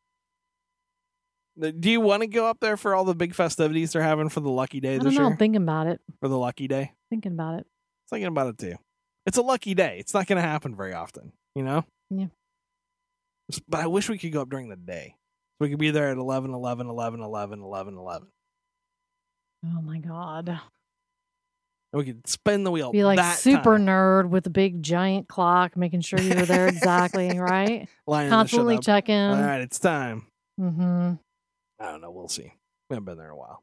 Do 1.81 1.89
you 1.91 2.01
want 2.01 2.23
to 2.23 2.27
go 2.27 2.47
up 2.47 2.59
there 2.61 2.77
for 2.77 2.95
all 2.97 3.05
the 3.05 3.15
big 3.15 3.35
festivities 3.35 3.93
they're 3.93 4.03
having 4.03 4.29
for 4.29 4.41
the 4.41 4.51
lucky 4.51 4.81
day 4.81 4.97
I 4.97 4.99
this 4.99 5.15
year? 5.15 5.25
I'm 5.25 5.37
thinking 5.37 5.63
about 5.63 5.87
it. 5.87 6.01
for 6.21 6.29
the 6.29 6.39
lucky 6.39 6.67
day. 6.67 6.93
Thinking 7.11 7.33
about 7.33 7.61
it. 7.61 7.67
Thinking 8.11 8.27
about 8.27 8.49
it 8.49 8.59
too. 8.59 8.75
It's 9.27 9.39
a 9.39 9.43
lucky 9.43 9.75
day. 9.75 9.97
It's 10.01 10.13
not 10.15 10.27
going 10.27 10.37
to 10.43 10.49
happen 10.49 10.75
very 10.75 10.93
often, 10.93 11.33
you 11.55 11.63
know? 11.63 11.85
Yeah. 12.11 12.27
But 13.69 13.81
I 13.81 13.87
wish 13.87 14.09
we 14.09 14.19
could 14.19 14.33
go 14.33 14.43
up 14.43 14.51
during 14.51 14.69
the 14.69 14.77
day. 14.77 15.15
So 15.17 15.67
we 15.67 15.71
could 15.71 15.79
be 15.79 15.91
there 15.91 16.11
at 16.11 16.17
11, 16.17 16.53
11, 16.53 16.89
11, 16.89 17.21
11, 17.21 17.61
11, 17.61 17.95
11. 17.99 18.29
Oh 19.67 19.83
my 19.83 19.99
god. 19.99 20.49
And 20.49 20.61
we 21.93 22.05
could 22.05 22.27
spin 22.27 22.65
the 22.65 22.71
wheel. 22.71 22.91
Be 22.91 23.05
like 23.05 23.19
that 23.19 23.39
super 23.39 23.79
time. 23.79 23.87
nerd 23.87 24.29
with 24.29 24.47
a 24.47 24.51
big 24.51 24.83
giant 24.83 25.29
clock, 25.29 25.77
making 25.77 26.01
sure 26.01 26.19
you 26.21 26.35
were 26.35 26.47
there 26.47 26.67
exactly, 26.67 27.39
right? 27.39 27.83
Shit 27.83 28.31
Constantly 28.31 28.79
checking. 28.79 29.15
All 29.15 29.41
right, 29.41 29.61
it's 29.61 29.79
time. 29.79 30.27
Mm-hmm. 30.61 31.13
I 31.81 31.85
don't 31.91 32.01
know. 32.01 32.11
We'll 32.11 32.29
see. 32.29 32.53
We 32.91 32.95
haven't 32.95 33.05
been 33.05 33.17
there 33.17 33.27
in 33.27 33.33
a 33.33 33.37
while. 33.37 33.63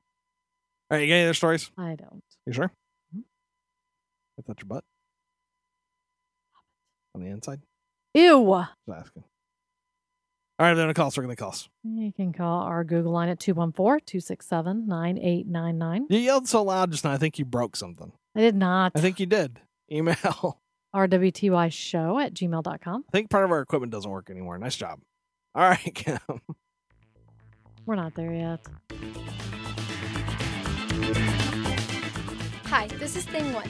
All 0.89 0.97
right, 0.97 1.01
you 1.01 1.07
got 1.07 1.15
any 1.15 1.23
other 1.25 1.33
stories? 1.33 1.69
I 1.77 1.95
don't. 1.95 2.21
You 2.45 2.53
sure? 2.53 2.71
Mhm. 3.15 3.23
I 4.39 4.41
touch 4.47 4.61
your 4.61 4.67
butt 4.67 4.83
on 7.15 7.21
the 7.21 7.29
inside. 7.29 7.61
Ew. 8.13 8.65
Just 8.87 8.99
asking. 9.05 9.23
All 10.59 10.67
right, 10.67 10.73
they're 10.75 10.83
gonna 10.83 10.93
call 10.93 11.07
us. 11.07 11.17
We're 11.17 11.23
gonna 11.23 11.35
call 11.35 11.49
us. 11.49 11.69
You 11.83 12.11
can 12.11 12.33
call 12.33 12.61
our 12.61 12.83
Google 12.83 13.11
line 13.11 13.29
at 13.29 13.39
214 13.39 14.05
267 14.05 14.87
9899. 14.87 16.07
You 16.09 16.19
yelled 16.19 16.47
so 16.47 16.63
loud 16.63 16.91
just 16.91 17.03
now. 17.03 17.11
I 17.11 17.17
think 17.17 17.39
you 17.39 17.45
broke 17.45 17.75
something. 17.75 18.11
I 18.35 18.41
did 18.41 18.55
not. 18.55 18.91
I 18.95 19.01
think 19.01 19.19
you 19.19 19.25
did. 19.25 19.59
Email. 19.91 20.59
RWTY 20.95 21.71
show 21.71 22.19
at 22.19 22.33
gmail.com. 22.33 23.05
I 23.07 23.11
think 23.11 23.29
part 23.29 23.45
of 23.45 23.51
our 23.51 23.61
equipment 23.61 23.91
doesn't 23.91 24.11
work 24.11 24.29
anymore. 24.29 24.57
Nice 24.57 24.75
job. 24.75 24.99
All 25.55 25.63
right, 25.63 25.79
Kim. 25.95 26.19
We're 27.85 27.95
not 27.95 28.13
there 28.15 28.31
yet. 28.33 28.59
Hi, 32.65 32.87
this 32.99 33.15
is 33.15 33.25
Thing 33.25 33.51
One. 33.53 33.69